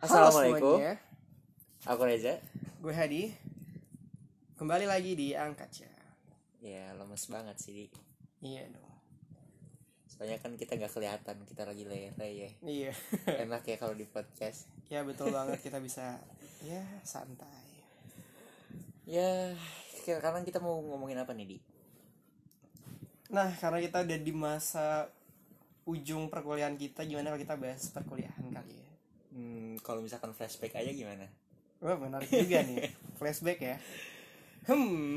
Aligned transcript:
Assalamualaikum. 0.00 0.80
semuanya. 0.80 0.96
Aku 1.84 2.02
Reza. 2.08 2.40
Gue 2.80 2.96
Hadi. 2.96 3.36
Kembali 4.56 4.88
lagi 4.88 5.12
di 5.12 5.36
Angkat 5.36 5.84
ya. 5.84 5.92
Ya 6.64 6.84
lemes 6.96 7.28
banget 7.28 7.60
sih. 7.60 7.84
Di. 7.84 7.86
Iya 8.40 8.64
dong. 8.72 8.96
Soalnya 10.08 10.40
kan 10.40 10.56
kita 10.56 10.80
nggak 10.80 10.96
kelihatan 10.96 11.36
kita 11.44 11.68
lagi 11.68 11.84
lere 11.84 12.28
ya. 12.32 12.48
Iya. 12.64 12.92
Enak 13.44 13.68
ya 13.68 13.76
kalau 13.76 13.92
di 13.92 14.08
podcast. 14.08 14.72
ya 14.88 15.04
betul 15.04 15.36
banget 15.36 15.60
kita 15.60 15.76
bisa 15.84 16.16
ya 16.64 16.80
santai. 17.04 17.84
Ya 19.04 19.52
sekarang 20.00 20.48
kita 20.48 20.64
mau 20.64 20.80
ngomongin 20.80 21.20
apa 21.20 21.36
nih 21.36 21.44
di? 21.44 21.58
Nah, 23.36 23.52
karena 23.52 23.84
kita 23.84 24.00
udah 24.00 24.18
di 24.18 24.32
masa 24.32 25.12
ujung 25.84 26.32
perkuliahan 26.32 26.80
kita, 26.80 27.04
gimana 27.04 27.30
kalau 27.30 27.42
kita 27.44 27.54
bahas 27.60 27.84
perkuliahan? 27.92 28.29
Hmm, 29.40 29.80
kalau 29.80 30.04
misalkan 30.04 30.36
flashback 30.36 30.76
aja 30.76 30.92
gimana? 30.92 31.24
Wah, 31.80 31.96
menarik 31.96 32.28
juga 32.28 32.60
nih. 32.60 32.92
Flashback 33.18 33.56
ya. 33.64 33.76
Hmm. 34.68 35.16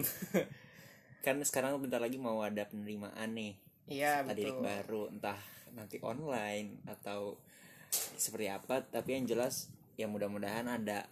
Kan 1.19 1.43
sekarang 1.43 1.75
bentar 1.83 1.99
lagi 1.99 2.15
mau 2.15 2.39
ada 2.39 2.63
penerimaan 2.63 3.35
nih. 3.35 3.59
Iya, 3.91 4.23
Adik 4.23 4.47
betul. 4.47 4.63
baru 4.63 5.01
entah 5.11 5.39
nanti 5.75 5.99
online 5.99 6.79
atau 6.87 7.35
seperti 8.15 8.47
apa. 8.47 8.79
Tapi 8.87 9.19
yang 9.19 9.27
jelas 9.27 9.67
ya 9.99 10.07
mudah-mudahan 10.07 10.63
ada 10.71 11.03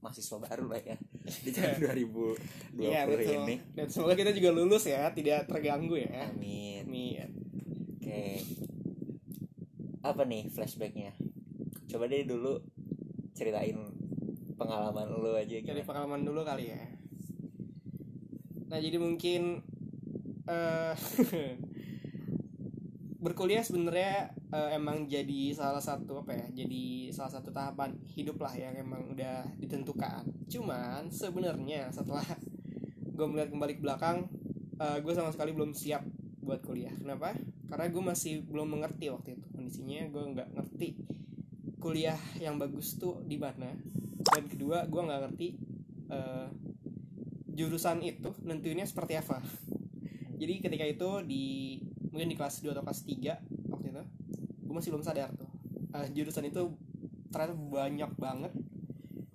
mahasiswa 0.00 0.38
baru 0.40 0.64
lah 0.72 0.80
ya 0.80 0.96
di 1.44 1.50
tahun 1.52 1.76
2020 1.92 2.78
Iya, 2.78 3.00
betul. 3.10 3.34
ini. 3.50 3.56
Dan 3.74 3.86
semoga 3.90 4.14
kita 4.14 4.30
juga 4.30 4.50
lulus 4.54 4.86
ya, 4.86 5.10
tidak 5.10 5.50
terganggu 5.50 5.98
ya. 5.98 6.30
Amin. 6.30 6.86
Amin. 6.86 7.28
Oke. 7.98 8.46
Apa 10.06 10.22
nih 10.22 10.46
flashbacknya? 10.54 11.18
Coba 11.90 12.06
deh 12.06 12.22
dulu 12.22 12.54
ceritain 13.34 13.74
pengalaman 14.54 15.10
lu 15.10 15.34
aja 15.34 15.58
dari 15.58 15.64
gimana? 15.64 15.82
pengalaman 15.82 16.22
dulu 16.22 16.40
kali 16.46 16.70
ya. 16.70 16.78
Nah 18.70 18.78
jadi 18.78 18.96
mungkin 19.02 19.58
eh 20.46 20.94
berkuliah 23.24 23.60
sebenarnya 23.66 24.32
eh, 24.54 24.70
emang 24.78 25.10
jadi 25.10 25.52
salah 25.52 25.82
satu 25.82 26.24
apa 26.24 26.32
ya 26.32 26.64
jadi 26.64 27.12
salah 27.12 27.32
satu 27.36 27.52
tahapan 27.52 27.92
hidup 28.14 28.40
lah 28.40 28.54
yang 28.54 28.78
emang 28.78 29.10
udah 29.10 29.50
ditentukan. 29.58 30.22
Cuman 30.46 31.10
sebenarnya 31.10 31.90
setelah 31.90 32.24
gue 33.02 33.26
melihat 33.26 33.50
kembali 33.50 33.72
ke 33.76 33.82
belakang 33.82 34.30
gue 34.80 35.12
sama 35.12 35.28
sekali 35.28 35.52
belum 35.52 35.76
siap 35.76 36.06
buat 36.40 36.64
kuliah. 36.64 36.94
Kenapa? 36.96 37.36
Karena 37.68 37.92
gue 37.92 38.00
masih 38.00 38.40
belum 38.48 38.80
mengerti 38.80 39.12
waktu 39.12 39.36
itu 39.36 39.46
kondisinya 39.52 40.08
gue 40.08 40.24
nggak 40.32 40.48
ngerti 40.56 41.09
kuliah 41.80 42.20
yang 42.38 42.60
bagus 42.60 43.00
tuh 43.00 43.24
di 43.24 43.40
mana? 43.40 43.72
Dan 44.20 44.44
kedua 44.46 44.84
gue 44.84 45.00
nggak 45.00 45.20
ngerti 45.26 45.48
eh, 46.12 46.48
jurusan 47.56 48.04
itu 48.04 48.30
nentuinnya 48.44 48.84
seperti 48.84 49.16
apa. 49.16 49.40
Jadi 50.40 50.54
ketika 50.60 50.84
itu 50.84 51.08
di 51.24 51.44
mungkin 52.12 52.28
di 52.28 52.36
kelas 52.36 52.62
2 52.62 52.72
atau 52.72 52.84
kelas 52.84 53.02
3 53.04 53.72
waktu 53.72 53.86
itu 53.92 54.02
gue 54.68 54.74
masih 54.76 54.90
belum 54.92 55.04
sadar 55.04 55.32
tuh. 55.34 55.50
Eh, 55.96 56.06
jurusan 56.14 56.46
itu 56.46 56.76
ternyata 57.32 57.56
banyak 57.56 58.12
banget. 58.20 58.52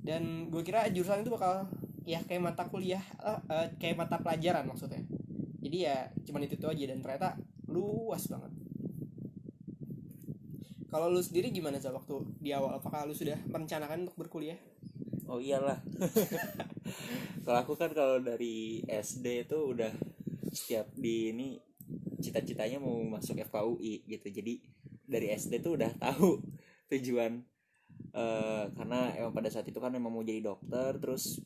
Dan 0.06 0.54
gue 0.54 0.62
kira 0.62 0.86
jurusan 0.94 1.26
itu 1.26 1.34
bakal 1.34 1.66
ya 2.06 2.22
kayak 2.22 2.54
mata 2.54 2.64
kuliah 2.70 3.02
eh, 3.26 3.42
eh, 3.50 3.68
kayak 3.82 4.06
mata 4.06 4.22
pelajaran 4.22 4.70
maksudnya. 4.70 5.02
Jadi 5.66 5.78
ya 5.82 6.14
cuman 6.30 6.46
itu, 6.46 6.62
itu 6.62 6.70
aja 6.70 6.84
dan 6.94 7.02
ternyata 7.02 7.30
luas 7.66 8.30
banget 8.30 8.55
kalau 10.96 11.12
lu 11.12 11.20
sendiri 11.20 11.52
gimana 11.52 11.76
sih 11.76 11.92
waktu 11.92 12.24
di 12.40 12.56
awal 12.56 12.80
apakah 12.80 13.04
lu 13.04 13.12
sudah 13.12 13.36
merencanakan 13.52 14.08
untuk 14.08 14.16
berkuliah 14.16 14.56
Oh 15.26 15.42
iyalah. 15.42 15.82
kalau 17.46 17.60
aku 17.66 17.74
kan 17.74 17.90
kalau 17.98 18.22
dari 18.22 18.86
SD 18.86 19.50
itu 19.50 19.58
udah 19.58 19.90
setiap 20.54 20.94
di 20.94 21.34
ini 21.34 21.58
cita-citanya 22.22 22.78
mau 22.78 23.02
masuk 23.02 23.42
FKUI 23.42 24.06
gitu. 24.06 24.28
Jadi 24.30 24.62
dari 25.06 25.34
SD 25.34 25.66
tuh 25.66 25.82
udah 25.82 25.92
tahu 25.98 26.42
tujuan 26.94 27.42
eh 28.16 28.66
karena 28.76 29.12
emang 29.18 29.34
pada 29.36 29.50
saat 29.52 29.68
itu 29.68 29.80
kan 29.82 29.92
emang 29.92 30.14
mau 30.14 30.24
jadi 30.24 30.40
dokter 30.40 30.96
terus 31.04 31.44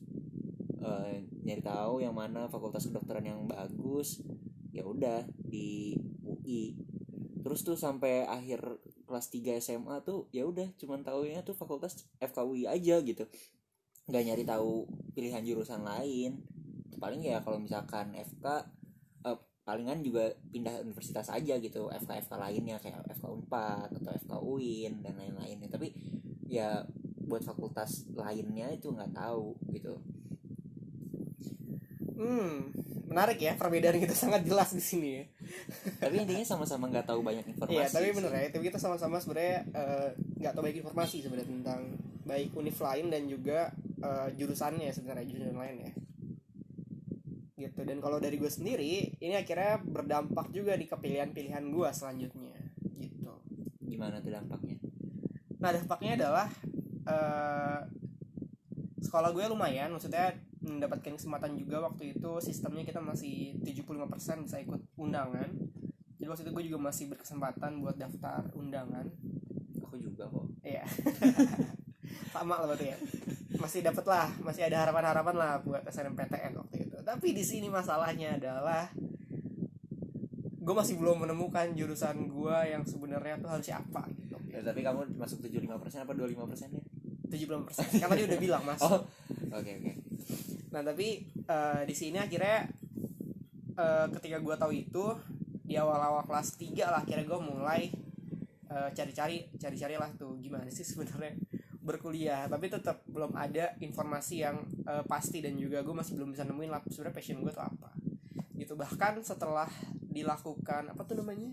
eh, 0.78 1.26
nyari 1.42 1.62
tahu 1.62 1.98
yang 1.98 2.14
mana 2.14 2.46
fakultas 2.46 2.86
kedokteran 2.86 3.26
yang 3.26 3.42
bagus 3.50 4.22
ya 4.70 4.86
udah 4.86 5.26
di 5.34 5.98
UI 6.22 6.78
terus 7.42 7.66
tuh 7.66 7.74
sampai 7.74 8.22
akhir 8.22 8.62
kelas 9.10 9.26
3 9.34 9.58
SMA 9.58 9.98
tuh 10.06 10.30
ya 10.30 10.46
udah 10.46 10.70
cuman 10.78 11.02
taunya 11.02 11.42
tuh 11.42 11.58
fakultas 11.58 12.06
FKUI 12.22 12.70
aja 12.70 13.02
gitu. 13.02 13.26
Nggak 14.06 14.22
nyari 14.30 14.44
tahu 14.46 14.86
pilihan 15.18 15.42
jurusan 15.42 15.82
lain. 15.82 16.46
Paling 17.02 17.26
ya 17.26 17.42
kalau 17.42 17.58
misalkan 17.58 18.14
FK 18.14 18.46
eh, 19.26 19.38
palingan 19.66 20.06
juga 20.06 20.30
pindah 20.54 20.86
universitas 20.86 21.26
aja 21.34 21.58
gitu. 21.58 21.90
FK 21.90 22.30
FK 22.30 22.32
lainnya 22.38 22.78
kayak 22.78 23.02
FK 23.18 23.26
Unpad 23.26 23.90
atau 23.98 24.12
FK 24.14 24.32
UIN 24.38 25.02
dan 25.02 25.18
lain-lainnya. 25.18 25.66
Tapi 25.66 25.90
ya 26.46 26.86
buat 27.26 27.42
fakultas 27.42 28.06
lainnya 28.14 28.70
itu 28.70 28.90
nggak 28.90 29.14
tahu 29.14 29.58
gitu 29.74 29.98
Hmm, 32.20 32.68
menarik 33.08 33.40
ya 33.40 33.56
perbedaan 33.56 33.96
kita 33.96 34.12
sangat 34.12 34.44
jelas 34.44 34.76
di 34.76 34.84
sini 34.84 35.08
ya. 35.16 35.24
tapi 36.04 36.20
intinya 36.20 36.44
sama-sama 36.44 36.92
nggak 36.92 37.08
tahu 37.08 37.24
banyak 37.24 37.48
informasi 37.48 37.80
Iya, 37.80 37.86
tapi 37.88 38.08
bener 38.12 38.32
ya. 38.36 38.48
Tapi 38.52 38.62
kita 38.68 38.76
sama-sama 38.76 39.16
sebenarnya 39.16 39.64
eh, 39.72 40.08
nggak 40.36 40.52
tahu 40.52 40.62
banyak 40.68 40.78
informasi 40.84 41.24
sebenarnya 41.24 41.48
tentang 41.48 41.80
baik 42.28 42.52
univ 42.52 42.76
lain 42.76 43.06
dan 43.08 43.22
juga 43.24 43.72
eh, 44.04 44.28
jurusannya 44.36 44.92
sebenarnya 44.92 45.26
jurusan 45.32 45.56
lain 45.56 45.76
ya. 45.80 45.92
Gitu. 47.56 47.80
Dan 47.88 48.04
kalau 48.04 48.20
dari 48.20 48.36
gue 48.36 48.52
sendiri, 48.52 49.16
ini 49.16 49.34
akhirnya 49.36 49.80
berdampak 49.80 50.52
juga 50.52 50.76
di 50.76 50.84
kepilihan-pilihan 50.84 51.64
gue 51.72 51.88
selanjutnya. 51.96 52.56
Gitu. 53.00 53.32
gimana 53.80 54.20
tuh 54.22 54.30
dampaknya 54.30 54.76
Nah 55.60 55.70
dampaknya 55.72 56.12
adalah 56.20 56.48
eh 57.08 57.80
sekolah 59.00 59.32
gue 59.32 59.44
lumayan, 59.48 59.88
maksudnya 59.90 60.36
mendapatkan 60.60 61.16
kesempatan 61.16 61.56
juga 61.56 61.80
waktu 61.80 62.16
itu 62.16 62.30
sistemnya 62.44 62.84
kita 62.84 63.00
masih 63.00 63.56
75% 63.64 64.44
bisa 64.44 64.56
ikut 64.60 64.80
undangan. 65.00 65.48
Jadi 66.20 66.28
waktu 66.28 66.42
itu 66.44 66.52
gue 66.52 66.64
juga 66.68 66.78
masih 66.84 67.04
berkesempatan 67.08 67.80
buat 67.80 67.96
daftar 67.96 68.44
undangan. 68.52 69.08
aku 69.80 69.96
juga 69.96 70.28
kok 70.28 70.46
Iya. 70.60 70.84
Sama 72.34 72.60
lah 72.60 72.66
berarti 72.68 72.92
ya. 72.92 72.98
Masih 73.56 73.80
dapet 73.80 74.04
lah, 74.04 74.28
masih 74.44 74.68
ada 74.68 74.84
harapan-harapan 74.84 75.34
lah 75.36 75.52
buat 75.64 75.82
SNMPTN 75.88 76.52
waktu 76.56 76.76
itu. 76.88 76.96
Tapi 77.00 77.28
di 77.32 77.44
sini 77.44 77.72
masalahnya 77.72 78.36
adalah 78.36 78.92
gue 80.60 80.74
masih 80.76 81.00
belum 81.00 81.24
menemukan 81.24 81.72
jurusan 81.72 82.28
gue 82.28 82.56
yang 82.68 82.84
sebenarnya 82.84 83.40
tuh 83.40 83.50
harusnya 83.50 83.80
apa 83.80 84.06
gitu. 84.12 84.36
ya, 84.52 84.60
tapi 84.60 84.84
kamu 84.84 85.18
masuk 85.18 85.40
75% 85.42 85.66
apa 86.04 86.12
25% 86.14 86.76
ya 86.76 86.84
70% 87.26 88.02
kan 88.02 88.08
tadi 88.12 88.22
udah 88.28 88.38
bilang 88.38 88.62
masuk. 88.62 88.86
oh 88.86 89.00
oke 89.50 89.70
oke 89.80 89.92
Nah 90.70 90.82
tapi 90.82 91.26
eh, 91.26 91.82
di 91.86 91.94
sini 91.94 92.18
akhirnya 92.18 92.66
eh, 93.76 94.06
ketika 94.18 94.38
gue 94.38 94.54
tahu 94.56 94.72
itu 94.74 95.04
di 95.66 95.78
awal-awal 95.78 96.26
kelas 96.26 96.58
3 96.58 96.82
lah 96.90 97.00
akhirnya 97.06 97.26
gue 97.26 97.40
mulai 97.42 97.82
eh, 98.70 98.90
cari-cari 98.94 99.50
cari-cari 99.58 99.94
lah 99.98 100.10
tuh 100.14 100.38
gimana 100.38 100.66
sih 100.70 100.86
sebenarnya 100.86 101.34
berkuliah. 101.80 102.46
Tapi 102.46 102.70
tetap 102.70 103.02
belum 103.08 103.34
ada 103.34 103.74
informasi 103.82 104.44
yang 104.46 104.62
eh, 104.86 105.04
pasti 105.06 105.42
dan 105.42 105.58
juga 105.58 105.82
gue 105.82 105.94
masih 105.94 106.14
belum 106.18 106.30
bisa 106.34 106.46
nemuin 106.46 106.70
lah 106.70 106.80
sebenarnya 106.86 107.14
passion 107.16 107.38
gue 107.42 107.52
tuh 107.52 107.64
apa. 107.64 107.90
Gitu 108.54 108.76
bahkan 108.76 109.18
setelah 109.24 109.68
dilakukan 110.10 110.92
apa 110.92 111.02
tuh 111.06 111.18
namanya? 111.18 111.50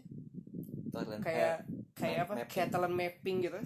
Talent 0.93 1.21
kayak 1.21 1.65
kayak 1.97 2.25
apa? 2.25 2.33
mapping. 2.37 2.49
kayak 2.53 2.67
talent 2.69 2.95
mapping 2.95 3.37
gitu. 3.45 3.57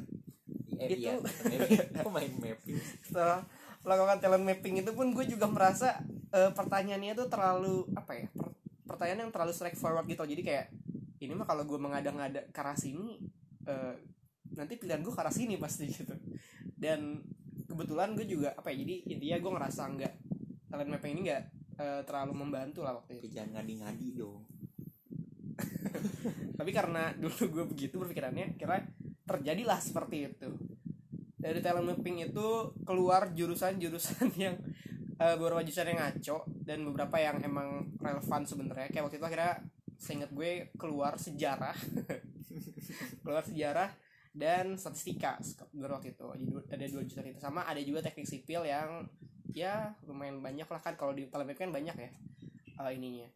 Eh, 0.82 0.88
itu- 0.96 1.02
iya 1.08 1.14
mapping. 1.20 1.60
aku 2.00 2.10
main 2.12 2.32
mapping. 2.40 2.78
Setelah 3.04 3.42
melakukan 3.82 4.22
talent 4.22 4.46
mapping 4.46 4.86
itu 4.86 4.92
pun 4.94 5.10
gue 5.14 5.26
juga 5.26 5.50
merasa 5.50 5.98
eh, 6.34 6.52
pertanyaannya 6.54 7.18
itu 7.18 7.26
terlalu 7.26 7.90
apa 7.98 8.14
ya 8.14 8.28
per- 8.30 8.56
pertanyaan 8.86 9.28
yang 9.28 9.32
terlalu 9.34 9.54
straightforward 9.54 10.06
gitu. 10.06 10.24
Jadi 10.26 10.42
kayak 10.46 10.66
ini 11.22 11.34
mah 11.34 11.46
kalau 11.46 11.66
gue 11.66 11.78
mengada-ngada 11.82 12.50
ke 12.50 12.60
arah 12.62 12.78
sini 12.78 13.18
eh, 13.66 13.96
nanti 14.54 14.78
pilihan 14.78 15.02
gue 15.02 15.14
ke 15.14 15.22
arah 15.22 15.34
sini 15.34 15.58
pasti 15.58 15.90
gitu. 15.90 16.14
Dan 16.78 17.22
kebetulan 17.66 18.14
gue 18.14 18.26
juga 18.28 18.54
apa 18.54 18.70
ya 18.70 18.86
jadi 18.86 18.96
intinya 19.18 19.38
gue 19.42 19.52
ngerasa 19.58 19.82
nggak 19.98 20.14
talent 20.70 20.90
mapping 20.94 21.12
ini 21.18 21.22
nggak 21.30 21.44
eh, 21.82 22.02
terlalu 22.06 22.34
membantu 22.38 22.86
lah 22.86 22.94
waktu 23.02 23.18
itu. 23.18 23.34
Jangan 23.34 23.58
ngadi-ngadi 23.58 24.08
dong. 24.14 24.46
Tapi 26.58 26.72
karena 26.74 27.18
dulu 27.18 27.42
gue 27.50 27.66
begitu 27.66 27.98
berpikirannya 27.98 28.54
kira 28.62 28.86
terjadilah 29.26 29.80
seperti 29.82 30.30
itu 30.30 30.71
dari 31.42 31.58
talent 31.60 31.90
mapping 31.90 32.30
itu 32.30 32.78
keluar 32.86 33.34
jurusan-jurusan 33.34 34.30
yang 34.46 34.56
eh, 35.18 35.36
beberapa 35.36 35.66
jurusan 35.66 35.90
yang 35.90 36.00
ngaco 36.00 36.46
dan 36.62 36.86
beberapa 36.86 37.18
yang 37.18 37.42
emang 37.42 37.90
relevan 37.98 38.46
sebenarnya. 38.46 38.94
Kayak 38.94 39.10
waktu 39.10 39.18
itu 39.18 39.26
akhirnya 39.26 39.54
seingat 39.98 40.30
gue 40.30 40.70
keluar 40.78 41.18
sejarah. 41.18 41.76
Keluar 43.24 43.48
sejarah 43.48 43.90
dan 44.36 44.76
statistika 44.76 45.40
gue 45.72 45.88
waktu 45.88 46.14
itu. 46.14 46.28
Jadi 46.28 46.76
ada 46.78 46.86
dua 46.92 47.04
jurusan 47.08 47.26
itu. 47.32 47.40
Sama 47.42 47.66
ada 47.66 47.80
juga 47.82 48.04
teknik 48.06 48.28
sipil 48.30 48.68
yang 48.68 49.10
ya 49.52 49.98
lumayan 50.06 50.44
banyak 50.44 50.68
lah 50.70 50.82
kan. 50.84 50.94
Kalau 50.94 51.16
di 51.16 51.26
Palembang 51.26 51.58
kan 51.58 51.72
banyak 51.74 51.96
ya 51.96 52.12
eh, 52.78 52.92
ininya. 52.94 53.30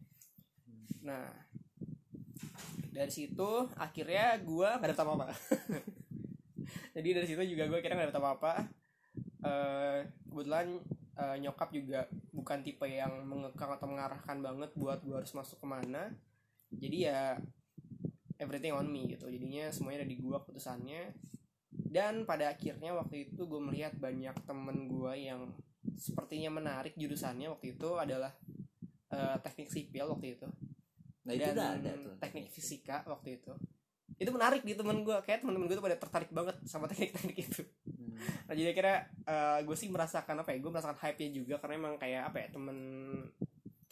Nah 1.02 1.26
dari 2.96 3.12
situ 3.12 3.68
akhirnya 3.76 4.40
gue 4.40 4.68
gak 4.80 4.88
dapet 4.88 5.04
apa-apa 5.04 5.24
jadi 6.96 7.20
dari 7.20 7.26
situ 7.28 7.44
juga 7.52 7.68
gue 7.68 7.76
akhirnya 7.76 8.00
gak 8.00 8.08
dapet 8.08 8.20
apa-apa. 8.24 8.52
Eh, 9.44 9.98
kebetulan 10.32 10.80
eh, 11.20 11.36
nyokap 11.44 11.68
juga 11.68 12.08
bukan 12.32 12.58
tipe 12.64 12.88
yang 12.88 13.20
mengekang 13.28 13.68
atau 13.76 13.84
mengarahkan 13.84 14.40
banget 14.40 14.72
buat 14.72 15.04
gue 15.04 15.12
harus 15.12 15.32
masuk 15.36 15.60
ke 15.60 15.66
mana. 15.68 16.08
Jadi 16.72 17.04
ya 17.04 17.36
everything 18.40 18.72
on 18.72 18.88
me 18.88 19.12
gitu. 19.12 19.28
Jadinya 19.28 19.68
semuanya 19.68 20.04
ada 20.04 20.08
di 20.08 20.16
gue 20.16 20.36
keputusannya. 20.40 21.12
Dan 21.68 22.24
pada 22.24 22.56
akhirnya 22.56 22.96
waktu 22.96 23.28
itu 23.28 23.44
gue 23.44 23.60
melihat 23.60 23.92
banyak 24.00 24.32
temen 24.48 24.88
gue 24.88 25.12
yang 25.20 25.52
sepertinya 26.00 26.48
menarik 26.48 26.96
jurusannya 26.96 27.52
waktu 27.52 27.76
itu 27.76 27.88
adalah 28.00 28.32
eh, 29.12 29.36
teknik 29.44 29.68
sipil 29.68 30.16
waktu 30.16 30.40
itu. 30.40 30.48
Nah 31.28 31.32
itu 31.36 31.44
dan 31.44 31.52
udah 31.60 31.68
ada 31.76 31.92
tuh. 31.92 32.14
teknik 32.24 32.48
fisika 32.48 33.04
waktu 33.04 33.36
itu 33.36 33.52
itu 34.16 34.30
menarik 34.32 34.64
di 34.64 34.72
temen 34.72 35.04
gue 35.04 35.16
kayak 35.28 35.44
temen-temen 35.44 35.68
gue 35.68 35.76
tuh 35.76 35.84
pada 35.84 35.98
tertarik 36.00 36.30
banget 36.32 36.56
sama 36.64 36.88
teknik-teknik 36.88 37.36
itu. 37.36 37.62
Hmm. 37.84 38.16
nah 38.48 38.54
jadi 38.56 38.72
akhirnya 38.72 38.98
eh, 39.28 39.58
gue 39.68 39.76
sih 39.76 39.88
merasakan 39.92 40.40
apa 40.40 40.56
ya? 40.56 40.58
Gue 40.64 40.72
merasakan 40.72 40.96
hype 41.04 41.18
nya 41.20 41.28
juga 41.36 41.54
karena 41.60 41.74
emang 41.76 41.94
kayak 42.00 42.32
apa 42.32 42.36
ya? 42.40 42.48
Temen 42.48 42.78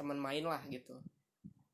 temen 0.01 0.17
main 0.17 0.45
lah 0.49 0.65
gitu. 0.73 0.97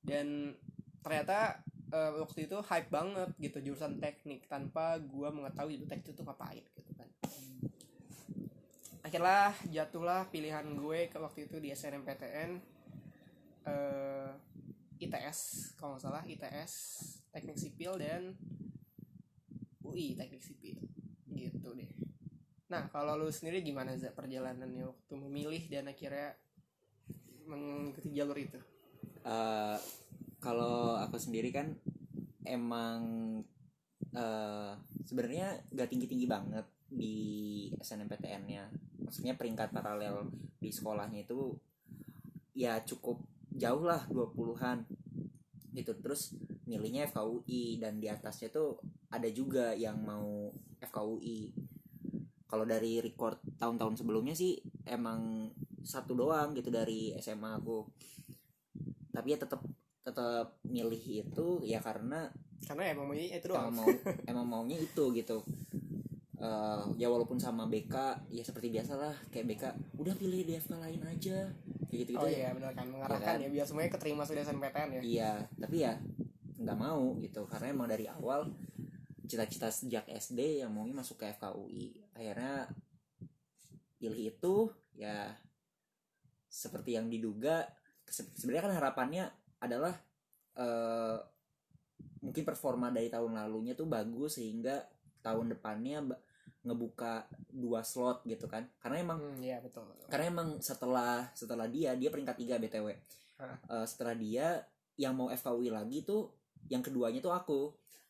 Dan 0.03 0.59
ternyata 0.99 1.63
eh, 1.95 2.13
waktu 2.19 2.51
itu 2.51 2.59
hype 2.59 2.91
banget 2.91 3.31
gitu 3.39 3.59
jurusan 3.71 4.03
teknik 4.03 4.51
tanpa 4.51 4.99
gue 4.99 5.29
mengetahui 5.31 5.79
itu 5.79 5.87
teknik 5.87 6.11
itu 6.11 6.23
ngapain 6.27 6.67
gitu 6.75 6.91
kan. 6.99 7.09
Akhirnya 9.07 9.55
jatuhlah 9.71 10.27
pilihan 10.35 10.67
gue 10.75 11.07
ke 11.07 11.23
waktu 11.23 11.47
itu 11.47 11.63
di 11.63 11.71
SNMPTN 11.71 12.51
eh, 13.71 14.31
ITS 15.01 15.73
kalau 15.79 15.95
nggak 15.95 16.03
salah 16.03 16.23
ITS 16.27 16.73
teknik 17.31 17.59
sipil 17.59 17.99
dan 17.99 18.35
UI 19.87 20.15
teknik 20.19 20.43
sipil. 20.43 20.79
Gitu 21.31 21.69
deh. 21.75 21.91
Nah 22.71 22.87
kalau 22.91 23.19
lu 23.19 23.31
sendiri 23.31 23.63
gimana 23.63 23.99
za 23.99 24.15
perjalanannya 24.15 24.87
waktu 24.87 25.15
memilih 25.19 25.63
dan 25.71 25.91
akhirnya 25.91 26.39
mengikuti 27.51 28.15
jalur 28.15 28.39
itu? 28.39 28.59
Eh, 29.27 29.79
kalau 30.39 30.97
aku 30.97 31.19
sendiri 31.19 31.51
kan 31.51 31.75
emang 32.47 33.03
eh 34.11 34.73
sebenarnya 35.07 35.63
gak 35.71 35.87
tinggi 35.87 36.11
tinggi 36.11 36.27
banget 36.27 36.67
di 36.91 37.15
SNMPTN-nya 37.79 38.67
maksudnya 38.99 39.39
peringkat 39.39 39.71
paralel 39.71 40.27
di 40.59 40.75
sekolahnya 40.75 41.23
itu 41.23 41.55
ya 42.59 42.83
cukup 42.83 43.23
jauh 43.55 43.83
lah 43.87 44.03
20-an 44.11 44.87
gitu. 45.75 45.95
Terus 45.99 46.35
milihnya 46.71 47.11
FKUI 47.11 47.83
dan 47.83 47.99
di 47.99 48.07
atasnya 48.07 48.55
tuh 48.55 48.79
ada 49.11 49.27
juga 49.27 49.75
yang 49.75 49.99
mau 49.99 50.55
FKUI 50.79 51.51
kalau 52.51 52.67
dari 52.67 52.99
record 52.99 53.39
tahun-tahun 53.63 54.03
sebelumnya 54.03 54.35
sih 54.35 54.59
emang 54.83 55.51
satu 55.87 56.19
doang 56.19 56.51
gitu 56.59 56.75
dari 56.75 57.15
SMA 57.23 57.63
aku. 57.63 57.87
Tapi 59.15 59.27
ya 59.31 59.39
tetap 59.39 59.63
tetap 60.03 60.59
milih 60.67 61.23
itu 61.23 61.47
ya 61.63 61.79
karena 61.79 62.27
karena 62.67 62.91
emang 62.91 63.07
maunya 63.07 63.39
itu 63.39 63.47
emang 63.55 63.71
doang 63.71 63.75
mau 63.79 63.89
emang 64.31 64.47
maunya 64.51 64.77
itu 64.83 65.05
gitu. 65.15 65.47
Eh, 66.41 66.85
ya 66.99 67.07
walaupun 67.07 67.39
sama 67.39 67.71
BK 67.71 68.27
ya 68.35 68.43
seperti 68.43 68.75
biasa 68.75 68.99
lah 68.99 69.15
kayak 69.31 69.47
BK 69.55 69.65
udah 70.03 70.15
pilih 70.19 70.43
di 70.43 70.59
FK 70.59 70.75
lain 70.75 71.07
aja. 71.07 71.47
Kayak 71.87 71.99
gitu 72.03 72.11
gitu 72.19 72.27
oh 72.27 72.27
ya. 72.27 72.35
iya 72.35 72.49
benar 72.51 72.75
kan. 72.75 72.87
Mengarahkan 72.91 73.35
kan? 73.39 73.45
ya 73.47 73.49
biar 73.49 73.67
semuanya 73.71 73.91
keterima 73.95 74.27
sudah 74.27 74.43
SNMPTN 74.43 74.89
ya. 74.99 75.01
Iya 75.07 75.33
tapi 75.55 75.77
ya 75.87 75.95
nggak 76.61 76.79
mau 76.79 77.17
gitu. 77.25 77.49
Karena 77.49 77.67
emang 77.73 77.89
dari 77.89 78.05
awal 78.07 78.53
cita-cita 79.31 79.71
sejak 79.71 80.11
SD 80.11 80.61
yang 80.61 80.75
maunya 80.75 80.91
masuk 80.91 81.23
ke 81.23 81.31
FKUI 81.39 82.03
akhirnya 82.19 82.67
pilih 83.95 84.35
itu 84.35 84.55
ya 84.99 85.31
seperti 86.51 86.99
yang 86.99 87.07
diduga 87.07 87.63
se- 88.03 88.35
sebenarnya 88.35 88.67
kan 88.67 88.75
harapannya 88.75 89.25
adalah 89.63 89.95
eh, 90.59 91.17
mungkin 92.27 92.43
performa 92.43 92.91
dari 92.91 93.07
tahun 93.07 93.39
lalunya 93.39 93.79
tuh 93.79 93.87
bagus 93.87 94.43
sehingga 94.43 94.83
tahun 95.23 95.55
depannya 95.55 96.11
ngebuka 96.67 97.31
dua 97.55 97.81
slot 97.87 98.27
gitu 98.27 98.51
kan. 98.51 98.67
Karena 98.83 98.99
emang 99.01 99.21
hmm, 99.21 99.41
iya 99.47 99.63
betul. 99.63 99.87
karena 100.11 100.27
emang 100.27 100.49
setelah 100.59 101.31
setelah 101.39 101.71
dia 101.71 101.95
dia 101.95 102.11
peringkat 102.11 102.35
3 102.37 102.59
btw 102.67 102.89
Hah. 103.41 103.57
Eh, 103.79 103.87
setelah 103.87 104.13
dia 104.19 104.59
yang 104.99 105.15
mau 105.17 105.31
FKUI 105.33 105.71
lagi 105.73 106.03
tuh 106.05 106.40
yang 106.69 106.85
keduanya 106.85 107.23
tuh 107.23 107.33
aku. 107.33 107.61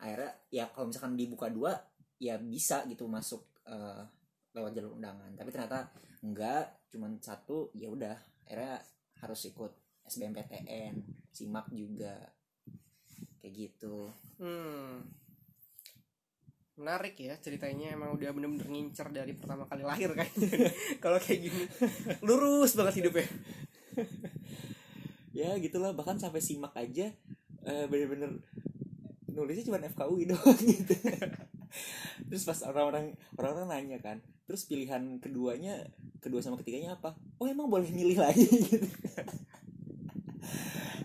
Akhirnya 0.00 0.32
ya 0.49 0.64
kalau 0.73 0.88
misalkan 0.88 1.14
dibuka 1.14 1.52
dua 1.52 1.76
ya 2.17 2.41
bisa 2.41 2.85
gitu 2.88 3.06
masuk 3.06 3.44
eh, 3.69 4.02
lewat 4.56 4.73
jalur 4.75 4.97
undangan. 4.97 5.31
Tapi 5.37 5.49
ternyata 5.52 5.93
enggak 6.25 6.88
cuman 6.91 7.20
satu 7.20 7.70
ya 7.76 7.87
udah. 7.93 8.17
Akhirnya 8.49 8.81
harus 9.20 9.41
ikut 9.47 9.73
SBMPTN 10.08 10.94
simak 11.31 11.70
juga. 11.70 12.17
Kayak 13.41 13.52
gitu. 13.55 14.11
Hmm. 14.41 15.06
Menarik 16.81 17.12
ya 17.20 17.37
ceritanya 17.37 17.93
emang 17.93 18.17
udah 18.17 18.32
bener-bener 18.32 18.69
ngincer 18.73 19.12
dari 19.12 19.37
pertama 19.37 19.69
kali 19.69 19.85
lahir 19.85 20.17
kayaknya 20.17 20.73
kalau 21.05 21.20
kayak 21.20 21.44
gini 21.44 21.64
lurus 22.25 22.73
banget 22.75 23.05
hidupnya. 23.05 23.29
Ya 25.31 25.56
gitulah. 25.56 25.96
Bahkan 25.96 26.20
sampai 26.20 26.43
simak 26.43 26.75
aja 26.76 27.14
eh, 27.70 27.87
bener-bener 27.87 28.31
nulisnya 29.31 29.70
cuma 29.70 29.78
FKUI 29.81 30.26
doang 30.31 30.61
gitu. 30.61 30.94
Terus 32.26 32.43
pas 32.43 32.58
orang-orang 32.67 33.14
orang-orang 33.38 33.69
nanya 33.70 33.99
kan 34.02 34.19
terus 34.44 34.67
pilihan 34.67 35.22
keduanya 35.22 35.87
kedua 36.19 36.43
sama 36.43 36.58
ketiganya 36.58 36.99
apa? 36.99 37.14
Oh 37.38 37.46
emang 37.46 37.70
boleh 37.70 37.88
milih 37.90 38.19
lagi 38.19 38.44
gitu. 38.67 38.87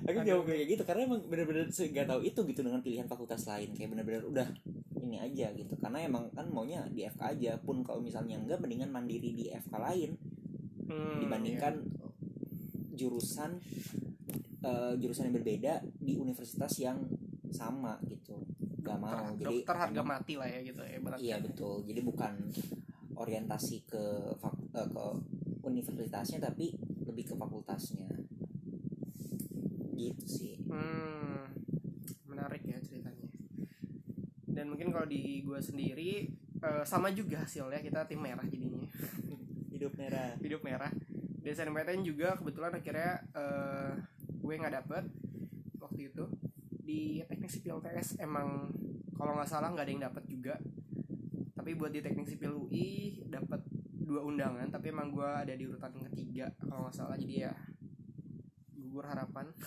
Aku 0.05 0.21
jawab 0.21 0.45
kayak 0.45 0.65
gitu 0.69 0.83
karena 0.85 1.09
emang 1.09 1.21
bener-bener 1.25 1.65
nggak 1.69 2.07
tahu 2.09 2.21
itu 2.21 2.39
gitu 2.45 2.61
dengan 2.61 2.81
pilihan 2.81 3.07
fakultas 3.09 3.45
lain. 3.49 3.73
Kayak 3.73 3.89
bener-bener 3.97 4.23
udah 4.25 4.47
ini 5.01 5.17
aja 5.21 5.49
gitu. 5.53 5.73
Karena 5.77 6.05
emang 6.05 6.29
kan 6.33 6.49
maunya 6.49 6.85
di 6.89 7.05
FK 7.05 7.21
aja. 7.37 7.51
Pun 7.61 7.81
kalau 7.81 8.01
misalnya 8.01 8.37
enggak 8.37 8.61
mendingan 8.61 8.89
mandiri 8.93 9.33
di 9.33 9.49
FK 9.49 9.73
lain. 9.77 10.11
Hmm, 10.85 11.17
dibandingkan 11.17 11.81
jurusan 12.93 13.57
eh, 14.65 14.93
jurusan 14.97 15.29
yang 15.29 15.35
berbeda 15.37 15.73
di 16.01 16.17
universitas 16.17 16.73
yang 16.81 16.97
sama 17.53 18.01
gitu. 18.09 18.41
Gak 18.81 18.97
iya. 18.97 19.05
mau. 19.05 19.13
Dokter, 19.13 19.37
jadi 19.37 19.55
dokter 19.61 19.75
harga 19.77 20.01
emang- 20.01 20.11
mati 20.21 20.33
lah 20.35 20.47
ya 20.49 20.59
gitu 20.65 20.81
ya 20.81 20.97
iya 21.21 21.35
betul. 21.37 21.85
Jadi 21.85 21.99
bukan 22.01 22.33
orientasi 23.15 23.77
ke 23.85 24.03
fak- 24.41 24.73
eh, 24.73 24.89
ke 24.89 25.05
universitasnya 25.65 26.41
tapi 26.41 26.73
lebih 27.05 27.31
ke 27.31 27.35
fakultasnya. 27.37 28.09
Gitu 29.95 30.25
sih. 30.25 30.55
Hmm, 30.67 31.47
menarik 32.27 32.61
ya 32.65 32.81
ceritanya. 32.81 33.29
Dan 34.45 34.69
mungkin 34.73 34.91
kalau 34.91 35.07
di 35.07 35.45
gue 35.45 35.59
sendiri 35.61 36.27
eh, 36.65 36.83
sama 36.83 37.13
juga 37.13 37.45
hasilnya 37.45 37.79
kita 37.85 38.09
tim 38.09 38.19
merah 38.19 38.43
jadinya. 38.49 38.89
Hidup 39.71 39.93
merah. 39.95 40.33
Hidup 40.41 40.61
merah. 40.65 40.91
Di 41.45 41.53
SNMPTN 41.53 42.01
juga 42.01 42.33
kebetulan 42.41 42.73
akhirnya 42.73 43.21
eh, 43.37 43.93
gue 44.45 44.53
nggak 44.61 44.75
dapet 44.85 45.03
waktu 45.81 46.13
itu. 46.13 46.25
Di 46.85 47.25
teknik 47.25 47.49
sipil 47.49 47.81
TS 47.81 48.21
emang 48.21 48.69
kalau 49.17 49.33
nggak 49.33 49.49
salah 49.49 49.73
nggak 49.73 49.85
ada 49.89 49.91
yang 49.91 50.05
dapat 50.05 50.23
juga. 50.29 50.55
Tapi 51.57 51.73
buat 51.73 51.89
di 51.89 52.05
teknik 52.05 52.29
sipil 52.29 52.53
UI 52.53 53.25
dapat 53.25 53.65
dua 54.05 54.21
undangan 54.21 54.69
tapi 54.69 54.93
emang 54.93 55.09
gue 55.09 55.25
ada 55.25 55.57
di 55.57 55.65
urutan 55.65 55.97
ketiga 56.13 56.53
kalau 56.61 56.85
nggak 56.85 56.95
salah. 56.95 57.17
Jadi 57.17 57.41
ya 57.41 57.53
gugur 58.77 59.09
harapan. 59.09 59.49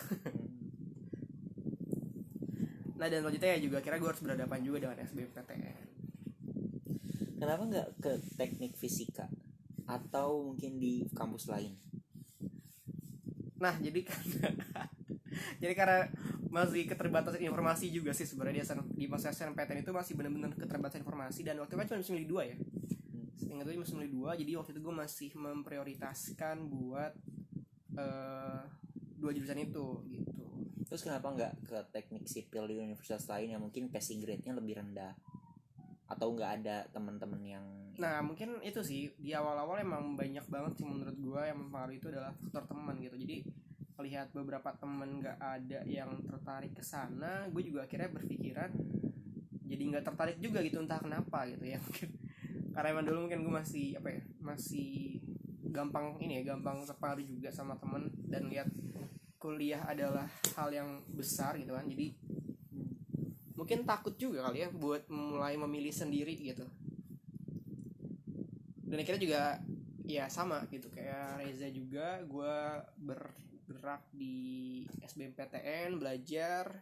Nah 2.98 3.06
dan 3.06 3.22
selanjutnya 3.22 3.54
ya 3.54 3.62
juga 3.62 3.78
kira 3.78 3.94
gue 4.02 4.10
harus 4.10 4.18
berhadapan 4.18 4.58
juga 4.58 4.82
dengan 4.82 4.98
SBMPTN 5.06 5.88
kenapa 7.38 7.62
nggak 7.64 7.88
ke 8.02 8.12
teknik 8.34 8.74
fisika? 8.74 9.30
Atau 9.88 10.52
mungkin 10.52 10.76
di 10.76 11.06
kampus 11.16 11.48
lain 11.48 11.87
Nah 13.58 13.74
jadi 13.78 14.00
karena 14.06 14.50
Jadi 15.62 15.74
karena 15.74 16.08
masih 16.48 16.88
keterbatasan 16.88 17.44
informasi 17.44 17.92
juga 17.92 18.10
sih 18.16 18.24
sebenarnya 18.24 18.64
di, 18.96 19.04
masa 19.06 19.30
SNMPTN 19.30 19.84
itu 19.84 19.92
masih 19.92 20.16
benar-benar 20.16 20.56
keterbatasan 20.56 21.04
informasi 21.04 21.44
dan 21.44 21.60
waktu 21.60 21.76
itu 21.76 21.78
kan 21.78 21.86
cuma 21.86 21.98
masih 22.00 22.14
milih 22.16 22.28
dua 22.28 22.42
ya. 22.48 22.56
Ingat 23.48 23.64
gue 23.68 23.80
masih 23.80 23.96
milih 24.00 24.12
dua 24.12 24.30
jadi 24.34 24.50
waktu 24.56 24.70
itu 24.74 24.80
gue 24.80 24.94
masih 24.94 25.30
memprioritaskan 25.36 26.56
buat 26.66 27.12
eh 27.98 28.62
dua 29.18 29.30
jurusan 29.34 29.58
itu 29.60 29.86
gitu. 30.08 30.46
Terus 30.88 31.02
kenapa 31.04 31.28
nggak 31.28 31.52
ke 31.68 31.78
teknik 31.92 32.24
sipil 32.24 32.64
di 32.64 32.80
universitas 32.80 33.28
lain 33.28 33.52
yang 33.52 33.60
mungkin 33.60 33.92
passing 33.92 34.24
grade-nya 34.24 34.56
lebih 34.56 34.80
rendah 34.80 35.12
atau 36.08 36.32
nggak 36.32 36.50
ada 36.60 36.76
teman-teman 36.90 37.42
yang 37.44 37.66
nah 37.98 38.22
mungkin 38.22 38.62
itu 38.62 38.78
sih. 38.78 39.10
Di 39.18 39.34
awal-awal 39.34 39.82
emang 39.82 40.14
banyak 40.14 40.46
banget 40.46 40.72
sih 40.78 40.86
menurut 40.86 41.18
gue 41.18 41.42
yang 41.42 41.58
mempengaruhi 41.58 41.98
itu 41.98 42.08
adalah 42.14 42.30
faktor 42.30 42.64
teman 42.70 42.94
gitu. 43.02 43.18
Jadi 43.18 43.42
melihat 43.98 44.30
beberapa 44.30 44.70
temen 44.78 45.18
nggak 45.18 45.38
ada 45.42 45.82
yang 45.82 46.22
tertarik 46.22 46.70
ke 46.78 46.86
sana 46.86 47.50
gue 47.50 47.62
juga 47.66 47.82
akhirnya 47.82 48.14
berpikiran 48.14 48.70
jadi 49.68 49.82
nggak 49.90 50.04
tertarik 50.06 50.38
juga 50.40 50.64
gitu 50.64 50.80
entah 50.80 51.02
kenapa 51.02 51.44
gitu 51.50 51.68
ya. 51.68 51.78
Mungkin 51.82 52.08
karena 52.74 52.88
emang 52.94 53.04
dulu 53.04 53.18
mungkin 53.28 53.40
gue 53.44 53.54
masih 53.54 53.86
apa 54.00 54.08
ya 54.16 54.22
masih 54.40 55.20
gampang 55.68 56.16
ini 56.24 56.40
ya 56.40 56.56
gampang 56.56 56.86
terpengaruh 56.88 57.26
juga 57.26 57.52
sama 57.52 57.76
temen. 57.76 58.08
Dan 58.24 58.48
lihat 58.48 58.72
kuliah 59.36 59.84
adalah 59.84 60.26
hal 60.56 60.72
yang 60.72 61.04
besar 61.12 61.60
gitu 61.60 61.76
kan. 61.76 61.84
Jadi 61.84 62.16
mungkin 63.68 63.84
takut 63.84 64.16
juga 64.16 64.48
kali 64.48 64.64
ya 64.64 64.72
buat 64.72 65.12
mulai 65.12 65.52
memilih 65.60 65.92
sendiri 65.92 66.32
gitu. 66.40 66.64
Dan 68.80 69.04
akhirnya 69.04 69.20
juga 69.20 69.42
ya 70.08 70.24
sama 70.32 70.64
gitu 70.72 70.88
kayak 70.88 71.44
Reza 71.44 71.68
juga 71.68 72.24
gue 72.24 72.56
bergerak 72.96 74.08
di 74.08 74.88
SBMPTN 75.04 76.00
belajar. 76.00 76.80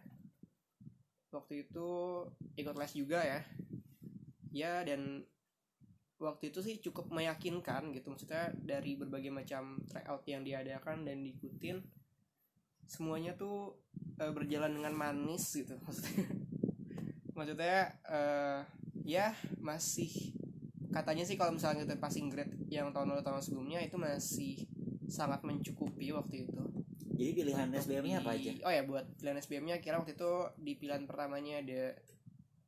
Waktu 1.35 1.67
itu 1.67 1.91
ikut 2.55 2.79
les 2.79 2.93
juga 2.95 3.19
ya. 3.19 3.43
Ya 4.55 4.87
dan 4.87 5.27
waktu 6.23 6.55
itu 6.55 6.63
sih 6.63 6.79
cukup 6.79 7.11
meyakinkan 7.11 7.91
gitu 7.99 8.15
maksudnya 8.15 8.55
dari 8.55 8.95
berbagai 8.95 9.35
macam 9.35 9.83
tryout 9.91 10.23
yang 10.31 10.47
diadakan 10.47 11.03
dan 11.03 11.19
diikutin 11.27 11.83
semuanya 12.87 13.35
tuh 13.35 13.75
uh, 14.23 14.31
berjalan 14.31 14.71
dengan 14.71 14.95
manis 14.95 15.51
gitu 15.51 15.75
maksudnya 15.83 16.46
maksudnya 17.37 17.93
uh, 18.09 18.65
ya 19.05 19.37
masih 19.61 20.35
katanya 20.91 21.29
sih 21.29 21.37
kalau 21.37 21.53
misalnya 21.53 21.85
kita 21.85 22.01
passing 22.01 22.33
grade 22.33 22.57
yang 22.73 22.91
tahun 22.91 23.13
lalu 23.13 23.23
tahun 23.23 23.45
sebelumnya 23.45 23.85
itu 23.85 24.01
masih 24.01 24.65
sangat 25.07 25.45
mencukupi 25.45 26.11
waktu 26.11 26.49
itu. 26.49 26.65
Jadi 27.17 27.31
pilihan 27.33 27.69
SBM-nya 27.73 28.21
apa 28.21 28.37
aja? 28.37 28.51
oh 28.65 28.73
ya 28.73 28.83
buat 28.85 29.05
pilihan 29.17 29.39
SBM-nya 29.41 29.77
kira 29.81 30.01
waktu 30.01 30.17
itu 30.17 30.33
di 30.61 30.73
pilihan 30.77 31.05
pertamanya 31.09 31.65
ada 31.65 31.97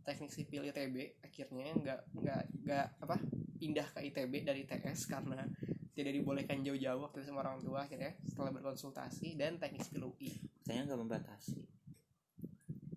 teknik 0.08 0.32
sipil 0.32 0.64
ITB 0.72 1.20
akhirnya 1.20 1.68
nggak 1.76 2.00
nggak 2.16 2.42
nggak 2.64 2.86
apa 3.04 3.16
pindah 3.60 3.88
ke 3.92 4.08
ITB 4.08 4.48
dari 4.48 4.64
TS 4.64 5.04
karena 5.04 5.44
tidak 5.92 6.16
dibolehkan 6.16 6.64
jauh-jauh 6.64 7.04
waktu 7.04 7.20
itu 7.20 7.28
sama 7.28 7.44
orang 7.44 7.60
tua 7.60 7.84
akhirnya 7.84 8.16
setelah 8.24 8.54
berkonsultasi 8.56 9.36
dan 9.36 9.60
teknik 9.60 9.84
sipil 9.84 10.08
UI 10.08 10.32
saya 10.64 10.88
nggak 10.88 10.96
membatasi 10.96 11.77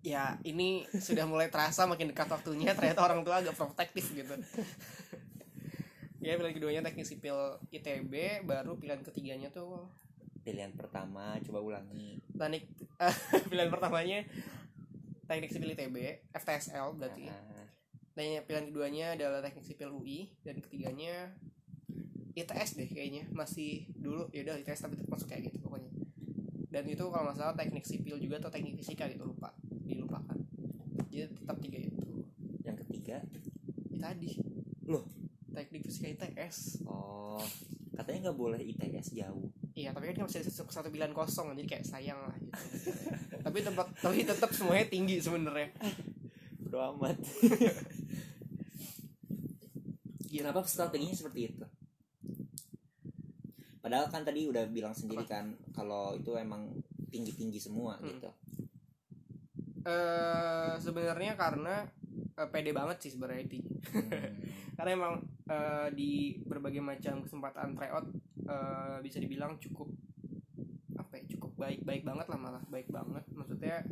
ya 0.02 0.34
ini 0.42 0.82
sudah 0.90 1.24
mulai 1.30 1.46
terasa 1.48 1.86
makin 1.86 2.10
dekat 2.10 2.26
waktunya. 2.26 2.74
Ternyata 2.74 3.00
orang 3.06 3.22
tua 3.22 3.40
agak 3.40 3.54
protektif 3.56 4.10
gitu. 4.12 4.34
Ya 6.22 6.38
pilihan 6.38 6.54
keduanya 6.54 6.86
teknik 6.86 7.02
sipil 7.02 7.34
ITB 7.74 8.46
baru 8.46 8.78
pilihan 8.78 9.02
ketiganya 9.02 9.50
tuh 9.50 9.90
pilihan 10.46 10.70
pertama 10.70 11.34
coba 11.42 11.58
ulangi. 11.58 12.22
Teknik 12.38 12.70
pilihan 13.50 13.66
pertamanya 13.66 14.22
teknik 15.26 15.50
sipil 15.50 15.74
ITB 15.74 16.22
FTSL 16.30 16.94
berarti. 16.94 17.26
Uh. 17.26 17.66
dan 18.14 18.38
pilihan 18.46 18.70
keduanya 18.70 19.06
adalah 19.18 19.42
teknik 19.42 19.66
sipil 19.66 19.90
UI 19.90 20.30
dan 20.46 20.62
ketiganya 20.62 21.34
ITS 22.38 22.78
deh 22.78 22.86
kayaknya. 22.86 23.26
Masih 23.34 23.90
dulu 23.90 24.30
ya 24.30 24.46
udah 24.46 24.62
ITS 24.62 24.78
tapi 24.78 24.94
tetap 24.94 25.10
masuk 25.10 25.26
kayak 25.26 25.50
gitu 25.50 25.58
pokoknya. 25.58 25.90
Dan 26.70 26.86
itu 26.86 27.02
kalau 27.02 27.26
nggak 27.26 27.34
salah 27.34 27.58
teknik 27.58 27.82
sipil 27.82 28.14
juga 28.22 28.38
atau 28.38 28.54
teknik 28.54 28.78
fisika 28.78 29.10
gitu 29.10 29.26
lupa 29.26 29.50
jadi 31.12 31.28
tetap 31.28 31.60
tiga 31.60 31.78
itu. 31.84 32.24
Yang 32.64 32.76
ketiga? 32.88 33.16
Ya, 33.92 33.98
tadi. 34.00 34.40
Loh. 34.88 35.04
Teknik 35.52 35.84
fisika 35.84 36.08
ITS 36.08 36.80
oh 36.88 37.44
katanya 37.92 38.32
nggak 38.32 38.38
boleh 38.40 38.56
ITS 38.56 39.12
jauh. 39.12 39.52
Iya 39.76 39.92
tapi 39.92 40.08
kan 40.08 40.24
masih 40.24 40.40
satu 40.48 40.88
pilihan 40.88 41.12
kosong 41.12 41.52
jadi 41.52 41.76
kayak 41.76 41.84
sayang 41.84 42.16
lah 42.24 42.32
gitu. 42.40 42.56
Tapi 43.42 43.58
tempat 43.58 43.90
tapi 43.98 44.22
tetap 44.22 44.54
semuanya 44.54 44.86
tinggi 44.86 45.18
sebenarnya. 45.18 45.74
Bro 46.62 46.94
amat. 46.94 47.18
Kenapa 50.32 50.64
strateginya 50.64 51.12
seperti 51.12 51.50
itu? 51.50 51.66
Padahal 53.82 54.06
kan 54.14 54.22
tadi 54.22 54.46
udah 54.46 54.62
bilang 54.70 54.94
sendiri 54.94 55.26
kan 55.26 55.58
kalau 55.74 56.14
itu 56.14 56.38
emang 56.38 56.70
tinggi 57.10 57.34
tinggi 57.34 57.58
semua 57.58 57.98
hmm. 57.98 58.08
gitu 58.08 58.30
uh, 59.86 60.74
sebenarnya 60.78 61.34
karena 61.34 61.86
uh, 62.38 62.48
pede 62.48 62.70
banget 62.74 62.96
sih 63.02 63.10
sebenarnya 63.14 63.42
itu 63.46 63.62
hmm. 63.62 64.10
karena 64.76 64.90
emang 64.94 65.14
uh, 65.50 65.88
di 65.92 66.40
berbagai 66.42 66.82
macam 66.82 67.22
kesempatan 67.22 67.76
tryout 67.76 68.06
uh, 68.48 68.98
bisa 69.04 69.18
dibilang 69.18 69.58
cukup 69.58 69.90
apa 70.98 71.20
ya 71.20 71.24
cukup 71.36 71.52
baik 71.60 71.80
baik 71.84 72.02
banget 72.08 72.26
lah 72.28 72.38
malah 72.40 72.64
baik 72.72 72.88
banget. 72.88 73.24
Maksudnya 73.36 73.84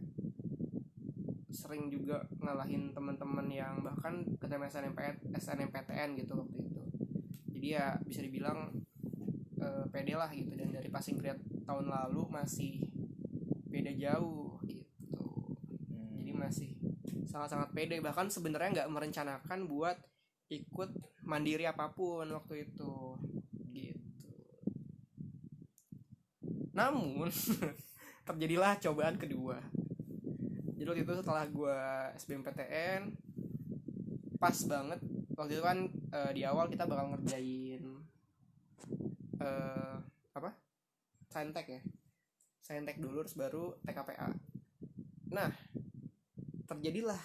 sering 1.51 1.93
juga 1.93 2.25
ngalahin 2.41 2.95
teman-teman 2.95 3.47
yang 3.51 3.85
bahkan 3.85 4.25
ketemu 4.39 4.71
SNMPTN, 4.71 5.17
SNMPTN 5.37 6.09
gitu 6.17 6.33
waktu 6.39 6.57
itu. 6.65 6.83
Jadi 7.53 7.67
ya 7.77 7.99
bisa 8.07 8.25
dibilang 8.25 8.73
uh, 9.61 9.85
pede 9.93 10.17
lah 10.17 10.33
gitu. 10.33 10.57
Dan 10.57 10.73
dari 10.73 10.89
passing 10.89 11.21
grade 11.21 11.43
tahun 11.69 11.93
lalu 11.93 12.25
masih 12.33 12.81
beda 13.71 13.93
jauh 13.95 14.59
masih 16.41 16.73
sangat-sangat 17.29 17.77
pede. 17.77 18.01
Bahkan 18.01 18.33
sebenarnya 18.33 18.83
nggak 18.83 18.91
merencanakan 18.91 19.69
buat 19.69 19.97
ikut 20.49 20.91
mandiri 21.29 21.69
apa 21.69 21.93
pun 21.93 22.25
waktu 22.33 22.65
itu. 22.65 23.21
Gitu. 23.69 24.35
Namun 26.73 27.29
terjadilah 28.29 28.81
cobaan 28.81 29.21
kedua. 29.21 29.61
Jadi 30.81 30.89
waktu 30.89 31.03
itu 31.05 31.15
setelah 31.21 31.45
gue 31.45 31.79
SBMPTN 32.17 33.13
pas 34.41 34.57
banget. 34.65 35.01
Waktu 35.37 35.53
itu 35.57 35.63
kan 35.65 35.79
uh, 36.17 36.33
di 36.33 36.43
awal 36.49 36.73
kita 36.73 36.89
bakal 36.89 37.13
ngerjain 37.13 37.85
uh, 39.41 40.01
apa? 40.33 40.57
Saintek 41.29 41.69
ya? 41.69 41.81
Saintek 42.65 42.97
dulu 42.99 43.25
terus 43.25 43.37
baru 43.37 43.77
TKPA 43.85 44.51
nah 45.31 45.47
terjadilah 46.71 47.19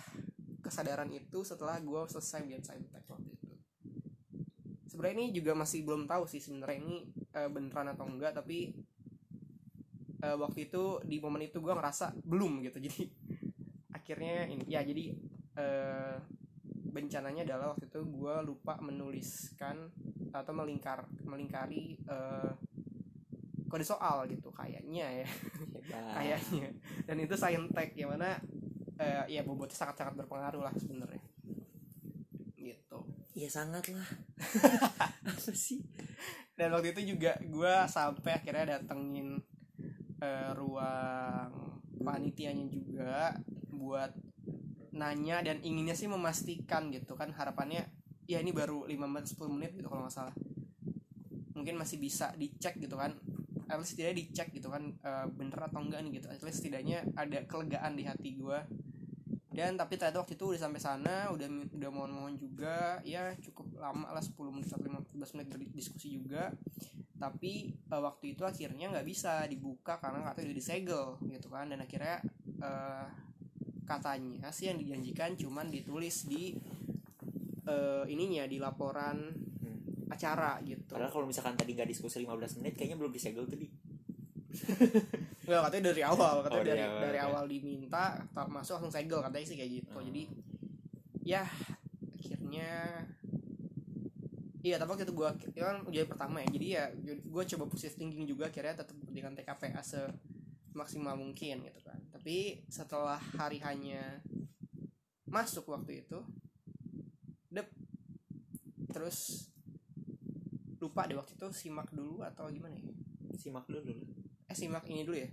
kesadaran 0.66 1.14
itu 1.14 1.46
setelah 1.46 1.78
gue 1.78 2.02
selesai 2.10 2.42
biar 2.42 2.62
saintek 2.66 3.06
waktu 3.06 3.30
itu. 3.30 3.54
Sebenarnya 4.90 5.16
ini 5.22 5.28
juga 5.38 5.54
masih 5.54 5.86
belum 5.86 6.10
tahu 6.10 6.26
sih 6.26 6.42
sebenarnya 6.42 6.82
ini 6.82 6.98
uh, 7.38 7.50
beneran 7.54 7.94
atau 7.94 8.10
enggak 8.10 8.34
tapi 8.34 8.74
uh, 10.26 10.38
waktu 10.42 10.74
itu 10.74 10.98
di 11.06 11.22
momen 11.22 11.46
itu 11.46 11.62
gue 11.62 11.70
ngerasa 11.70 12.18
belum 12.26 12.66
gitu. 12.66 12.82
Jadi 12.90 13.06
akhirnya 13.94 14.50
ini 14.50 14.66
ya 14.70 14.86
jadi 14.86 15.18
uh, 15.58 16.18
bencananya 16.94 17.42
adalah 17.42 17.74
waktu 17.74 17.90
itu 17.90 18.06
gue 18.06 18.36
lupa 18.46 18.78
menuliskan 18.78 19.90
atau 20.30 20.54
melingkar 20.54 21.10
melingkari 21.26 21.98
uh, 22.06 22.54
kode 23.66 23.82
soal 23.82 24.30
gitu 24.30 24.54
kayaknya 24.54 25.26
ya. 25.26 25.28
Kayaknya. 26.18 26.70
Dan 27.06 27.18
itu 27.22 27.38
saintek 27.38 27.94
yang 27.94 28.14
mana 28.14 28.42
uh, 29.00 29.26
ya 29.28 29.42
bobotnya 29.44 29.78
sangat 29.78 29.96
sangat 30.02 30.14
berpengaruh 30.20 30.64
lah 30.64 30.74
sebenarnya. 30.76 31.24
Gitu. 32.56 33.00
Ya 33.36 33.50
sangat 33.52 33.92
lah. 33.92 34.08
Apa 35.32 35.52
sih? 35.52 35.84
Dan 36.56 36.72
waktu 36.72 36.96
itu 36.96 37.16
juga 37.16 37.36
gue 37.44 37.74
sampai 37.92 38.40
akhirnya 38.40 38.80
datengin 38.80 39.44
uh, 40.24 40.52
ruang 40.56 41.52
panitianya 42.00 42.70
juga 42.70 43.36
buat 43.74 44.14
nanya 44.96 45.44
dan 45.44 45.60
inginnya 45.60 45.98
sih 45.98 46.08
memastikan 46.08 46.88
gitu 46.94 47.20
kan 47.20 47.36
harapannya 47.36 47.92
ya 48.26 48.40
ini 48.40 48.56
baru 48.56 48.88
5 48.88 48.96
menit 48.96 49.28
10 49.36 49.52
menit 49.52 49.72
gitu 49.76 49.92
kalau 49.92 50.08
nggak 50.08 50.16
salah. 50.16 50.36
Mungkin 51.56 51.76
masih 51.76 52.00
bisa 52.00 52.32
dicek 52.40 52.80
gitu 52.80 52.96
kan. 52.96 53.20
At 53.66 53.82
least 53.82 53.98
setidaknya 53.98 54.18
dicek 54.22 54.54
gitu 54.54 54.70
kan 54.70 54.94
e, 54.94 55.12
bener 55.34 55.60
atau 55.60 55.82
enggak 55.82 56.00
nih 56.06 56.22
gitu. 56.22 56.28
At 56.30 56.42
least 56.42 56.62
setidaknya 56.64 57.06
ada 57.18 57.44
kelegaan 57.46 57.98
di 57.98 58.04
hati 58.08 58.40
gue 58.40 58.60
dan 59.56 59.80
tapi 59.80 59.96
ternyata 59.96 60.20
waktu 60.20 60.36
itu 60.36 60.52
udah 60.52 60.62
sampai 60.68 60.82
sana 60.84 61.32
udah 61.32 61.48
udah 61.72 61.90
mohon-mohon 61.90 62.36
juga 62.36 63.00
ya 63.08 63.32
cukup 63.40 63.80
lama 63.80 64.12
lah 64.12 64.20
10 64.20 64.36
menit 64.52 64.68
atau 64.68 64.84
15 64.84 65.16
menit 65.40 65.48
berdiskusi 65.48 66.20
juga 66.20 66.52
tapi 67.16 67.72
uh, 67.88 68.04
waktu 68.04 68.36
itu 68.36 68.44
akhirnya 68.44 68.92
nggak 68.92 69.08
bisa 69.08 69.48
dibuka 69.48 69.96
karena 70.04 70.28
katanya 70.28 70.52
udah 70.52 70.60
disegel 70.60 71.06
gitu 71.32 71.48
kan 71.48 71.72
dan 71.72 71.80
akhirnya 71.80 72.20
uh, 72.60 73.08
katanya 73.88 74.52
sih 74.52 74.68
yang 74.68 74.76
dijanjikan 74.76 75.40
cuman 75.40 75.72
ditulis 75.72 76.28
di 76.28 76.52
uh, 77.70 78.04
ininya 78.12 78.44
di 78.50 78.58
laporan 78.60 79.32
hmm. 79.32 80.12
acara 80.12 80.60
gitu. 80.66 80.98
Padahal 80.98 81.14
kalau 81.14 81.26
misalkan 81.30 81.56
tadi 81.56 81.72
nggak 81.78 81.90
diskusi 81.90 82.20
15 82.20 82.60
menit 82.62 82.74
kayaknya 82.76 82.98
belum 82.98 83.14
disegel 83.14 83.46
tadi. 83.48 83.68
Enggak 85.46 85.62
katanya 85.70 85.84
dari 85.94 86.02
awal, 86.02 86.36
katanya 86.42 86.58
oh, 86.58 86.66
dari 86.66 86.82
awal, 86.82 87.02
dari 87.06 87.20
awal 87.22 87.44
diminta 87.46 88.04
masuk 88.50 88.82
langsung 88.82 88.94
segel 88.94 89.22
katanya 89.22 89.46
sih 89.46 89.58
kayak 89.58 89.72
gitu. 89.78 89.94
Hmm. 89.94 90.06
Jadi 90.10 90.24
ya 91.22 91.46
akhirnya 92.18 92.70
iya 94.66 94.82
tapi 94.82 94.90
waktu 94.98 95.06
itu 95.06 95.14
gue 95.14 95.30
kan 95.62 95.86
ujian 95.86 96.10
pertama 96.10 96.42
ya. 96.42 96.50
Jadi 96.50 96.68
ya 96.74 96.84
gue 97.06 97.44
coba 97.54 97.64
positive 97.70 97.94
thinking 97.94 98.26
juga 98.26 98.50
akhirnya 98.50 98.82
tetap 98.82 98.98
dengan 99.06 99.38
TKPA 99.38 99.82
se 99.86 100.02
maksimal 100.74 101.14
mungkin 101.14 101.62
gitu 101.62 101.80
kan. 101.86 102.02
Tapi 102.10 102.66
setelah 102.66 103.22
hari 103.38 103.62
hanya 103.62 104.26
masuk 105.30 105.70
waktu 105.70 106.02
itu 106.06 106.26
dep 107.54 107.70
terus 108.90 109.50
lupa 110.82 111.06
deh 111.06 111.18
waktu 111.18 111.38
itu 111.38 111.48
simak 111.54 111.94
dulu 111.94 112.26
atau 112.26 112.50
gimana 112.50 112.82
ya? 112.82 112.90
Simak 113.38 113.70
dulu 113.70 113.94
eh 114.46 114.56
simak 114.56 114.86
ini 114.88 115.04
dulu 115.04 115.18
ya. 115.18 115.30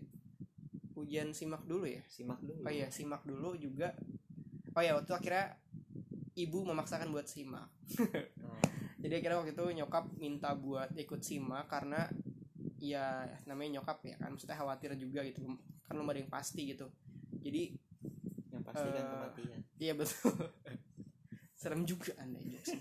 Ujian 0.94 1.32
simak 1.32 1.64
dulu 1.64 1.84
ya. 1.84 2.02
Simak 2.06 2.40
dulu 2.40 2.60
oh 2.62 2.72
iya 2.72 2.88
simak 2.88 3.22
dulu 3.22 3.56
juga. 3.56 3.92
Oh 4.72 4.80
ya 4.80 4.96
waktu 4.96 5.12
akhirnya 5.12 5.56
ibu 6.34 6.64
memaksakan 6.64 7.10
buat 7.10 7.28
simak. 7.28 7.68
Oh. 8.42 8.58
jadi 9.02 9.18
akhirnya 9.18 9.38
waktu 9.42 9.52
itu 9.52 9.64
nyokap 9.82 10.04
minta 10.16 10.54
buat 10.54 10.94
ikut 10.94 11.20
simak 11.20 11.66
karena 11.66 12.06
ya 12.78 13.26
namanya 13.44 13.78
nyokap 13.78 13.98
ya 14.06 14.14
kan 14.16 14.30
maksudnya 14.30 14.54
khawatir 14.54 14.94
juga 14.96 15.22
gitu. 15.22 15.42
Kan 15.84 15.92
belum 15.96 16.08
ada 16.08 16.20
yang 16.22 16.30
pasti 16.30 16.70
gitu. 16.70 16.86
Jadi 17.42 17.74
yang 18.52 18.62
pasti 18.62 18.86
kan 18.86 19.02
Eh, 19.02 19.08
kematian. 19.10 19.60
iya 19.76 19.92
betul. 19.92 20.32
Serem 21.60 21.82
juga 21.84 22.10
anda 22.18 22.42
jokes 22.42 22.74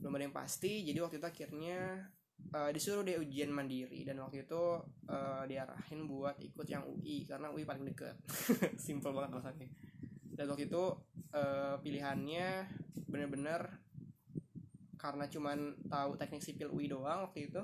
belum 0.00 0.16
ada 0.16 0.24
yang 0.24 0.32
pasti 0.32 0.80
jadi 0.80 0.96
waktu 1.04 1.20
itu 1.20 1.28
akhirnya 1.28 2.08
eh, 2.50 2.70
disuruh 2.74 3.06
dia 3.06 3.18
ujian 3.18 3.50
mandiri 3.54 4.02
dan 4.02 4.18
waktu 4.22 4.46
itu 4.46 4.62
eh, 5.06 5.42
diarahin 5.46 6.06
buat 6.10 6.36
ikut 6.42 6.66
yang 6.66 6.86
UI 6.86 7.24
karena 7.24 7.50
UI 7.50 7.62
paling 7.62 7.86
deket. 7.86 8.18
Simple 8.86 9.14
banget 9.14 9.38
alasannya 9.38 9.70
dan 10.40 10.48
waktu 10.48 10.72
itu 10.72 10.84
eh, 11.36 11.76
pilihannya 11.84 12.64
bener-bener 13.12 13.60
karena 14.96 15.28
cuman 15.28 15.76
tahu 15.84 16.16
teknik 16.16 16.40
sipil 16.40 16.72
UI 16.72 16.88
doang 16.88 17.28
waktu 17.28 17.52
itu 17.52 17.60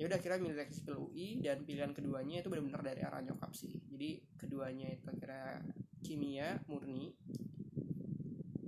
ya 0.00 0.08
udah 0.08 0.16
kira 0.24 0.40
milih 0.40 0.56
teknik 0.56 0.72
sipil 0.72 0.96
UI 0.96 1.44
dan 1.44 1.68
pilihan 1.68 1.92
keduanya 1.92 2.40
itu 2.40 2.48
benar-benar 2.48 2.80
dari 2.80 3.04
arah 3.04 3.20
nyokap 3.20 3.52
sih. 3.52 3.76
Jadi 3.92 4.24
keduanya 4.40 4.88
itu 4.88 5.04
kira 5.20 5.60
kimia 6.00 6.64
murni 6.64 7.12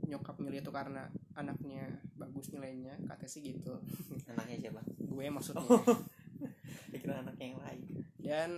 nyokap 0.08 0.37
milih 0.40 0.61
itu 0.61 0.73
karena 0.73 1.08
anaknya 1.34 1.88
bagus 2.14 2.52
nilainya 2.52 2.96
katanya 3.08 3.30
sih 3.30 3.42
gitu. 3.42 3.80
Anaknya 4.30 4.68
siapa? 4.68 4.80
Gue 5.00 5.26
maksudnya. 5.28 5.64
Saya 6.90 6.99
kira 6.99 7.14
anaknya 7.20 7.46
yang 7.54 7.61
lain. 7.62 7.82
Dan 8.18 8.50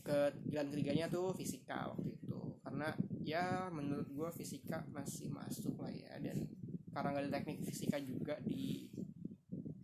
ke 0.00 0.34
pilihan 0.48 0.66
ketiganya 0.72 1.06
tuh 1.06 1.30
fisika 1.36 1.92
waktu 1.94 2.18
itu. 2.18 2.40
Karena 2.66 2.90
ya 3.22 3.70
menurut 3.70 4.08
gue 4.10 4.28
fisika 4.34 4.82
masih 4.90 5.30
masuk 5.30 5.78
lah 5.78 5.92
ya. 5.92 6.18
Dan 6.18 6.48
karena 6.90 7.14
nggak 7.14 7.24
ada 7.26 7.32
teknik 7.38 7.62
fisika 7.62 7.96
juga 8.02 8.34
di 8.42 8.90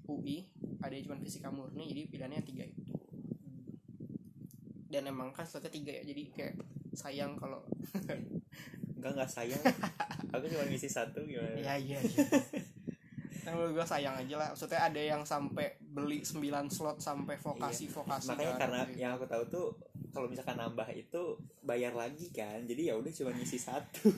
UI 0.07 0.47
ada 0.83 0.95
cuma 1.03 1.19
fisika 1.19 1.51
murni 1.51 1.91
jadi 1.91 2.03
pilihannya 2.11 2.43
tiga 2.47 2.65
itu. 2.67 2.95
Dan 4.87 5.11
emang 5.11 5.35
kan 5.35 5.47
slotnya 5.47 5.71
tiga 5.71 5.91
ya 5.91 6.03
jadi 6.07 6.23
kayak 6.31 6.55
sayang 6.97 7.37
kalau 7.37 7.63
enggak 9.07 9.15
enggak 9.23 9.31
sayang. 9.31 9.63
Aku 10.35 10.45
cuma 10.51 10.65
ngisi 10.67 10.89
satu 10.91 11.23
gimana? 11.23 11.55
Ya 11.55 11.79
iya 11.79 12.03
iya. 12.03 12.27
Kan 13.47 13.55
menurut 13.55 13.79
gue 13.79 13.87
sayang 13.87 14.19
aja 14.19 14.35
lah. 14.35 14.49
Maksudnya 14.51 14.81
ada 14.83 15.01
yang 15.01 15.23
sampai 15.23 15.79
beli 15.79 16.27
9 16.27 16.43
slot 16.67 16.99
sampai 16.99 17.39
vokasi 17.39 17.87
vokasi. 17.87 18.35
Makanya 18.35 18.55
kan, 18.59 18.61
karena 18.67 18.81
gitu. 18.91 18.99
yang 18.99 19.13
aku 19.15 19.27
tahu 19.31 19.45
tuh 19.47 19.67
kalau 20.11 20.27
misalkan 20.27 20.59
nambah 20.59 20.89
itu 20.99 21.39
bayar 21.63 21.95
lagi 21.95 22.35
kan? 22.35 22.67
Jadi 22.67 22.91
ya 22.91 22.99
udah 22.99 23.13
cuma 23.15 23.31
ngisi 23.31 23.59
satu. 23.63 24.11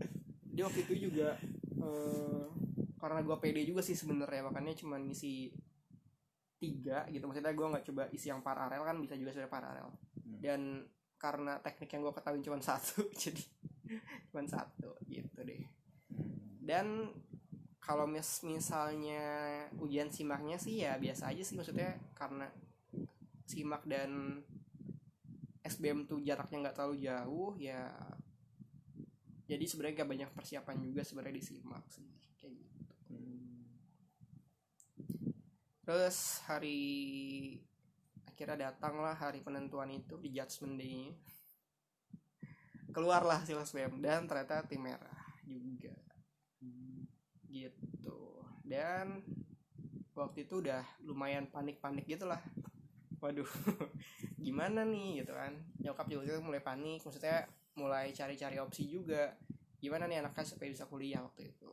Dia 0.56 0.64
waktu 0.64 0.88
itu 0.88 1.12
juga 1.12 1.36
eh, 1.76 2.44
karena 2.96 3.20
gue 3.20 3.36
pede 3.36 3.62
juga 3.68 3.84
sih 3.84 3.94
sebenarnya. 3.94 4.48
Makanya 4.48 4.72
cuma 4.80 4.96
ngisi 4.96 5.52
tiga 6.56 7.04
gitu. 7.12 7.28
Maksudnya 7.28 7.52
gue 7.52 7.66
nggak 7.76 7.84
coba 7.92 8.02
isi 8.16 8.32
yang 8.32 8.40
paralel 8.40 8.80
kan 8.80 8.96
bisa 8.96 9.12
juga 9.20 9.36
sudah 9.36 9.52
paralel. 9.52 9.92
Hmm. 10.30 10.38
dan 10.38 10.60
karena 11.20 11.60
teknik 11.60 11.90
yang 11.92 12.02
gue 12.06 12.14
ketahui 12.16 12.40
cuma 12.40 12.56
satu 12.62 13.04
jadi 13.22 13.42
cuma 14.30 14.46
satu 14.46 14.94
gitu 15.06 15.42
deh. 15.42 15.64
Dan 16.60 17.10
kalau 17.80 18.06
mis 18.06 18.46
misalnya 18.46 19.24
ujian 19.80 20.12
simaknya 20.12 20.60
sih 20.60 20.86
ya 20.86 20.94
biasa 21.00 21.34
aja 21.34 21.42
sih 21.42 21.58
maksudnya 21.58 21.98
karena 22.14 22.46
simak 23.48 23.82
dan 23.88 24.42
SBM 25.66 26.06
tuh 26.06 26.22
jaraknya 26.22 26.70
nggak 26.70 26.76
terlalu 26.78 26.96
jauh 27.02 27.52
ya 27.58 27.90
jadi 29.50 29.66
sebenarnya 29.66 30.06
gak 30.06 30.10
banyak 30.14 30.30
persiapan 30.30 30.78
juga 30.78 31.02
sebenarnya 31.02 31.34
di 31.34 31.42
simak 31.42 31.82
sih 31.90 32.06
kayak 32.38 32.54
gitu. 32.54 32.78
Terus 35.82 36.38
hari 36.46 36.78
akhirnya 38.30 38.70
datang 38.70 39.02
lah 39.02 39.18
hari 39.18 39.42
penentuan 39.42 39.90
itu 39.90 40.14
di 40.22 40.30
judgment 40.30 40.78
day 40.78 41.10
keluarlah 42.90 43.42
hasil 43.42 43.58
SBM 43.62 44.02
dan 44.02 44.26
ternyata 44.26 44.66
tim 44.66 44.82
merah 44.82 45.20
juga. 45.46 45.94
Gitu. 47.50 48.18
Dan 48.62 49.24
waktu 50.14 50.44
itu 50.46 50.60
udah 50.60 50.84
lumayan 51.02 51.48
panik-panik 51.48 52.04
gitu 52.04 52.28
lah 52.28 52.42
waduh 53.20 53.46
gimana 54.44 54.82
nih 54.82 55.22
gitu 55.22 55.36
kan. 55.36 55.52
Nyokap 55.78 56.08
juga 56.08 56.40
tuh 56.40 56.44
mulai 56.44 56.64
panik 56.64 57.04
maksudnya 57.04 57.44
mulai 57.76 58.10
cari-cari 58.16 58.56
opsi 58.58 58.88
juga. 58.88 59.36
Gimana 59.80 60.08
nih 60.08 60.24
anaknya 60.24 60.44
supaya 60.44 60.72
bisa 60.72 60.88
kuliah 60.88 61.20
waktu 61.20 61.52
itu? 61.52 61.70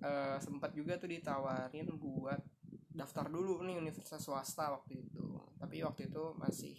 Eh 0.00 0.36
sempat 0.40 0.72
juga 0.72 0.96
tuh 0.96 1.12
ditawarin 1.12 1.88
buat 2.00 2.40
daftar 2.96 3.28
dulu 3.28 3.60
nih 3.64 3.76
universitas 3.76 4.24
swasta 4.24 4.72
waktu 4.72 5.04
itu. 5.04 5.28
Tapi 5.60 5.84
waktu 5.84 6.08
itu 6.08 6.24
masih 6.40 6.74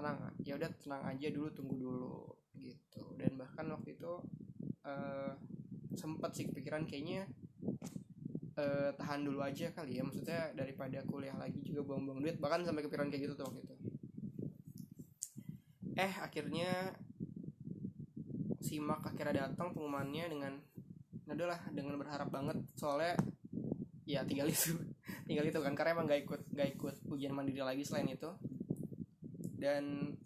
tenang 0.00 0.16
ya 0.40 0.56
udah 0.56 0.70
tenang 0.80 1.02
aja 1.04 1.28
dulu 1.28 1.48
tunggu 1.52 1.74
dulu 1.76 2.16
gitu. 2.56 3.04
Dan 3.20 3.36
bahkan 3.36 3.68
waktu 3.68 4.00
itu 4.00 4.12
eh 4.88 5.32
sempat 5.92 6.32
sih 6.32 6.48
kepikiran 6.48 6.88
kayaknya 6.88 7.28
eh, 8.56 8.90
tahan 8.96 9.28
dulu 9.28 9.44
aja 9.44 9.68
kali 9.76 10.00
ya. 10.00 10.02
Maksudnya 10.02 10.56
daripada 10.56 11.04
kuliah 11.04 11.36
lagi 11.36 11.60
juga 11.60 11.84
buang-buang 11.84 12.24
duit. 12.24 12.36
Bahkan 12.40 12.64
sampai 12.64 12.82
kepikiran 12.88 13.12
kayak 13.12 13.22
gitu 13.28 13.34
tuh 13.36 13.46
waktu 13.52 13.60
itu. 13.60 13.74
Eh 16.00 16.12
akhirnya 16.16 16.96
simak 18.64 19.04
akhirnya 19.04 19.52
datang 19.52 19.76
pengumumannya 19.76 20.24
dengan 20.32 20.52
adalah 21.28 21.60
dengan 21.70 22.00
berharap 22.00 22.32
banget. 22.32 22.56
Soalnya 22.74 23.14
ya 24.08 24.26
tinggal 24.26 24.50
itu 24.50 24.74
tinggal 25.30 25.46
itu 25.46 25.58
kan 25.62 25.78
karena 25.78 25.94
emang 25.94 26.10
gak 26.10 26.26
ikut 26.26 26.40
gak 26.50 26.68
ikut 26.74 26.94
ujian 27.06 27.30
mandiri 27.30 27.62
lagi 27.62 27.86
selain 27.86 28.10
itu 28.10 28.26
dan 29.60 30.16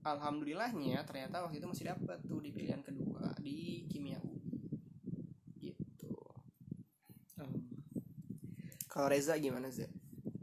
alhamdulillahnya 0.00 1.04
ternyata 1.04 1.44
waktu 1.44 1.60
itu 1.60 1.68
masih 1.68 1.92
dapat 1.92 2.18
tuh 2.24 2.40
di 2.40 2.50
pilihan 2.56 2.80
kedua 2.80 3.36
di 3.36 3.84
kimia 3.84 4.16
UI 4.24 4.64
gitu. 5.60 6.16
Kalau 8.90 9.06
Reza 9.06 9.36
gimana 9.36 9.68
sih 9.68 9.86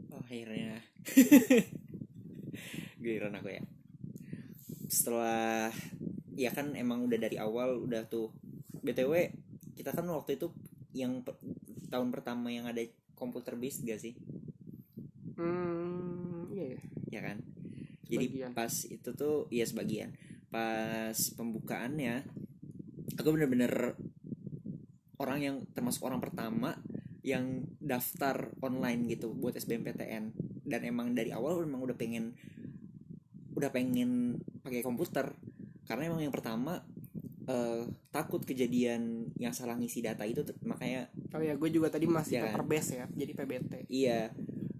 Oh 0.08 0.22
akhirnya. 0.24 0.80
Giliran 3.02 3.36
aku 3.36 3.50
ya. 3.52 3.62
Setelah 4.88 5.68
Ya 6.38 6.54
kan 6.54 6.78
emang 6.78 7.02
udah 7.04 7.18
dari 7.18 7.34
awal 7.36 7.82
Udah 7.82 8.06
tuh. 8.06 8.30
BTW 8.80 9.34
Kita 9.74 9.90
kan 9.92 10.06
waktu 10.08 10.38
itu 10.38 10.54
Yang 10.94 11.26
per- 11.26 11.42
tahun 11.92 12.08
pertama 12.14 12.48
yang 12.48 12.64
ada 12.64 12.80
komputer 13.18 13.58
based 13.58 13.84
gak 13.84 14.00
sih? 14.00 14.14
Hmm 15.36 15.87
ya. 17.08 17.18
Ya 17.18 17.20
kan 17.24 17.38
Jadi 18.04 18.26
Sebagian. 18.28 18.50
pas 18.52 18.72
itu 18.84 19.10
tuh 19.12 19.48
Iya 19.48 19.64
sebagian 19.64 20.10
Pas 20.48 21.16
pembukaannya 21.34 22.24
Aku 23.16 23.28
bener-bener 23.32 23.96
Orang 25.18 25.42
yang 25.42 25.56
termasuk 25.72 26.04
orang 26.04 26.20
pertama 26.20 26.78
Yang 27.24 27.66
daftar 27.80 28.52
online 28.62 29.08
gitu 29.08 29.32
Buat 29.32 29.58
SBMPTN 29.58 30.32
Dan 30.62 30.80
emang 30.84 31.12
dari 31.12 31.32
awal 31.32 31.64
emang 31.64 31.82
udah 31.82 31.96
pengen 31.96 32.36
Udah 33.52 33.72
pengen 33.72 34.38
pakai 34.62 34.84
komputer 34.84 35.34
Karena 35.84 36.12
emang 36.12 36.22
yang 36.22 36.32
pertama 36.32 36.80
eh, 37.44 37.82
Takut 38.08 38.44
kejadian 38.44 39.32
yang 39.36 39.52
salah 39.52 39.74
ngisi 39.76 40.00
data 40.00 40.22
itu 40.22 40.44
Makanya 40.64 41.08
oh 41.34 41.42
ya 41.42 41.54
gue 41.54 41.70
juga 41.70 41.92
tadi 41.92 42.08
masih 42.08 42.40
kan? 42.40 42.56
paper 42.56 42.64
base 42.64 42.90
ya 42.96 43.06
jadi 43.12 43.32
PBT 43.36 43.72
Iya, 43.88 44.32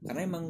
karena 0.02 0.20
emang 0.24 0.44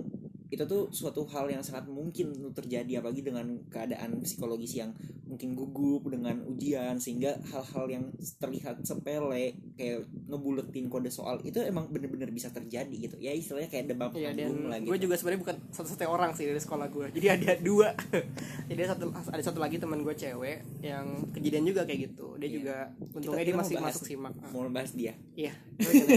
itu 0.58 0.66
tuh 0.66 0.90
suatu 0.90 1.22
hal 1.24 1.46
yang 1.46 1.62
sangat 1.62 1.86
mungkin 1.86 2.34
untuk 2.34 2.58
terjadi 2.58 2.98
apalagi 2.98 3.22
dengan 3.22 3.46
keadaan 3.70 4.18
psikologis 4.20 4.74
yang 4.74 4.90
mungkin 5.22 5.54
gugup 5.54 6.08
dengan 6.08 6.42
ujian 6.42 6.98
sehingga 6.98 7.38
hal-hal 7.46 7.86
yang 7.86 8.04
terlihat 8.34 8.82
sepele 8.82 9.54
kayak 9.76 10.02
ngebuletin 10.26 10.88
kode 10.88 11.06
soal 11.08 11.38
itu 11.40 11.60
emang 11.60 11.86
bener-bener 11.86 12.26
bisa 12.28 12.48
terjadi 12.48 12.90
gitu 12.90 13.14
ya 13.18 13.30
istilahnya 13.30 13.68
kayak 13.68 13.86
demam 13.86 14.10
Iya 14.10 14.32
dan 14.32 14.50
panggung 14.50 14.66
lah 14.66 14.78
gitu 14.80 14.88
gue 14.88 14.98
juga 14.98 15.14
sebenarnya 15.14 15.40
bukan 15.40 15.56
satu-satunya 15.70 16.08
orang 16.08 16.30
sih 16.32 16.44
dari 16.44 16.58
sekolah 16.58 16.86
gue. 16.88 17.06
Jadi 17.12 17.26
ada 17.28 17.50
dua. 17.60 17.88
Jadi 18.68 18.80
ada 18.80 18.90
satu 18.90 19.04
ada 19.12 19.42
satu 19.44 19.58
lagi 19.60 19.76
teman 19.76 20.00
gue 20.00 20.14
cewek 20.16 20.58
yang 20.80 21.06
kejadian 21.30 21.64
juga 21.64 21.84
kayak 21.84 22.10
gitu. 22.10 22.34
Dia 22.34 22.48
Iya. 22.48 22.56
juga 22.56 22.76
untungnya 23.12 23.38
kita 23.38 23.46
dia 23.46 23.54
masih 23.54 23.74
bahas- 23.76 23.94
masuk 23.94 24.04
simak. 24.08 24.32
Ah, 24.34 24.50
mau 24.50 24.66
bahas 24.66 24.90
dia 24.90 25.12
Iya. 25.36 25.52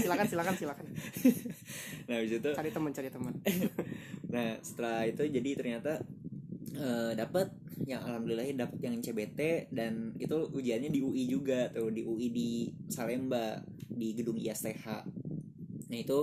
Silakan 0.01 0.25
silakan 0.25 0.54
silakan. 0.56 0.86
nah 2.10 2.17
itu 2.17 2.39
Cari 2.41 2.71
teman 2.71 2.89
cari 2.89 3.10
teman. 3.12 3.34
Nah 4.32 4.58
setelah 4.63 5.04
itu 5.06 5.28
jadi 5.28 5.50
ternyata 5.60 6.02
eh, 6.76 7.12
dapat 7.13 7.52
yang 7.89 8.02
alhamdulillah 8.06 8.48
dapat 8.56 8.80
yang 8.80 8.96
CBT 9.02 9.72
dan 9.74 10.15
itu 10.22 10.38
ujiannya 10.54 10.89
di 10.94 11.02
UI 11.02 11.28
juga 11.28 11.67
tuh 11.74 11.91
di 11.91 12.06
UI 12.06 12.28
di 12.32 12.50
Salemba 12.88 13.60
di 13.91 14.15
gedung 14.15 14.39
ISTH. 14.39 14.86
Nah 15.91 15.98
itu 16.00 16.20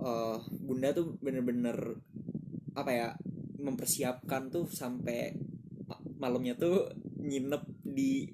eh, 0.00 0.38
bunda 0.64 0.88
tuh 0.96 1.14
bener-bener 1.20 1.76
apa 2.76 2.90
ya 2.92 3.08
mempersiapkan 3.56 4.52
tuh 4.52 4.68
sampai 4.68 5.32
ma- 5.88 6.04
malamnya 6.20 6.54
tuh 6.56 6.92
nginep 7.16 7.62
di 7.82 8.28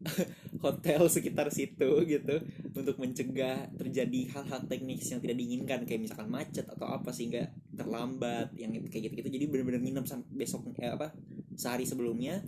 hotel 0.64 1.08
sekitar 1.10 1.50
situ 1.52 2.04
gitu 2.06 2.36
untuk 2.72 2.96
mencegah 2.96 3.68
terjadi 3.76 4.20
hal-hal 4.32 4.60
teknis 4.70 5.10
yang 5.10 5.20
tidak 5.20 5.36
diinginkan 5.36 5.84
kayak 5.84 6.06
misalkan 6.06 6.30
macet 6.30 6.64
atau 6.68 6.88
apa 6.88 7.10
sehingga 7.12 7.50
terlambat 7.80 8.52
yang 8.54 8.68
kayak 8.84 9.08
gitu-gitu. 9.08 9.28
Jadi 9.30 9.44
benar-benar 9.46 9.80
nginep 9.80 10.04
sampai 10.04 10.28
besok 10.36 10.68
eh, 10.76 10.88
apa 10.88 11.16
sehari 11.54 11.82
sebelumnya. 11.82 12.44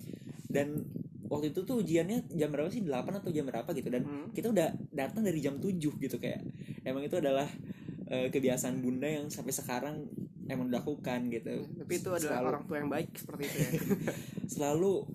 Dan 0.46 0.84
waktu 1.24 1.48
itu 1.48 1.62
tuh 1.62 1.80
ujiannya 1.80 2.28
jam 2.30 2.48
berapa 2.48 2.68
sih? 2.68 2.80
8 2.80 2.92
atau 3.14 3.30
jam 3.30 3.44
berapa 3.44 3.66
gitu. 3.70 3.88
Dan 3.88 4.02
Hmm. 4.02 4.28
kita 4.30 4.48
udah 4.48 4.68
datang 4.90 5.22
dari 5.22 5.38
jam 5.38 5.56
7 5.56 5.72
gitu 5.96 6.16
kayak. 6.16 6.44
Emang 6.82 7.00
itu 7.00 7.16
adalah 7.16 7.48
eh, 8.04 8.28
kebiasaan 8.28 8.76
bunda 8.78 9.06
yang 9.06 9.26
sampai 9.26 9.50
sekarang 9.50 10.04
emang 10.44 10.68
dilakukan 10.68 11.26
gitu. 11.28 11.64
Tapi 11.64 11.92
itu 11.94 12.08
adalah 12.10 12.20
Selalu- 12.36 12.50
orang 12.50 12.62
tua 12.62 12.76
yang 12.76 12.90
baik 12.90 13.08
seperti 13.14 13.42
itu 13.42 13.56
ya. 13.58 13.70
selalu 14.52 15.08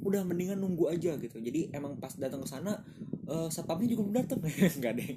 udah 0.00 0.22
mendingan 0.22 0.56
nunggu 0.56 0.88
aja 0.88 1.12
gitu. 1.14 1.36
Jadi 1.36 1.68
emang 1.70 1.98
pas 1.98 2.14
datang 2.14 2.40
ke 2.40 2.48
sana 2.48 2.72
eh 3.26 3.48
satpamnya 3.50 3.90
juga 3.90 4.06
belum 4.06 4.16
datang. 4.16 4.38
Nggak 4.78 4.92
deh. 4.94 5.08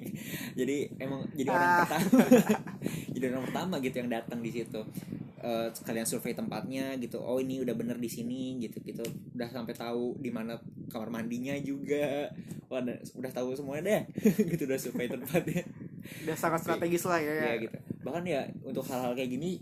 Jadi 0.54 0.76
emang 0.98 1.24
jadi 1.32 1.48
orang 1.48 1.64
Ah. 1.64 1.78
pertama 1.80 2.20
jadi 3.20 3.36
orang 3.36 3.46
pertama 3.52 3.74
gitu 3.84 4.00
yang 4.00 4.10
datang 4.10 4.40
di 4.40 4.50
situ. 4.50 4.80
Eh, 5.40 5.68
kalian 5.72 6.04
survei 6.04 6.36
tempatnya 6.36 6.96
gitu. 7.00 7.16
Oh 7.16 7.40
ini 7.40 7.64
udah 7.64 7.72
bener 7.72 7.96
di 7.96 8.08
sini 8.08 8.60
gitu 8.60 8.80
gitu. 8.84 9.04
Udah 9.36 9.48
sampai 9.48 9.72
tahu 9.72 10.16
di 10.20 10.28
mana 10.28 10.56
kamar 10.88 11.08
mandinya 11.08 11.56
juga. 11.60 12.28
Wah, 12.68 12.84
udah, 12.84 12.96
udah 13.16 13.30
tahu 13.32 13.56
semuanya 13.56 13.82
deh. 13.88 14.02
Gitu 14.54 14.62
udah 14.62 14.78
survei 14.78 15.10
tempatnya. 15.10 15.66
Udah 16.22 16.36
sangat 16.38 16.62
strategis 16.62 17.02
lah 17.02 17.18
ya. 17.18 17.34
ya 17.50 17.54
gitu. 17.66 17.76
Bahkan 18.06 18.22
ya 18.22 18.46
untuk 18.62 18.86
hal-hal 18.86 19.10
kayak 19.18 19.26
gini 19.34 19.58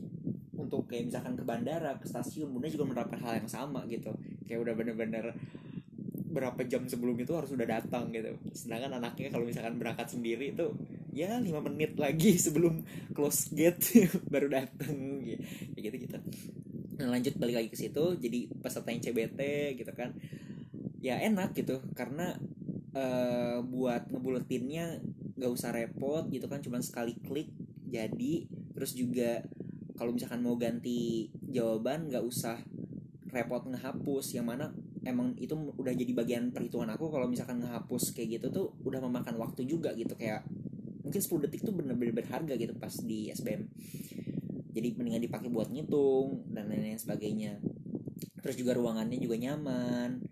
untuk 0.58 0.84
kayak 0.90 1.08
misalkan 1.08 1.32
ke 1.32 1.40
bandara 1.46 1.96
ke 1.96 2.04
stasiun 2.04 2.52
bunda 2.52 2.68
juga 2.68 2.84
menerapkan 2.84 3.16
hal 3.24 3.40
yang 3.40 3.48
sama 3.48 3.86
gitu. 3.88 4.12
Kayak 4.44 4.68
udah 4.68 4.74
bener-bener 4.76 5.24
berapa 6.28 6.60
jam 6.68 6.84
sebelum 6.84 7.16
itu 7.16 7.32
harus 7.32 7.54
udah 7.54 7.64
datang 7.64 8.12
gitu. 8.12 8.36
Sedangkan 8.52 9.00
anaknya 9.00 9.32
kalau 9.32 9.48
misalkan 9.48 9.80
berangkat 9.80 10.10
sendiri 10.10 10.52
itu 10.52 10.68
ya 11.18 11.42
lima 11.42 11.58
menit 11.58 11.98
lagi 11.98 12.38
sebelum 12.44 12.86
close 13.10 13.50
gate 13.50 14.06
baru 14.32 14.46
datang 14.46 15.26
kayak 15.74 15.82
gitu 15.82 15.96
gitu. 16.06 16.18
Nah 17.02 17.10
lanjut 17.10 17.34
balik 17.34 17.58
lagi 17.58 17.68
ke 17.74 17.78
situ 17.78 18.04
jadi 18.22 18.46
peserta 18.62 18.94
yang 18.94 19.02
CBT 19.02 19.40
gitu 19.74 19.92
kan 19.98 20.14
ya 21.02 21.18
enak 21.18 21.54
gitu 21.58 21.82
karena 21.98 22.38
eh, 22.94 23.58
buat 23.66 24.06
ngebuletinnya 24.14 25.02
gak 25.38 25.50
usah 25.54 25.70
repot 25.70 26.26
gitu 26.30 26.46
kan 26.46 26.62
cuman 26.62 26.82
sekali 26.82 27.18
klik 27.26 27.50
jadi. 27.90 28.46
Terus 28.78 28.94
juga 28.94 29.42
kalau 29.98 30.14
misalkan 30.14 30.46
mau 30.46 30.54
ganti 30.54 31.30
jawaban 31.50 32.06
gak 32.06 32.22
usah 32.22 32.62
repot 33.34 33.66
ngehapus 33.66 34.38
yang 34.38 34.46
mana 34.46 34.70
emang 35.06 35.32
itu 35.38 35.54
udah 35.54 35.94
jadi 35.94 36.12
bagian 36.12 36.50
perhitungan 36.50 36.90
aku 36.92 37.08
kalau 37.08 37.24
misalkan 37.30 37.62
ngehapus 37.62 38.12
kayak 38.12 38.40
gitu 38.40 38.46
tuh 38.50 38.66
udah 38.84 39.00
memakan 39.00 39.40
waktu 39.40 39.64
juga 39.64 39.94
gitu 39.94 40.12
kayak 40.18 40.44
mungkin 41.08 41.24
10 41.24 41.44
detik 41.48 41.64
tuh 41.64 41.72
bener-bener 41.72 42.12
berharga 42.12 42.52
gitu 42.54 42.76
pas 42.76 42.92
di 42.92 43.32
SBM 43.32 43.64
jadi 44.78 44.94
mendingan 44.94 45.22
dipakai 45.26 45.50
buat 45.50 45.74
ngitung 45.74 46.54
dan 46.54 46.70
lain-lain 46.70 47.02
sebagainya. 47.02 47.58
Terus 48.38 48.54
juga 48.54 48.78
ruangannya 48.78 49.18
juga 49.18 49.34
nyaman 49.34 50.22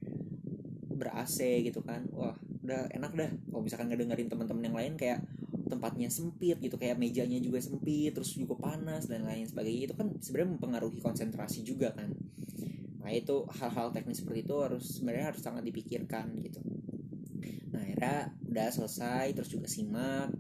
ber 0.97 1.13
AC 1.19 1.67
gitu 1.67 1.83
kan. 1.83 2.07
Wah 2.15 2.39
udah 2.63 2.87
enak 2.95 3.13
dah. 3.19 3.31
Kalau 3.51 3.63
misalkan 3.67 3.91
ngedengerin 3.91 4.31
teman-teman 4.31 4.63
yang 4.63 4.77
lain 4.79 4.93
kayak 4.95 5.27
tempatnya 5.67 6.07
sempit 6.07 6.63
gitu 6.63 6.79
kayak 6.79 6.95
mejanya 6.95 7.43
juga 7.43 7.59
sempit 7.59 8.15
terus 8.15 8.39
juga 8.39 8.55
panas 8.55 9.11
dan 9.11 9.27
lain 9.27 9.51
sebagainya. 9.51 9.91
Itu 9.91 9.95
kan 9.99 10.15
sebenarnya 10.23 10.51
mempengaruhi 10.55 11.03
konsentrasi 11.03 11.67
juga 11.67 11.91
kan. 11.91 12.15
Nah 13.03 13.11
itu 13.11 13.51
hal-hal 13.51 13.91
teknis 13.91 14.23
seperti 14.23 14.47
itu 14.47 14.57
harus 14.63 15.03
sebenarnya 15.03 15.35
harus 15.35 15.43
sangat 15.43 15.67
dipikirkan 15.67 16.39
gitu. 16.39 16.63
Nah 17.75 17.83
akhirnya 17.83 18.31
udah 18.47 18.69
selesai 18.71 19.35
terus 19.35 19.51
juga 19.51 19.67
simak 19.67 20.31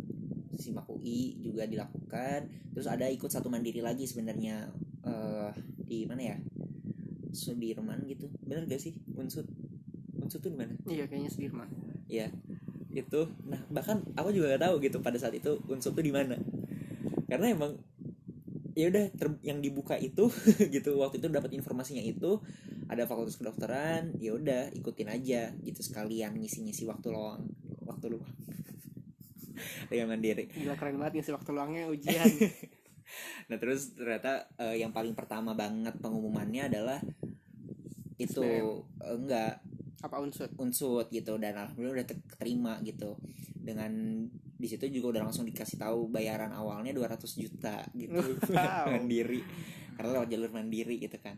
UI 1.06 1.38
juga 1.38 1.70
dilakukan. 1.70 2.50
Terus 2.74 2.86
ada 2.90 3.06
ikut 3.06 3.30
satu 3.30 3.46
mandiri 3.46 3.78
lagi 3.78 4.04
sebenarnya 4.04 4.66
eh 5.06 5.52
di 5.86 6.02
mana 6.10 6.34
ya? 6.34 6.36
Sudirman 7.30 8.02
gitu. 8.10 8.26
Bener 8.42 8.66
gak 8.66 8.82
sih? 8.82 8.98
Unsut. 9.14 9.46
Unsut 10.18 10.42
tuh 10.42 10.50
di 10.50 10.58
mana? 10.58 10.74
Iya 10.90 11.06
kayaknya 11.06 11.30
Sudirman. 11.30 11.70
ya 12.06 12.30
itu 12.96 13.26
nah 13.50 13.58
bahkan 13.68 13.98
aku 14.14 14.30
juga 14.30 14.54
gak 14.56 14.62
tahu 14.62 14.74
gitu 14.78 15.02
pada 15.02 15.18
saat 15.18 15.34
itu 15.36 15.58
unsur 15.70 15.94
tuh 15.94 16.02
di 16.02 16.10
mana. 16.10 16.34
Karena 17.30 17.54
emang 17.54 17.76
ya 18.76 18.92
udah 18.92 19.08
yang 19.40 19.64
dibuka 19.64 19.96
itu 19.96 20.28
gitu 20.74 21.00
waktu 21.00 21.16
itu 21.16 21.32
dapat 21.32 21.56
informasinya 21.56 22.04
itu 22.04 22.44
ada 22.92 23.08
fakultas 23.08 23.40
kedokteran 23.40 24.14
ya 24.20 24.36
udah 24.36 24.68
ikutin 24.76 25.08
aja 25.08 25.50
gitu 25.64 25.80
sekalian 25.80 26.36
ngisi-ngisi 26.36 26.84
waktu 26.84 27.08
luang 27.08 27.48
waktu 27.88 28.12
luang 28.12 28.30
dengan 29.90 30.16
mandiri. 30.16 30.48
Gila 30.50 30.74
keren 30.76 30.96
banget 31.00 31.20
ngisi 31.20 31.32
waktu 31.34 31.50
luangnya 31.52 31.82
ujian. 31.88 32.26
nah 33.48 33.56
terus 33.62 33.94
ternyata 33.94 34.50
eh, 34.58 34.82
yang 34.82 34.90
paling 34.90 35.14
pertama 35.14 35.54
banget 35.54 35.94
pengumumannya 36.02 36.66
adalah 36.66 36.98
itu 38.16 38.42
eh, 38.44 39.14
enggak. 39.16 39.60
Apa 40.04 40.22
unsur? 40.22 40.52
unsut 40.60 41.08
gitu 41.08 41.40
dan 41.40 41.56
alhamdulillah 41.56 42.04
udah 42.04 42.08
terima 42.36 42.78
gitu. 42.84 43.16
Dengan 43.56 44.22
di 44.56 44.66
situ 44.68 44.88
juga 44.88 45.18
udah 45.18 45.22
langsung 45.28 45.44
dikasih 45.44 45.76
tahu 45.76 46.08
bayaran 46.08 46.52
awalnya 46.52 46.96
200 46.96 47.20
juta 47.36 47.84
gitu. 47.92 48.20
Wow. 48.52 48.92
mandiri. 48.92 49.40
Karena 49.96 50.20
lewat 50.20 50.28
jalur 50.28 50.50
mandiri 50.52 50.96
gitu 51.00 51.16
kan. 51.20 51.36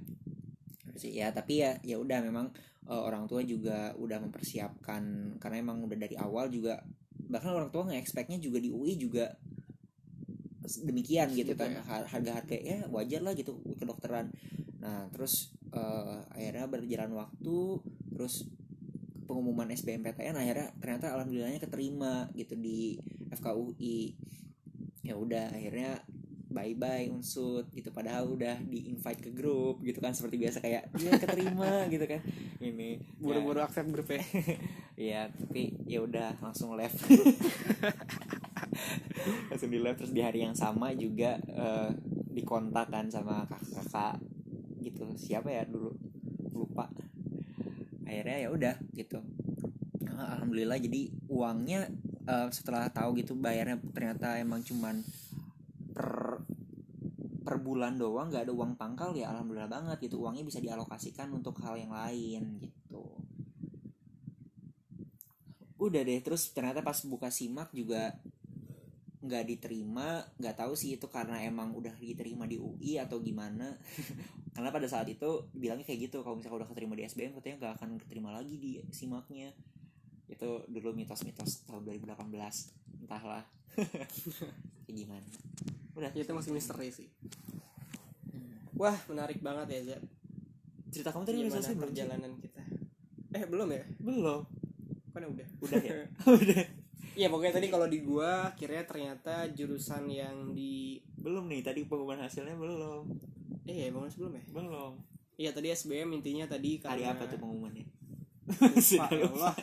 Ya 0.98 1.30
tapi 1.30 1.62
ya 1.62 1.78
ya 1.86 1.98
udah 1.98 2.18
memang 2.22 2.50
eh, 2.86 3.02
orang 3.02 3.26
tua 3.30 3.42
juga 3.42 3.94
udah 3.98 4.18
mempersiapkan. 4.22 5.34
Karena 5.38 5.56
emang 5.62 5.82
udah 5.86 5.98
dari 5.98 6.18
awal 6.18 6.50
juga 6.50 6.82
bahkan 7.28 7.52
orang 7.52 7.68
tua 7.68 7.84
nge-expectnya 7.86 8.36
juga 8.36 8.58
di 8.58 8.68
UI 8.68 8.96
juga 8.96 9.36
demikian 10.84 11.32
gitu 11.32 11.52
Gitu 11.52 11.54
kan. 11.56 11.72
ya. 11.72 11.82
harga-harga 12.04 12.56
ya 12.56 12.78
wajar 12.88 13.20
lah 13.20 13.32
gitu 13.32 13.56
kedokteran. 13.76 14.28
Nah 14.80 15.08
terus 15.08 15.52
eh, 15.70 16.18
akhirnya 16.28 16.68
berjalan 16.68 17.12
waktu 17.14 17.58
terus 18.12 18.44
pengumuman 19.24 19.68
SBMPTN 19.68 20.36
akhirnya 20.36 20.72
ternyata 20.76 21.12
alhamdulillahnya 21.12 21.60
keterima 21.60 22.28
gitu 22.32 22.56
di 22.56 22.96
FKUI 23.30 24.16
ya 25.04 25.16
udah 25.16 25.52
akhirnya 25.52 26.00
bye 26.48 26.72
bye 26.72 27.08
unsut 27.08 27.68
gitu. 27.72 27.88
Padahal 27.88 28.28
udah 28.28 28.56
di 28.64 28.88
invite 28.88 29.20
ke 29.20 29.30
grup 29.32 29.80
gitu 29.80 30.00
kan 30.00 30.12
seperti 30.12 30.36
biasa 30.36 30.60
kayak 30.60 30.88
ya 30.96 31.12
keterima 31.16 31.84
gitu 31.92 32.04
kan. 32.04 32.20
Ini 32.60 33.00
Buru-buru 33.16 33.60
accept 33.60 33.88
grup 33.88 34.08
ya. 34.08 34.20
ya 34.98 35.30
tapi 35.30 35.78
ya 35.86 36.02
udah 36.02 36.42
langsung 36.42 36.74
live 36.74 36.90
langsung 39.48 39.70
di 39.70 39.78
live 39.78 39.94
terus 39.94 40.10
di 40.10 40.18
hari 40.18 40.42
yang 40.42 40.58
sama 40.58 40.90
juga 40.98 41.38
dikontak 42.34 42.90
kan 42.90 43.06
sama 43.10 43.46
kakak-kakak 43.50 44.22
gitu. 44.82 45.02
Siapa 45.18 45.50
ya 45.50 45.66
dulu? 45.66 45.90
Lupa. 46.54 46.86
Akhirnya 48.06 48.46
ya 48.46 48.48
udah 48.54 48.74
gitu. 48.94 49.18
Nah, 50.06 50.38
alhamdulillah 50.38 50.78
jadi 50.78 51.10
uangnya 51.30 51.90
eh, 52.26 52.48
setelah 52.54 52.90
tahu 52.90 53.18
gitu 53.18 53.34
bayarnya 53.34 53.78
ternyata 53.94 54.38
emang 54.38 54.62
cuman 54.62 55.02
per 55.94 56.42
per 57.42 57.56
bulan 57.64 57.96
doang 57.96 58.28
nggak 58.28 58.50
ada 58.50 58.54
uang 58.54 58.76
pangkal 58.76 59.16
ya 59.18 59.34
alhamdulillah 59.34 59.70
banget 59.70 60.10
gitu. 60.10 60.22
Uangnya 60.22 60.46
bisa 60.46 60.62
dialokasikan 60.62 61.30
untuk 61.34 61.58
hal 61.62 61.74
yang 61.74 61.90
lain 61.90 62.62
gitu 62.62 62.77
udah 65.78 66.02
deh 66.02 66.18
terus 66.20 66.50
ternyata 66.50 66.82
pas 66.82 66.98
buka 67.06 67.30
simak 67.30 67.70
juga 67.70 68.18
nggak 69.18 69.44
diterima 69.50 70.22
nggak 70.38 70.56
tahu 70.58 70.78
sih 70.78 70.94
itu 70.94 71.06
karena 71.10 71.42
emang 71.42 71.74
udah 71.74 71.90
diterima 71.98 72.46
di 72.46 72.58
UI 72.58 73.02
atau 73.02 73.18
gimana. 73.18 73.74
Karena 74.58 74.74
pada 74.74 74.90
saat 74.90 75.06
itu 75.06 75.46
bilangnya 75.54 75.86
kayak 75.86 76.10
gitu 76.10 76.26
kalau 76.26 76.34
misalnya 76.34 76.66
udah 76.66 76.68
keterima 76.74 76.98
di 76.98 77.06
SBM 77.06 77.30
katanya 77.38 77.56
nggak 77.62 77.72
akan 77.78 77.90
keterima 78.02 78.34
lagi 78.34 78.58
di 78.58 78.82
simaknya. 78.90 79.54
Itu 80.26 80.66
dulu 80.66 80.98
mitos-mitos 80.98 81.62
tahun 81.62 81.86
2018 81.86 82.26
entahlah. 83.06 83.46
Kayak 84.82 84.96
gimana. 84.98 85.28
Udah. 85.94 86.10
Ya, 86.10 86.26
itu 86.26 86.34
masih 86.34 86.50
misteri 86.50 86.90
sih. 86.90 87.06
Wah 88.74 88.98
menarik 89.06 89.38
banget 89.38 89.78
ya 89.78 89.94
Zat 89.94 90.02
cerita 90.90 91.14
kamu 91.14 91.22
tadi 91.22 91.36
udah 91.38 91.46
gimana 91.46 91.62
selesai 91.62 91.78
perjalanan 91.78 92.32
kita? 92.42 92.62
Eh 93.38 93.44
belum 93.46 93.68
ya? 93.70 93.84
Belum 94.02 94.42
udah. 95.32 95.46
Udah 95.64 95.80
ya? 95.82 95.94
Udah. 96.40 96.64
Iya 97.18 97.26
pokoknya 97.34 97.54
tadi 97.58 97.66
kalau 97.66 97.90
di 97.90 97.98
gua 98.02 98.54
akhirnya 98.54 98.86
ternyata 98.86 99.50
jurusan 99.50 100.06
yang 100.06 100.54
di 100.54 101.02
belum 101.18 101.50
nih 101.50 101.66
tadi 101.66 101.82
pengumuman 101.86 102.22
hasilnya 102.22 102.54
belum. 102.54 103.10
Eh 103.66 103.86
ya 103.86 103.90
bangun 103.90 104.10
sebelum 104.10 104.32
ya? 104.38 104.44
Belum. 104.54 104.92
Iya 105.38 105.50
tadi 105.54 105.70
SBM 105.74 106.14
intinya 106.18 106.46
tadi 106.46 106.78
hari 106.82 107.06
karena 107.06 107.14
apa 107.14 107.26
tuh 107.26 107.38
pengumumannya? 107.38 107.86
Lupa, 108.48 109.06
ya 109.18 109.28
Allah. 109.28 109.54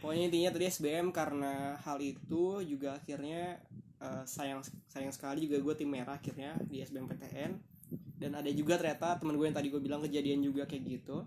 pokoknya 0.00 0.24
intinya 0.32 0.50
tadi 0.52 0.64
SBM 0.68 1.08
karena 1.12 1.76
hal 1.84 1.98
itu 2.00 2.64
juga 2.64 2.96
akhirnya 2.96 3.60
eh, 4.00 4.24
sayang 4.24 4.64
sayang 4.88 5.12
sekali 5.12 5.44
juga 5.44 5.60
gue 5.60 5.74
tim 5.76 5.88
merah 5.92 6.16
akhirnya 6.16 6.56
di 6.64 6.80
SBMPTN 6.80 7.52
dan 8.20 8.32
ada 8.36 8.50
juga 8.52 8.76
ternyata 8.76 9.16
teman 9.16 9.36
gue 9.36 9.46
yang 9.48 9.56
tadi 9.56 9.68
gue 9.72 9.80
bilang 9.80 10.00
kejadian 10.04 10.40
juga 10.44 10.68
kayak 10.68 10.84
gitu 11.00 11.24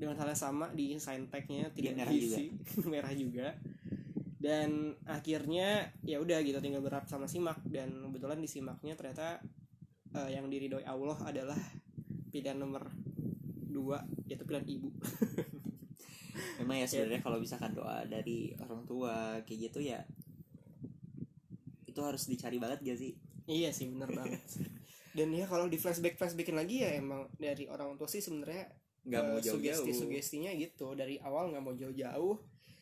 dengan 0.00 0.16
hal 0.16 0.32
yang 0.32 0.40
sama 0.40 0.72
di 0.72 0.96
Sainteknya 0.96 1.68
tidak 1.76 2.00
merah 2.00 2.08
diisi. 2.08 2.56
Merah 2.92 3.12
juga. 3.12 3.52
Dan 4.40 4.96
akhirnya 5.04 5.92
ya 6.00 6.16
udah 6.24 6.40
gitu 6.40 6.56
tinggal 6.64 6.80
berharap 6.80 7.04
sama 7.04 7.28
simak. 7.28 7.60
Dan 7.68 8.08
kebetulan 8.08 8.40
di 8.40 8.48
simaknya 8.48 8.96
ternyata 8.96 9.44
eh, 10.16 10.30
yang 10.32 10.48
diridhoi 10.48 10.88
Allah 10.88 11.20
adalah 11.28 11.60
pilihan 12.32 12.56
nomor 12.56 12.88
dua 13.68 14.00
yaitu 14.24 14.48
pilihan 14.48 14.64
ibu. 14.64 14.88
Memang 16.64 16.80
ya 16.80 16.86
sebenarnya 16.88 17.20
kalau 17.20 17.36
misalkan 17.36 17.76
doa 17.76 18.00
dari 18.08 18.56
orang 18.56 18.88
tua 18.88 19.44
kayak 19.44 19.68
gitu 19.68 19.84
ya 19.84 20.00
itu 21.84 22.00
harus 22.00 22.24
dicari 22.24 22.56
banget 22.56 22.80
gak 22.80 22.98
sih? 22.98 23.12
Iya 23.44 23.68
sih 23.76 23.92
bener 23.92 24.08
banget. 24.16 24.40
Dan 25.16 25.34
ya 25.34 25.44
kalau 25.44 25.68
di 25.68 25.76
flashback 25.76 26.16
flashbackin 26.16 26.56
lagi 26.56 26.86
ya 26.86 26.96
emang 26.96 27.28
dari 27.36 27.66
orang 27.66 27.98
tua 28.00 28.06
sih 28.08 28.22
sebenarnya 28.22 28.79
nggak 29.06 29.22
mau 29.24 29.38
eh, 29.38 29.42
jauh-jauh. 29.42 29.84
sugesti 29.84 29.90
sugestinya 29.96 30.52
gitu 30.56 30.92
dari 30.92 31.16
awal 31.24 31.50
nggak 31.50 31.64
mau 31.64 31.72
jauh-jauh 31.72 32.36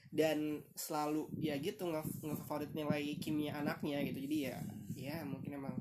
dan 0.08 0.64
selalu 0.72 1.28
ya 1.36 1.60
gitu 1.60 1.84
nge 1.84 2.02
ngefavorit 2.24 2.72
nilai 2.72 3.16
kimia 3.20 3.60
anaknya 3.60 4.00
gitu. 4.08 4.24
Jadi 4.24 4.36
ya 4.48 4.56
ya 4.96 5.16
mungkin 5.22 5.60
emang 5.60 5.76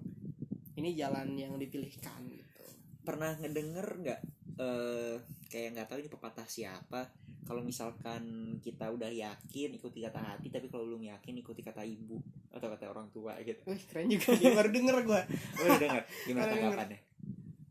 ini 0.77 0.93
jalan 0.93 1.33
yang 1.33 1.55
dipilihkan 1.55 2.27
gitu. 2.27 2.63
Pernah 3.07 3.39
ngedenger 3.39 3.87
nggak 4.03 4.19
eh 4.57 5.15
kayak 5.47 5.69
nggak 5.77 5.87
tahu 5.87 5.97
ini 6.03 6.09
pepatah 6.11 6.47
siapa 6.49 7.07
kalau 7.47 7.63
misalkan 7.63 8.57
kita 8.59 8.91
udah 8.91 9.07
yakin 9.07 9.79
ikuti 9.79 10.03
kata 10.03 10.19
hati 10.19 10.51
tapi 10.51 10.67
kalau 10.67 10.83
belum 10.83 11.07
yakin 11.07 11.39
ikuti 11.39 11.63
kata 11.63 11.87
ibu 11.87 12.19
atau 12.51 12.67
kata 12.67 12.91
orang 12.91 13.07
tua 13.15 13.39
gitu. 13.47 13.63
Wih 13.63 13.79
keren 13.87 14.11
juga. 14.11 14.35
Baru 14.59 14.69
denger 14.75 14.95
gua. 15.07 15.23
Oh 15.23 15.65
udah 15.71 15.79
denger. 15.79 16.03
Gimana 16.27 16.51
tanggapannya? 16.51 16.99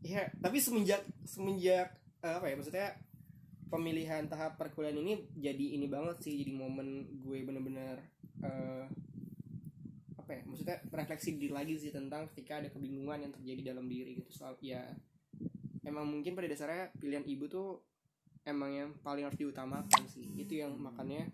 Ya 0.01 0.25
tapi 0.41 0.57
semenjak 0.57 1.05
semenjak 1.21 1.93
apa 2.21 2.45
ya 2.49 2.55
maksudnya 2.57 2.87
pemilihan 3.67 4.25
tahap 4.31 4.55
perkuliahan 4.55 4.97
ini 4.97 5.13
jadi 5.35 5.75
ini 5.75 5.85
banget 5.91 6.23
sih 6.23 6.39
jadi 6.39 6.55
momen 6.55 7.19
gue 7.19 7.37
bener-bener 7.43 7.99
eh, 8.41 8.85
apa 10.17 10.29
ya 10.31 10.41
maksudnya 10.43 10.77
refleksi 10.91 11.39
diri 11.39 11.53
lagi 11.55 11.75
sih 11.79 11.91
tentang 11.91 12.27
ketika 12.31 12.59
ada 12.63 12.67
kebingungan 12.71 13.27
yang 13.27 13.31
terjadi 13.31 13.71
dalam 13.75 13.87
diri 13.87 14.19
gitu. 14.19 14.31
Soal 14.35 14.59
ya 14.59 14.83
emang 15.87 16.03
mungkin 16.03 16.35
pada 16.35 16.51
dasarnya 16.51 16.91
pilihan 16.99 17.23
ibu 17.23 17.47
tuh 17.47 17.79
emang 18.43 18.71
yang 18.75 18.89
paling 19.03 19.23
harus 19.23 19.39
diutamakan 19.39 20.03
sih. 20.11 20.27
Itu 20.35 20.59
yang 20.59 20.75
makanya 20.75 21.31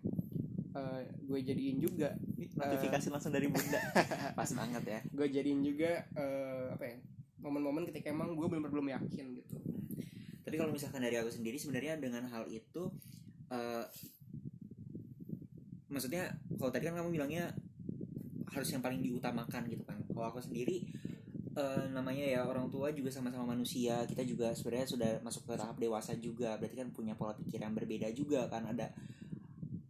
eh, 0.77 1.01
gue 1.25 1.39
jadiin 1.41 1.81
juga 1.81 2.13
notifikasi 2.53 3.09
langsung 3.09 3.33
dari 3.33 3.49
bunda. 3.49 3.81
Pas 4.37 4.49
banget 4.53 4.83
ya. 4.85 4.99
Gue 5.09 5.25
jadiin 5.25 5.65
juga 5.65 6.05
eh, 6.13 6.77
apa 6.77 6.85
ya 6.85 6.97
momen-momen 7.41 7.89
ketika 7.89 8.13
emang 8.13 8.37
gue 8.37 8.45
bener-bener 8.45 8.71
belum 8.71 8.87
yakin 8.93 9.25
gitu 9.41 9.72
tapi 10.53 10.61
kalau 10.61 10.77
misalkan 10.77 11.01
dari 11.01 11.17
aku 11.17 11.33
sendiri 11.33 11.57
sebenarnya 11.57 11.97
dengan 11.97 12.29
hal 12.29 12.45
itu 12.45 12.85
eh, 13.49 13.89
maksudnya 15.89 16.29
kalau 16.61 16.69
tadi 16.69 16.93
kan 16.93 17.01
kamu 17.01 17.09
bilangnya 17.09 17.49
harus 18.53 18.69
yang 18.69 18.85
paling 18.85 19.01
diutamakan 19.01 19.65
gitu 19.65 19.81
kan. 19.81 19.97
Kalau 20.05 20.29
aku 20.29 20.45
sendiri 20.45 20.85
eh, 21.57 21.89
namanya 21.89 22.21
ya 22.21 22.45
orang 22.45 22.69
tua 22.69 22.93
juga 22.93 23.09
sama-sama 23.09 23.57
manusia. 23.57 24.05
Kita 24.05 24.21
juga 24.21 24.53
sebenarnya 24.53 24.93
sudah 24.93 25.09
masuk 25.25 25.49
ke 25.49 25.57
tahap 25.57 25.73
dewasa 25.81 26.13
juga. 26.21 26.53
Berarti 26.61 26.85
kan 26.85 26.93
punya 26.93 27.17
pola 27.17 27.33
pikir 27.33 27.57
yang 27.57 27.73
berbeda 27.73 28.13
juga 28.13 28.45
kan. 28.45 28.69
Ada 28.69 28.93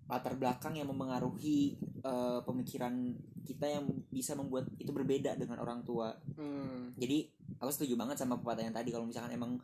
latar 0.07 0.39
belakang 0.39 0.79
yang 0.79 0.87
memengaruhi 0.87 1.75
eh, 2.07 2.39
pemikiran 2.39 3.11
kita 3.43 3.67
yang 3.67 3.83
bisa 4.07 4.31
membuat 4.39 4.71
itu 4.79 4.95
berbeda 4.95 5.35
dengan 5.35 5.59
orang 5.59 5.83
tua. 5.83 6.15
Hmm. 6.39 6.95
jadi 6.95 7.27
aku 7.59 7.67
setuju 7.75 7.99
banget 7.99 8.15
sama 8.15 8.39
pepatah 8.39 8.63
yang 8.63 8.71
tadi. 8.71 8.95
Kalau 8.95 9.03
misalkan 9.03 9.35
emang 9.35 9.59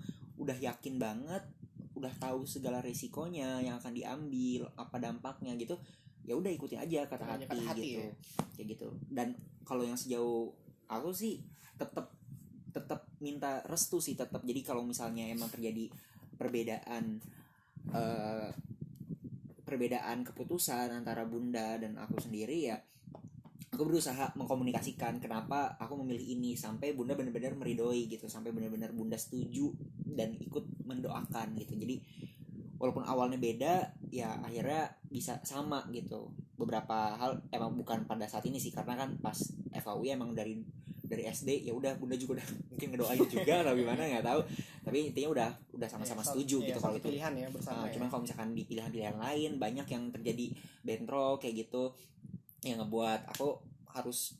udah 0.50 0.58
yakin 0.58 0.98
banget 0.98 1.46
udah 1.94 2.14
tahu 2.18 2.48
segala 2.50 2.82
resikonya 2.82 3.62
yang 3.62 3.78
akan 3.78 3.94
diambil 3.94 4.66
apa 4.74 4.98
dampaknya 4.98 5.54
gitu 5.62 5.78
ya 6.26 6.34
udah 6.34 6.52
ikutin 6.54 6.82
aja 6.82 7.06
kata 7.10 7.26
hati, 7.26 7.46
kata 7.46 7.64
hati 7.64 7.82
gitu. 7.82 8.02
ya. 8.02 8.12
kayak 8.54 8.68
gitu. 8.78 8.88
Dan 9.10 9.34
kalau 9.66 9.82
yang 9.82 9.98
sejauh 9.98 10.54
aku 10.90 11.10
sih 11.14 11.42
tetap 11.78 12.14
tetap 12.70 13.10
minta 13.18 13.66
restu 13.66 13.98
sih 13.98 14.14
tetap 14.14 14.46
jadi 14.46 14.62
kalau 14.62 14.86
misalnya 14.86 15.26
emang 15.26 15.50
terjadi 15.50 15.90
perbedaan 16.38 17.18
eh, 17.94 18.50
perbedaan 19.66 20.22
keputusan 20.26 20.94
antara 20.94 21.26
bunda 21.26 21.82
dan 21.82 21.98
aku 21.98 22.22
sendiri 22.22 22.70
ya 22.70 22.78
aku 23.74 23.86
berusaha 23.86 24.34
mengkomunikasikan 24.38 25.22
kenapa 25.22 25.78
aku 25.82 25.98
memilih 26.04 26.38
ini 26.38 26.52
sampai 26.54 26.94
bunda 26.94 27.14
benar-benar 27.18 27.58
meridoi 27.58 28.10
gitu 28.10 28.26
sampai 28.30 28.54
benar-benar 28.54 28.94
bunda 28.94 29.18
setuju 29.18 29.74
dan 30.14 30.34
ikut 30.36 30.66
mendoakan 30.84 31.58
gitu. 31.58 31.76
Jadi 31.76 32.00
walaupun 32.80 33.04
awalnya 33.04 33.36
beda 33.36 33.74
ya 34.10 34.40
akhirnya 34.40 34.90
bisa 35.06 35.38
sama 35.44 35.84
gitu. 35.90 36.32
Beberapa 36.56 37.16
hal 37.16 37.44
emang 37.50 37.76
bukan 37.76 38.04
pada 38.04 38.26
saat 38.26 38.44
ini 38.46 38.58
sih 38.58 38.72
karena 38.72 38.96
kan 38.96 39.16
pas 39.20 39.36
FAUI 39.72 40.14
emang 40.14 40.32
dari 40.32 40.60
dari 41.02 41.26
SD 41.26 41.66
ya 41.66 41.74
udah 41.74 41.98
bunda 41.98 42.14
juga 42.14 42.38
udah 42.38 42.48
mungkin 42.72 42.88
ngedoain 42.94 43.26
juga 43.26 43.54
atau 43.66 43.74
gimana 43.74 44.02
nggak 44.06 44.26
tahu. 44.26 44.42
Tapi 44.86 44.98
intinya 45.10 45.30
udah 45.34 45.50
udah 45.74 45.88
sama-sama 45.90 46.22
Ya, 46.22 46.28
setuju 46.30 46.58
ya, 46.62 46.68
gitu 46.70 46.80
satu 46.80 46.86
kalau 46.86 46.98
itu. 47.00 47.08
pilihan 47.10 47.34
ya 47.34 47.48
bersama 47.50 47.78
Ah, 47.82 47.86
ya. 47.88 47.92
cuman 47.98 48.08
kalau 48.08 48.22
misalkan 48.24 48.50
di 48.54 48.64
pilihan-pilihan 48.64 49.18
lain 49.18 49.52
banyak 49.58 49.88
yang 49.88 50.04
terjadi 50.14 50.46
bentrok 50.84 51.42
kayak 51.42 51.66
gitu 51.66 51.84
yang 52.62 52.78
ngebuat 52.78 53.26
aku 53.32 53.58
harus 53.90 54.36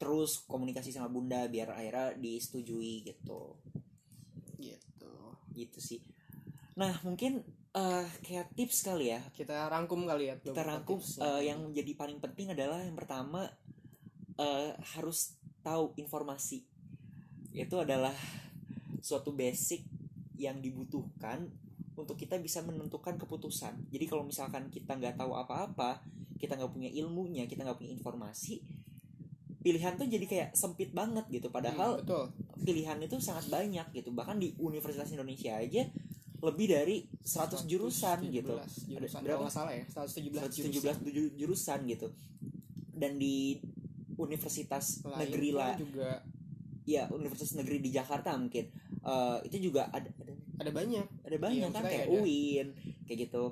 terus 0.00 0.40
komunikasi 0.48 0.90
sama 0.90 1.06
bunda 1.06 1.44
biar 1.46 1.70
akhirnya 1.70 2.16
disetujui 2.16 3.04
gitu 3.04 3.60
gitu 5.54 5.78
sih. 5.82 6.00
Nah 6.78 6.94
mungkin 7.06 7.42
eh, 7.74 8.06
kayak 8.24 8.54
tips 8.56 8.84
kali 8.86 9.12
ya. 9.14 9.20
Kita 9.34 9.68
rangkum 9.70 10.06
kali 10.08 10.30
ya 10.30 10.36
kita 10.40 10.62
rangkum 10.66 10.98
tips. 11.00 11.18
eh, 11.22 11.42
yang 11.50 11.58
menjadi 11.64 11.92
paling 11.96 12.18
penting 12.22 12.52
adalah 12.54 12.80
yang 12.82 12.96
pertama 12.98 13.50
eh, 14.38 14.72
harus 14.96 15.36
tahu 15.62 15.92
informasi. 15.98 16.64
Itu 17.52 17.82
adalah 17.82 18.14
suatu 19.00 19.32
basic 19.32 19.82
yang 20.38 20.60
dibutuhkan 20.64 21.48
untuk 21.96 22.16
kita 22.16 22.40
bisa 22.40 22.64
menentukan 22.64 23.16
keputusan. 23.20 23.74
Jadi 23.92 24.04
kalau 24.08 24.24
misalkan 24.24 24.68
kita 24.72 24.96
nggak 24.96 25.20
tahu 25.20 25.36
apa-apa 25.36 26.00
kita 26.40 26.56
nggak 26.56 26.72
punya 26.72 26.88
ilmunya 26.88 27.44
kita 27.44 27.68
nggak 27.68 27.76
punya 27.76 27.92
informasi 27.92 28.64
pilihan 29.60 29.92
tuh 30.00 30.08
jadi 30.08 30.24
kayak 30.24 30.48
sempit 30.56 30.90
banget 30.96 31.28
gitu. 31.28 31.52
Padahal 31.52 32.00
Hmm, 32.00 32.00
betul 32.00 32.24
pilihan 32.60 32.98
itu 33.00 33.16
sangat 33.18 33.48
banyak 33.48 33.86
gitu. 33.92 34.12
Bahkan 34.12 34.36
di 34.40 34.52
Universitas 34.60 35.10
Indonesia 35.10 35.56
aja 35.56 35.88
lebih 36.40 36.66
dari 36.72 37.04
100 37.20 37.68
jurusan 37.68 38.24
117 38.24 38.32
gitu. 38.32 38.54
jurusan 38.96 39.20
berapa? 39.20 39.44
salah 39.52 39.76
ya 39.76 39.84
117, 39.84 40.40
117 40.40 40.80
jurusan. 40.80 40.96
jurusan 41.36 41.78
gitu. 41.84 42.08
Dan 42.96 43.20
di 43.20 43.60
universitas 44.16 45.04
Lain 45.04 45.28
negeri 45.28 45.50
lah. 45.52 45.76
juga. 45.76 46.24
Ya 46.88 47.06
universitas 47.12 47.54
negeri 47.60 47.84
di 47.84 47.90
Jakarta 47.92 48.36
mungkin. 48.36 48.72
Eh, 49.00 49.38
itu 49.48 49.70
juga 49.72 49.88
ada 49.92 50.08
ada, 50.08 50.32
ada 50.60 50.70
banyak. 50.72 51.06
Ada 51.24 51.36
banyak 51.36 51.68
Iya, 51.70 51.76
kan 51.76 51.84
kayak 51.84 52.06
ada. 52.08 52.12
UIN 52.20 52.66
kayak 53.04 53.18
gitu. 53.28 53.44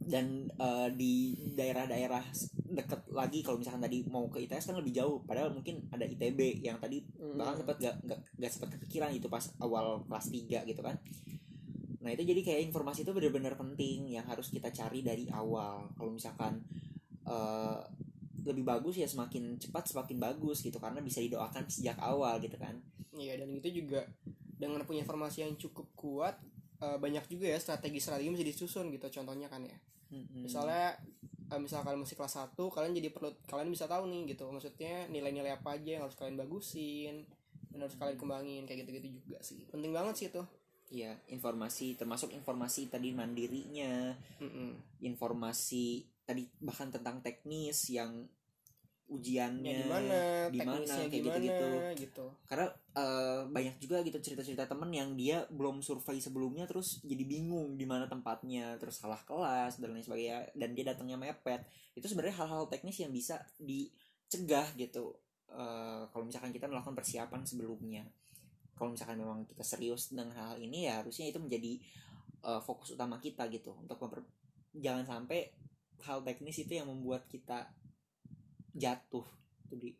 Dan 0.00 0.48
eh, 0.48 0.88
di 0.96 1.14
daerah-daerah 1.54 2.24
deket 2.72 3.04
lagi 3.12 3.44
kalau 3.44 3.60
misalkan 3.60 3.82
tadi 3.84 4.04
mau 4.08 4.26
ke 4.28 4.44
ITS 4.44 4.72
kan 4.72 4.76
lebih 4.78 4.92
jauh. 4.96 5.20
Padahal 5.22 5.52
mungkin 5.52 5.86
ada 5.92 6.04
ITB 6.04 6.64
yang 6.64 6.76
tadi 6.80 7.04
Hmm. 7.18 7.38
bahkan 7.38 7.62
sempat 7.62 7.76
gak, 7.78 7.96
gak, 8.04 8.20
gak 8.36 8.50
sempat 8.50 8.68
kepikiran 8.76 9.10
itu 9.14 9.28
pas 9.30 9.44
awal 9.60 10.02
kelas 10.08 10.26
3 10.28 10.64
gitu 10.66 10.80
kan. 10.82 10.96
Nah 12.02 12.10
itu 12.10 12.22
jadi 12.26 12.40
kayak 12.42 12.60
informasi 12.72 13.06
itu 13.06 13.12
benar-benar 13.14 13.54
penting 13.54 14.10
yang 14.10 14.26
harus 14.26 14.50
kita 14.50 14.74
cari 14.74 15.00
dari 15.00 15.30
awal. 15.30 15.92
Kalau 15.94 16.10
misalkan 16.10 16.60
eh, 17.22 17.78
lebih 18.42 18.66
bagus 18.66 18.98
ya 18.98 19.06
semakin 19.06 19.54
cepat 19.62 19.86
semakin 19.94 20.18
bagus 20.18 20.66
gitu 20.66 20.82
karena 20.82 20.98
bisa 20.98 21.22
didoakan 21.22 21.70
sejak 21.70 21.94
awal 22.02 22.42
gitu 22.42 22.58
kan. 22.58 22.74
Iya 23.14 23.38
dan 23.38 23.54
itu 23.54 23.70
juga 23.70 24.02
dengan 24.58 24.82
punya 24.82 25.06
informasi 25.06 25.46
yang 25.46 25.54
cukup 25.54 25.86
kuat 25.94 26.34
eh, 26.82 26.98
banyak 26.98 27.22
juga 27.30 27.54
ya 27.54 27.58
strategi-strategi 27.62 28.34
bisa 28.34 28.46
disusun 28.46 28.90
gitu 28.90 29.06
contohnya 29.22 29.46
kan 29.46 29.62
ya. 29.62 29.78
Hmm. 30.12 30.44
misalnya 30.44 30.92
eh, 31.52 31.60
misal 31.60 31.84
kalian 31.84 32.00
masih 32.00 32.16
kelas 32.16 32.34
1 32.40 32.72
kalian 32.72 32.96
jadi 32.96 33.08
perlu 33.12 33.30
kalian 33.44 33.68
bisa 33.68 33.84
tahu 33.84 34.08
nih 34.08 34.32
gitu. 34.32 34.48
Maksudnya 34.48 35.06
nilai-nilai 35.12 35.52
apa 35.52 35.76
aja 35.76 36.00
yang 36.00 36.02
harus 36.08 36.16
kalian 36.16 36.40
bagusin 36.40 37.28
dan 37.68 37.78
harus 37.84 37.96
kalian 38.00 38.16
kembangin 38.16 38.64
kayak 38.64 38.88
gitu-gitu 38.88 39.20
juga 39.20 39.38
sih. 39.44 39.68
Penting 39.68 39.92
banget 39.92 40.14
sih 40.16 40.28
itu. 40.32 40.42
Iya, 40.92 41.16
informasi 41.32 41.96
termasuk 41.96 42.36
informasi 42.36 42.92
tadi 42.92 43.16
mandirinya, 43.16 44.12
Mm-mm. 44.44 45.00
informasi 45.00 46.04
tadi 46.28 46.44
bahkan 46.60 46.92
tentang 46.92 47.24
teknis 47.24 47.88
yang 47.88 48.28
ujiannya 49.12 49.68
ya 49.68 49.84
gimana 49.84 50.16
di 50.48 50.58
mana, 50.64 50.72
teknisnya 50.80 51.04
kayak 51.06 51.12
gimana 51.12 51.36
gitu-gitu. 51.36 51.68
gitu 52.00 52.26
Karena 52.48 52.66
eh, 52.96 53.40
banyak 53.46 53.76
juga 53.78 53.96
gitu 54.00 54.18
cerita-cerita 54.18 54.64
temen 54.64 54.90
yang 54.90 55.12
dia 55.14 55.44
belum 55.52 55.84
survei 55.84 56.18
sebelumnya 56.18 56.64
terus 56.64 57.04
jadi 57.04 57.22
bingung 57.28 57.76
di 57.76 57.84
mana 57.84 58.08
tempatnya, 58.08 58.80
terus 58.80 58.98
salah 58.98 59.20
kelas 59.22 59.78
dan 59.78 59.92
lain 59.92 60.04
sebagainya 60.04 60.50
dan 60.56 60.72
dia 60.72 60.84
datangnya 60.88 61.20
mepet. 61.20 61.62
Itu 61.92 62.08
sebenarnya 62.08 62.40
hal-hal 62.40 62.66
teknis 62.72 62.96
yang 62.98 63.12
bisa 63.12 63.44
dicegah 63.60 64.72
gitu. 64.80 65.16
eh, 65.52 66.08
kalau 66.08 66.24
misalkan 66.24 66.48
kita 66.48 66.64
melakukan 66.64 66.96
persiapan 66.96 67.44
sebelumnya. 67.44 68.08
Kalau 68.72 68.88
misalkan 68.96 69.20
memang 69.20 69.44
kita 69.44 69.60
serius 69.60 70.08
dengan 70.08 70.32
hal 70.32 70.56
ini 70.56 70.88
ya 70.88 71.04
harusnya 71.04 71.28
itu 71.28 71.36
menjadi 71.36 71.76
eh, 72.40 72.60
fokus 72.64 72.96
utama 72.96 73.20
kita 73.20 73.46
gitu 73.52 73.76
untuk 73.76 74.00
memper 74.00 74.24
jangan 74.72 75.04
sampai 75.04 75.52
hal 76.02 76.24
teknis 76.24 76.56
itu 76.58 76.72
yang 76.80 76.88
membuat 76.88 77.28
kita 77.28 77.68
jatuh. 78.76 79.26
Tuh 79.68 79.76
di 79.78 79.90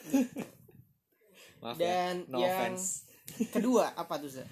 maaf 1.60 1.76
ya 1.76 1.84
dan 1.84 2.14
no 2.32 2.40
yang 2.40 2.72
offense. 2.72 3.04
kedua 3.52 3.92
apa 3.92 4.16
tuh 4.16 4.30
Za? 4.32 4.44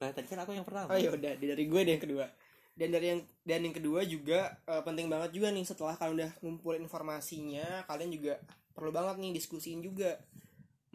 Nah, 0.00 0.10
tadi 0.16 0.26
kan 0.30 0.40
aku 0.40 0.56
yang 0.56 0.64
pertama. 0.64 0.88
Oh 0.88 0.96
ya 0.96 1.12
udah 1.12 1.36
dari 1.36 1.64
gue 1.66 1.80
deh 1.84 1.92
yang 1.98 2.04
kedua. 2.04 2.26
Dan 2.72 2.88
dari 2.94 3.06
yang 3.12 3.20
dan 3.44 3.60
yang 3.66 3.74
kedua 3.76 4.00
juga 4.06 4.56
eh, 4.64 4.82
penting 4.86 5.10
banget 5.12 5.36
juga 5.36 5.52
nih 5.52 5.64
setelah 5.66 5.98
kalian 5.98 6.16
udah 6.16 6.30
ngumpulin 6.40 6.80
informasinya 6.86 7.84
kalian 7.84 8.10
juga 8.14 8.40
perlu 8.72 8.94
banget 8.94 9.20
nih 9.20 9.32
diskusiin 9.36 9.84
juga. 9.84 10.16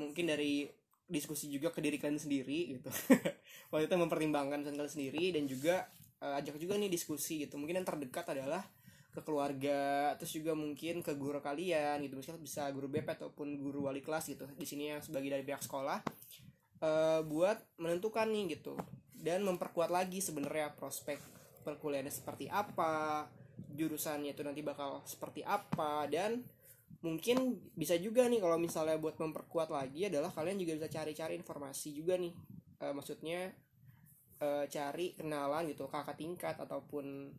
Mungkin 0.02 0.26
dari 0.26 0.66
diskusi 1.06 1.54
juga 1.54 1.70
ke 1.70 1.84
diri 1.86 2.02
kalian 2.02 2.18
sendiri 2.18 2.80
gitu. 2.80 2.90
Waktu 3.72 3.86
itu 3.86 3.96
mempertimbangkan 3.96 4.66
kalian 4.66 4.90
sendiri 4.90 5.36
dan 5.38 5.46
juga 5.46 5.86
eh, 6.24 6.40
ajak 6.42 6.58
juga 6.58 6.74
nih 6.80 6.90
diskusi 6.90 7.46
gitu. 7.46 7.62
Mungkin 7.62 7.84
yang 7.84 7.88
terdekat 7.88 8.26
adalah 8.34 8.66
ke 9.16 9.24
keluarga 9.24 10.12
terus 10.20 10.36
juga 10.36 10.52
mungkin 10.52 11.00
ke 11.00 11.16
guru 11.16 11.40
kalian 11.40 12.04
gitu. 12.04 12.20
Misalnya 12.20 12.44
bisa 12.44 12.68
guru 12.76 12.92
BP 12.92 13.16
ataupun 13.16 13.56
guru 13.56 13.88
wali 13.88 14.04
kelas 14.04 14.28
gitu 14.28 14.44
di 14.60 14.68
sini 14.68 14.92
yang 14.92 15.00
sebagai 15.00 15.32
dari 15.32 15.48
pihak 15.48 15.64
sekolah 15.64 16.04
eh, 16.84 17.22
buat 17.24 17.58
menentukan 17.80 18.28
nih 18.28 18.60
gitu 18.60 18.76
dan 19.16 19.42
memperkuat 19.48 19.90
lagi 19.90 20.20
sebenarnya 20.20 20.76
prospek 20.76 21.18
perkuliahannya 21.64 22.14
seperti 22.14 22.46
apa 22.52 23.26
jurusannya 23.56 24.36
itu 24.36 24.44
nanti 24.44 24.62
bakal 24.62 25.02
seperti 25.08 25.42
apa 25.42 26.06
dan 26.12 26.44
mungkin 27.02 27.58
bisa 27.74 27.96
juga 27.98 28.28
nih 28.28 28.44
kalau 28.44 28.60
misalnya 28.60 29.00
buat 29.00 29.18
memperkuat 29.18 29.72
lagi 29.72 30.12
adalah 30.12 30.30
kalian 30.30 30.62
juga 30.62 30.78
bisa 30.78 30.90
cari-cari 30.92 31.34
informasi 31.40 31.96
juga 31.96 32.20
nih 32.20 32.36
Eh, 32.86 32.94
maksudnya 32.94 33.56
eh, 34.44 34.66
cari 34.68 35.16
kenalan 35.16 35.72
gitu 35.72 35.88
kakak 35.88 36.20
tingkat 36.20 36.56
ataupun 36.60 37.32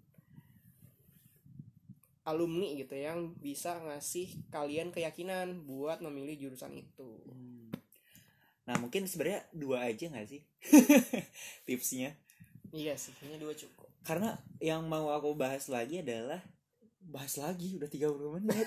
alumni 2.27 2.75
gitu 2.75 2.99
yang 2.99 3.33
bisa 3.39 3.79
ngasih 3.79 4.51
kalian 4.51 4.91
keyakinan 4.91 5.63
buat 5.63 6.03
memilih 6.03 6.37
jurusan 6.51 6.75
itu. 6.75 7.11
Hmm. 7.31 7.71
nah 8.67 8.75
mungkin 8.83 9.07
sebenarnya 9.07 9.47
dua 9.55 9.87
aja 9.87 10.11
nggak 10.11 10.27
sih 10.27 10.43
tipsnya? 11.71 12.19
Iya 12.75 12.99
sih 12.99 13.15
kayaknya 13.17 13.39
dua 13.47 13.55
cukup. 13.55 13.87
Karena 14.03 14.35
yang 14.59 14.83
mau 14.91 15.15
aku 15.15 15.39
bahas 15.39 15.71
lagi 15.71 16.03
adalah 16.03 16.43
bahas 17.07 17.39
lagi 17.39 17.79
udah 17.79 17.87
30 17.87 18.37
menit. 18.43 18.67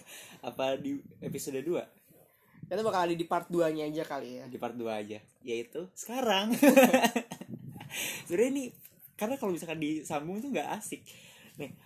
Apa 0.48 0.80
di 0.80 0.96
episode 1.20 1.60
2 1.60 2.04
kita 2.64 2.80
bakal 2.80 3.04
ada 3.04 3.14
di 3.14 3.28
part 3.28 3.46
2 3.52 3.76
nya 3.76 3.84
aja 3.84 4.02
kali 4.08 4.40
ya. 4.40 4.44
Di 4.48 4.56
part 4.56 4.72
2 4.72 4.88
aja 4.88 5.20
yaitu 5.44 5.84
sekarang. 5.92 6.56
Sebenarnya 8.26 8.50
ini 8.50 8.64
karena 9.14 9.36
kalau 9.36 9.52
misalkan 9.52 9.76
disambung 9.76 10.40
tuh 10.40 10.48
nggak 10.48 10.72
asik. 10.80 11.04
Nih 11.60 11.76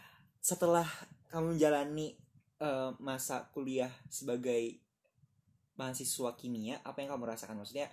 setelah 0.41 0.87
kamu 1.29 1.57
menjalani 1.57 2.17
eh, 2.59 2.91
masa 2.99 3.49
kuliah 3.53 3.91
sebagai 4.09 4.81
mahasiswa 5.79 6.35
kimia 6.35 6.83
apa 6.83 7.03
yang 7.03 7.15
kamu 7.15 7.31
rasakan? 7.31 7.61
Maksudnya 7.61 7.91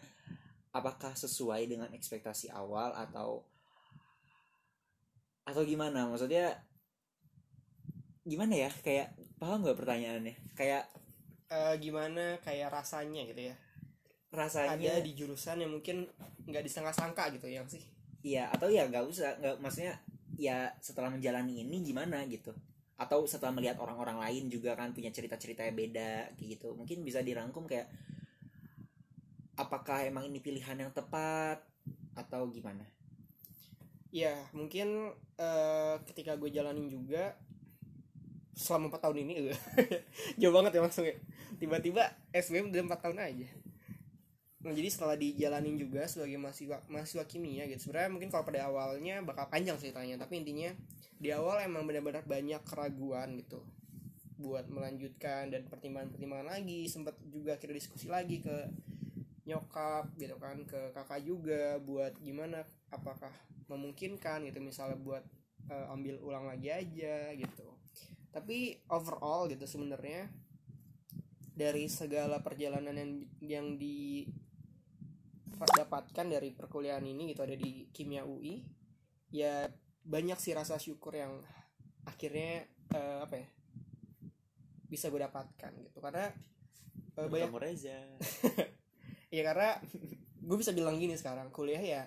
apakah 0.73 1.13
sesuai 1.13 1.69
dengan 1.69 1.89
ekspektasi 1.93 2.49
awal 2.49 2.95
atau 2.95 3.45
atau 5.45 5.61
gimana? 5.61 6.09
Maksudnya 6.09 6.57
gimana 8.25 8.53
ya? 8.57 8.71
Kayak 8.81 9.13
paham 9.37 9.61
nggak 9.61 9.77
pertanyaannya? 9.77 10.35
Kayak 10.57 10.89
Eh, 11.45 11.75
gimana 11.77 12.41
kayak 12.41 12.73
rasanya 12.73 13.21
gitu 13.29 13.53
ya? 13.53 13.55
Rasanya 14.33 14.97
ada 14.97 15.05
di 15.05 15.13
jurusan 15.13 15.61
yang 15.61 15.71
mungkin 15.71 16.09
nggak 16.49 16.65
disangka-sangka 16.65 17.29
gitu 17.37 17.45
yang 17.45 17.69
sih? 17.69 17.85
Iya 18.25 18.49
atau 18.49 18.65
ya 18.65 18.89
nggak 18.89 19.05
usah 19.05 19.37
nggak 19.37 19.61
maksudnya 19.61 19.93
ya 20.35 20.71
setelah 20.79 21.11
menjalani 21.11 21.63
ini 21.63 21.83
gimana 21.83 22.23
gitu. 22.27 22.51
Atau 22.95 23.27
setelah 23.27 23.51
melihat 23.51 23.79
orang-orang 23.79 24.23
lain 24.23 24.43
juga 24.47 24.75
kan 24.75 24.95
punya 24.95 25.11
cerita-cerita 25.11 25.67
yang 25.67 25.75
beda 25.75 26.35
gitu. 26.39 26.75
Mungkin 26.75 27.03
bisa 27.03 27.19
dirangkum 27.19 27.67
kayak 27.67 27.91
apakah 29.55 30.03
emang 30.03 30.27
ini 30.27 30.39
pilihan 30.39 30.75
yang 30.79 30.91
tepat 30.91 31.63
atau 32.15 32.47
gimana? 32.51 32.83
Ya 34.15 34.35
mungkin 34.55 35.11
eh, 35.35 35.95
ketika 36.07 36.39
gue 36.39 36.47
jalanin 36.47 36.87
juga 36.87 37.35
selama 38.55 38.87
4 38.87 39.03
tahun 39.03 39.17
ini 39.27 39.51
jauh 40.39 40.55
banget 40.55 40.79
ya 40.79 40.81
langsung 40.87 41.03
ya 41.03 41.15
tiba-tiba 41.59 42.07
SBM 42.31 42.71
udah 42.71 42.87
4 42.87 43.03
tahun 43.03 43.17
aja 43.19 43.47
nah 44.65 44.73
jadi 44.73 44.89
setelah 44.89 45.13
dijalanin 45.13 45.77
juga 45.77 46.09
sebagai 46.09 46.41
mahasiswa 46.41 46.81
mahasiswa 46.89 47.23
kimia 47.29 47.69
gitu 47.69 47.89
sebenarnya 47.89 48.09
mungkin 48.09 48.29
kalau 48.33 48.43
pada 48.49 48.65
awalnya 48.65 49.21
bakal 49.21 49.45
panjang 49.45 49.77
ceritanya 49.77 50.17
tapi 50.17 50.41
intinya 50.41 50.73
di 51.21 51.29
awal 51.29 51.61
emang 51.61 51.85
benar-benar 51.85 52.25
banyak 52.25 52.59
keraguan 52.65 53.37
gitu 53.37 53.61
buat 54.35 54.67
melanjutkan 54.67 55.53
dan 55.53 55.69
pertimbangan-pertimbangan 55.69 56.49
lagi 56.59 56.89
sempat 56.89 57.15
juga 57.29 57.55
akhirnya 57.55 57.77
diskusi 57.77 58.09
lagi 58.09 58.43
ke 58.43 58.67
nyokap 59.45 60.09
gitu 60.17 60.35
kan 60.41 60.57
ke 60.65 60.91
kakak 60.91 61.21
juga 61.21 61.77
buat 61.79 62.17
gimana 62.19 62.65
apakah 62.89 63.31
memungkinkan 63.69 64.45
gitu 64.49 64.59
misalnya 64.61 64.97
buat 64.97 65.23
eh, 65.69 65.93
ambil 65.93 66.17
ulang 66.21 66.49
lagi 66.49 66.73
aja 66.73 67.31
gitu. 67.37 67.67
Tapi 68.33 68.83
overall 68.91 69.47
gitu 69.47 69.63
sebenarnya 69.63 70.27
dari 71.55 71.87
segala 71.87 72.43
perjalanan 72.43 72.91
yang 72.91 73.11
yang 73.39 73.67
didapatkan 75.63 76.25
dari 76.27 76.51
perkuliahan 76.51 77.05
ini 77.07 77.31
gitu 77.31 77.47
ada 77.47 77.55
di 77.55 77.87
kimia 77.95 78.27
UI 78.27 78.59
ya 79.31 79.71
banyak 80.05 80.37
sih 80.37 80.51
rasa 80.51 80.75
syukur 80.77 81.15
yang 81.15 81.39
akhirnya 82.05 82.67
eh, 82.93 83.19
apa 83.23 83.35
ya 83.39 83.47
bisa 84.85 85.09
gue 85.09 85.21
dapatkan 85.21 85.71
gitu. 85.81 85.97
Karena 85.99 86.29
eh, 87.17 87.27
banyak 87.27 87.51
Reza. 87.55 87.99
Ya 89.33 89.43
karena 89.43 89.75
gue 90.47 90.57
bisa 90.61 90.71
bilang 90.71 90.95
gini 90.95 91.17
sekarang 91.19 91.51
kuliah 91.51 91.81
ya 91.81 92.01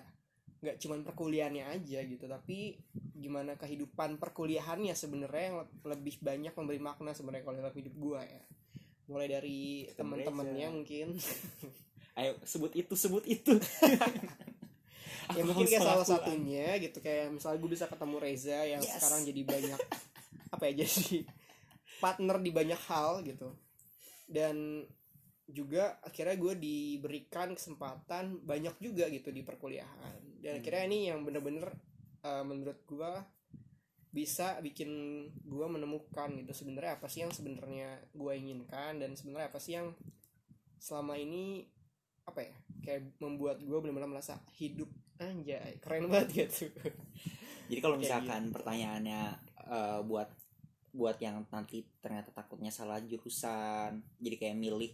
nggak 0.59 0.81
cuman 0.81 1.05
perkuliahannya 1.05 1.71
aja 1.71 2.03
gitu 2.03 2.25
tapi 2.27 2.75
gimana 3.15 3.55
kehidupan 3.55 4.19
perkuliahannya 4.19 4.91
sebenarnya 4.91 5.43
yang 5.53 5.57
le- 5.61 5.71
lebih 5.93 6.19
banyak 6.19 6.51
memberi 6.51 6.81
makna 6.81 7.13
sebenarnya 7.13 7.45
kalau 7.45 7.57
dalam 7.61 7.75
hidup 7.75 7.93
gue 7.93 8.21
ya. 8.23 8.43
Mulai 9.11 9.27
dari 9.29 9.61
teman-temannya 9.93 10.67
mungkin 10.73 11.13
ayo 12.15 12.37
sebut 12.43 12.73
itu 12.73 12.93
sebut 12.93 13.23
itu 13.25 13.53
ya 15.37 15.43
mungkin 15.45 15.65
kayak 15.65 15.83
salah 15.83 16.05
satunya 16.07 16.79
gitu 16.81 16.97
kayak 16.99 17.29
misalnya 17.29 17.61
gue 17.61 17.69
bisa 17.69 17.85
ketemu 17.85 18.15
Reza 18.17 18.59
yang 18.65 18.81
Yes. 18.81 18.97
sekarang 18.97 19.21
jadi 19.25 19.41
banyak 19.45 19.79
apa 20.57 20.63
ya 20.65 20.73
jadi 20.81 21.21
partner 21.99 22.37
di 22.39 22.49
banyak 22.49 22.81
hal 22.89 23.21
gitu 23.21 23.53
dan 24.25 24.85
juga 25.45 25.97
akhirnya 26.01 26.37
gue 26.37 26.53
diberikan 26.55 27.53
kesempatan 27.53 28.41
banyak 28.41 28.77
juga 28.79 29.09
gitu 29.09 29.29
di 29.29 29.41
perkuliahan 29.41 30.17
dan 30.41 30.55
Hmm. 30.55 30.59
akhirnya 30.61 30.83
ini 30.87 30.99
yang 31.09 31.19
bener-bener 31.21 31.67
uh, 32.23 32.41
menurut 32.41 32.79
gue 32.85 33.11
bisa 34.09 34.57
bikin 34.59 34.89
gue 35.43 35.67
menemukan 35.69 36.33
gitu 36.33 36.49
sebenarnya 36.55 36.97
apa 36.97 37.05
sih 37.05 37.21
yang 37.21 37.29
sebenarnya 37.29 38.01
gue 38.09 38.33
inginkan 38.33 38.97
dan 38.97 39.13
sebenarnya 39.13 39.53
apa 39.53 39.59
sih 39.59 39.77
yang 39.77 39.93
selama 40.79 41.13
ini 41.13 41.69
apa 42.29 42.45
ya 42.45 42.55
kayak 42.85 43.01
membuat 43.21 43.57
gue 43.61 43.77
benar-benar 43.77 44.09
merasa 44.09 44.39
hidup 44.57 44.89
anjay 45.19 45.77
keren 45.83 46.07
banget 46.07 46.47
gitu. 46.47 46.71
Jadi 47.69 47.79
kalau 47.83 47.99
Kayak 47.99 48.03
misalkan 48.07 48.41
pertanyaannya 48.49 49.21
eh, 49.69 49.99
buat 50.07 50.29
buat 50.89 51.21
yang 51.21 51.45
nanti 51.53 51.85
ternyata 52.01 52.33
takutnya 52.33 52.73
salah 52.73 52.97
jurusan 52.97 54.01
jadi 54.17 54.35
kayak 54.41 54.57
milih 54.57 54.89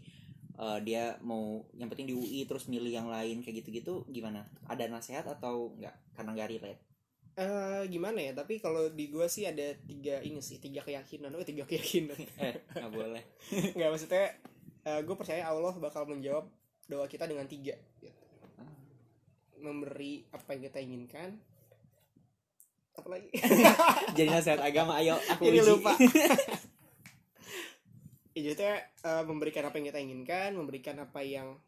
eh, 0.60 0.80
dia 0.84 1.16
mau 1.24 1.64
yang 1.78 1.88
penting 1.88 2.12
di 2.12 2.16
UI 2.18 2.44
terus 2.50 2.68
milih 2.68 2.92
yang 2.92 3.08
lain 3.08 3.46
kayak 3.46 3.64
gitu-gitu 3.64 4.04
gimana? 4.12 4.44
Ada 4.68 4.92
nasihat 4.92 5.24
atau 5.24 5.72
enggak 5.78 5.96
karena 6.18 6.30
nggak 6.36 6.50
relate. 6.52 6.82
Eh, 7.36 7.84
gimana 7.92 8.20
ya? 8.20 8.32
Tapi 8.36 8.60
kalau 8.64 8.92
di 8.92 9.12
gua 9.12 9.28
sih 9.28 9.44
ada 9.48 9.76
tiga 9.88 10.20
ini 10.24 10.40
sih 10.44 10.60
tiga 10.60 10.84
keyakinan. 10.84 11.32
Oh 11.32 11.46
tiga 11.48 11.64
keyakinan. 11.64 12.18
Eh 12.44 12.56
nggak 12.76 12.92
boleh. 12.92 13.24
Nggak 13.78 13.90
maksudnya 13.92 14.28
gue 14.86 15.18
percaya 15.18 15.50
Allah 15.50 15.74
bakal 15.82 16.06
menjawab 16.06 16.46
doa 16.86 17.06
kita 17.10 17.26
dengan 17.26 17.50
tiga 17.50 17.74
gitu. 18.02 18.24
memberi 19.62 20.26
apa 20.30 20.54
yang 20.54 20.62
kita 20.70 20.80
inginkan 20.82 21.30
apa 22.96 23.08
lagi 23.12 23.30
jadi 24.16 24.30
nasihat 24.32 24.62
agama 24.62 25.02
ayo 25.02 25.20
aku 25.28 25.52
Ini 25.52 25.60
uji. 25.60 25.68
lupa. 25.68 25.92
ya, 28.36 28.42
jadi 28.52 28.88
eh, 28.88 29.24
memberikan 29.28 29.68
apa 29.68 29.76
yang 29.80 29.88
kita 29.92 30.00
inginkan 30.00 30.50
memberikan 30.56 30.96
apa 31.04 31.20
yang 31.26 31.60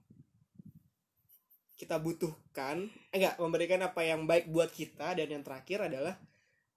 kita 1.77 2.01
butuhkan 2.01 2.89
eh, 3.13 3.17
enggak 3.21 3.35
memberikan 3.37 3.81
apa 3.85 4.01
yang 4.07 4.25
baik 4.25 4.49
buat 4.49 4.71
kita 4.71 5.13
dan 5.13 5.27
yang 5.29 5.43
terakhir 5.43 5.91
adalah 5.91 6.15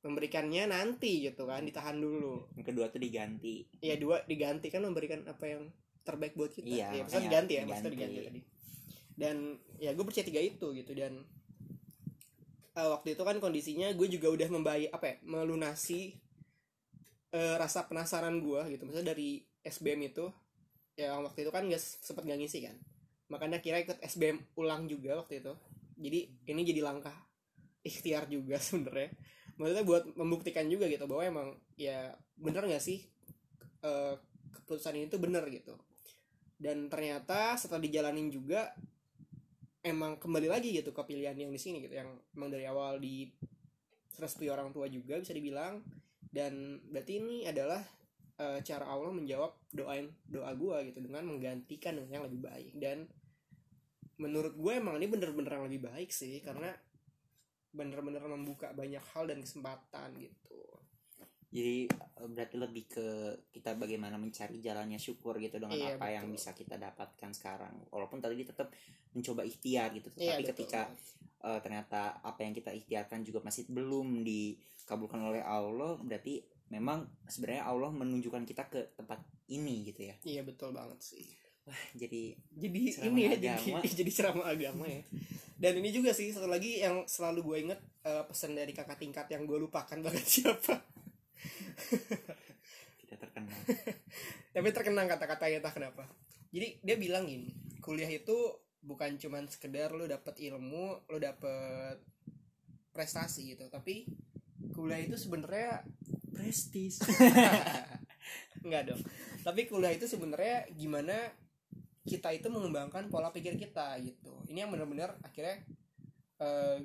memberikannya 0.01 0.73
nanti 0.73 1.29
gitu 1.29 1.45
kan 1.45 1.65
ditahan 1.65 2.01
dulu 2.01 2.49
yang 2.57 2.65
kedua 2.65 2.89
tuh 2.89 3.01
diganti 3.01 3.69
ya 3.85 4.01
dua 4.01 4.25
diganti 4.25 4.73
kan 4.73 4.85
memberikan 4.85 5.25
apa 5.29 5.45
yang 5.45 5.69
terbaik 6.05 6.35
buat 6.37 6.51
kita. 6.53 6.67
Iya, 6.67 6.89
ya 6.93 7.03
maksudnya 7.05 7.25
diganti 7.29 7.53
ya 7.53 7.63
maksudnya 7.67 7.93
diganti. 7.93 8.15
diganti 8.17 8.29
tadi. 8.29 8.41
Dan 9.21 9.37
ya 9.77 9.91
gue 9.93 10.05
percaya 10.05 10.25
tiga 10.25 10.41
itu 10.41 10.67
gitu 10.73 10.93
dan 10.97 11.13
eh, 12.77 12.89
waktu 12.89 13.09
itu 13.15 13.23
kan 13.23 13.37
kondisinya 13.39 13.89
gue 13.93 14.09
juga 14.09 14.29
udah 14.33 14.49
membayar 14.49 14.91
apa 14.97 15.05
ya 15.07 15.17
melunasi 15.25 16.17
eh, 17.37 17.57
rasa 17.61 17.85
penasaran 17.87 18.41
gue 18.41 18.61
gitu. 18.77 18.83
Maksudnya 18.89 19.13
dari 19.13 19.45
SBM 19.61 20.01
itu 20.09 20.27
ya 20.97 21.17
waktu 21.21 21.49
itu 21.49 21.51
kan 21.53 21.65
gak 21.69 21.81
sempet 21.81 22.25
gak 22.25 22.41
ngisi 22.41 22.65
kan. 22.65 22.77
Makanya 23.31 23.63
kira 23.63 23.79
ikut 23.81 24.01
SBM 24.01 24.57
ulang 24.57 24.89
juga 24.89 25.21
waktu 25.21 25.45
itu. 25.45 25.53
Jadi 26.01 26.21
ini 26.49 26.63
jadi 26.65 26.81
langkah 26.81 27.15
ikhtiar 27.85 28.25
juga 28.27 28.57
sebenarnya. 28.67 29.13
Maksudnya 29.61 29.85
buat 29.85 30.05
membuktikan 30.17 30.65
juga 30.73 30.89
gitu 30.89 31.05
bahwa 31.05 31.23
emang 31.29 31.49
ya 31.77 32.17
bener 32.41 32.65
gak 32.65 32.81
sih 32.81 33.05
eh, 33.85 34.15
keputusan 34.51 34.97
ini 34.97 35.07
tuh 35.13 35.21
bener 35.21 35.45
gitu 35.53 35.77
dan 36.61 36.93
ternyata 36.93 37.57
setelah 37.57 37.81
dijalanin 37.81 38.29
juga 38.29 38.77
emang 39.81 40.21
kembali 40.21 40.53
lagi 40.53 40.77
gitu 40.77 40.93
ke 40.93 41.03
pilihan 41.09 41.33
yang 41.33 41.49
di 41.49 41.57
sini 41.57 41.81
gitu 41.81 41.97
yang 41.97 42.13
emang 42.37 42.53
dari 42.53 42.69
awal 42.69 43.01
di 43.01 43.33
serestui 44.13 44.53
orang 44.53 44.69
tua 44.77 44.85
juga 44.93 45.17
bisa 45.17 45.33
dibilang. 45.33 45.81
Dan 46.31 46.85
berarti 46.93 47.17
ini 47.17 47.49
adalah 47.49 47.81
eh, 48.37 48.61
cara 48.61 48.85
Allah 48.87 49.09
menjawab 49.09 49.57
doain 49.73 50.13
doa 50.29 50.53
gua 50.53 50.85
gitu 50.85 51.01
dengan 51.01 51.25
menggantikan 51.27 51.97
dengan 51.97 52.21
yang 52.21 52.25
lebih 52.29 52.41
baik. 52.45 52.73
Dan 52.77 53.09
menurut 54.21 54.53
gue 54.53 54.73
emang 54.77 55.01
ini 55.01 55.09
bener-bener 55.09 55.49
yang 55.57 55.65
lebih 55.65 55.89
baik 55.89 56.13
sih 56.13 56.45
karena 56.45 56.69
bener-bener 57.73 58.21
membuka 58.21 58.69
banyak 58.77 59.01
hal 59.17 59.25
dan 59.25 59.41
kesempatan 59.41 60.13
gitu 60.21 60.61
jadi 61.51 61.91
eh, 61.91 62.29
berarti 62.31 62.57
lebih 62.57 62.85
ke 62.87 63.07
kita 63.51 63.75
bagaimana 63.75 64.15
mencari 64.17 64.63
jalannya 64.63 64.97
syukur 64.97 65.35
gitu 65.37 65.59
dengan 65.59 65.75
Iya, 65.75 65.99
apa 65.99 66.07
yang 66.09 66.31
betul. 66.31 66.37
bisa 66.39 66.51
kita 66.55 66.79
dapatkan 66.79 67.31
sekarang 67.35 67.75
walaupun 67.91 68.23
tadi 68.23 68.39
tetap 68.43 68.71
mencoba 69.13 69.43
ikhtiar 69.43 69.91
gitu 69.93 70.15
Iya, 70.15 70.39
tapi 70.39 70.43
betul. 70.47 70.51
ketika 70.55 70.81
eh, 71.43 71.59
ternyata 71.61 72.23
apa 72.23 72.41
yang 72.41 72.55
kita 72.55 72.71
ikhtiarkan 72.71 73.27
juga 73.27 73.43
masih 73.43 73.67
belum 73.67 74.23
dikabulkan 74.23 75.21
oleh 75.21 75.43
Allah 75.43 75.99
berarti 75.99 76.39
memang 76.71 77.03
sebenarnya 77.27 77.67
Allah 77.67 77.91
menunjukkan 77.91 78.47
kita 78.47 78.71
ke 78.71 78.95
tempat 78.95 79.19
ini 79.51 79.83
gitu 79.91 80.07
ya 80.07 80.15
iya 80.23 80.43
betul 80.47 80.71
banget 80.71 81.03
sih 81.03 81.27
jadi 81.95 82.35
jadi 82.51 82.81
Ceramah 82.95 83.11
ini 83.11 83.21
ya 83.23 83.33
agama. 83.35 83.79
jadi 83.83 83.89
jadi 84.03 84.11
ceramah 84.11 84.47
agama 84.49 84.85
ya 84.87 85.03
dan 85.61 85.73
ini 85.77 85.91
juga 85.93 86.11
sih 86.15 86.31
satu 86.31 86.47
lagi 86.47 86.79
yang 86.79 87.05
selalu 87.05 87.41
gue 87.43 87.57
inget 87.69 87.81
eh, 88.07 88.23
pesan 88.23 88.55
dari 88.55 88.71
kakak 88.71 88.99
tingkat 88.99 89.27
yang 89.29 89.45
gue 89.45 89.59
lupakan 89.59 89.99
banget 89.99 90.25
siapa 90.41 90.79
tidak 93.05 93.19
terkenal 93.27 93.57
tapi 94.55 94.69
terkenang 94.75 95.07
kata-katanya 95.09 95.57
entah 95.65 95.75
kenapa 95.75 96.05
jadi 96.51 96.79
dia 96.83 96.97
bilang 96.99 97.27
gini 97.29 97.55
kuliah 97.81 98.11
itu 98.11 98.37
bukan 98.81 99.21
cuman 99.21 99.47
sekedar 99.47 99.93
lo 99.93 100.09
dapet 100.09 100.41
ilmu 100.41 101.05
lo 101.09 101.19
dapet 101.21 102.01
prestasi 102.91 103.55
gitu 103.57 103.69
tapi 103.69 104.09
kuliah 104.73 105.01
itu 105.01 105.17
sebenarnya 105.17 105.85
prestis 106.33 107.01
Enggak 108.65 108.93
dong. 108.93 109.03
Tapi 109.41 109.65
kuliah 109.67 109.93
itu 109.95 110.05
sebenarnya 110.05 110.69
gimana 110.77 111.17
kita 112.05 112.33
itu 112.33 112.49
mengembangkan 112.53 113.09
pola 113.09 113.33
pikir 113.33 113.57
kita 113.57 113.97
gitu. 114.05 114.45
Ini 114.49 114.67
yang 114.67 114.71
benar-benar 114.73 115.17
akhirnya 115.25 115.65
eh, 116.41 116.79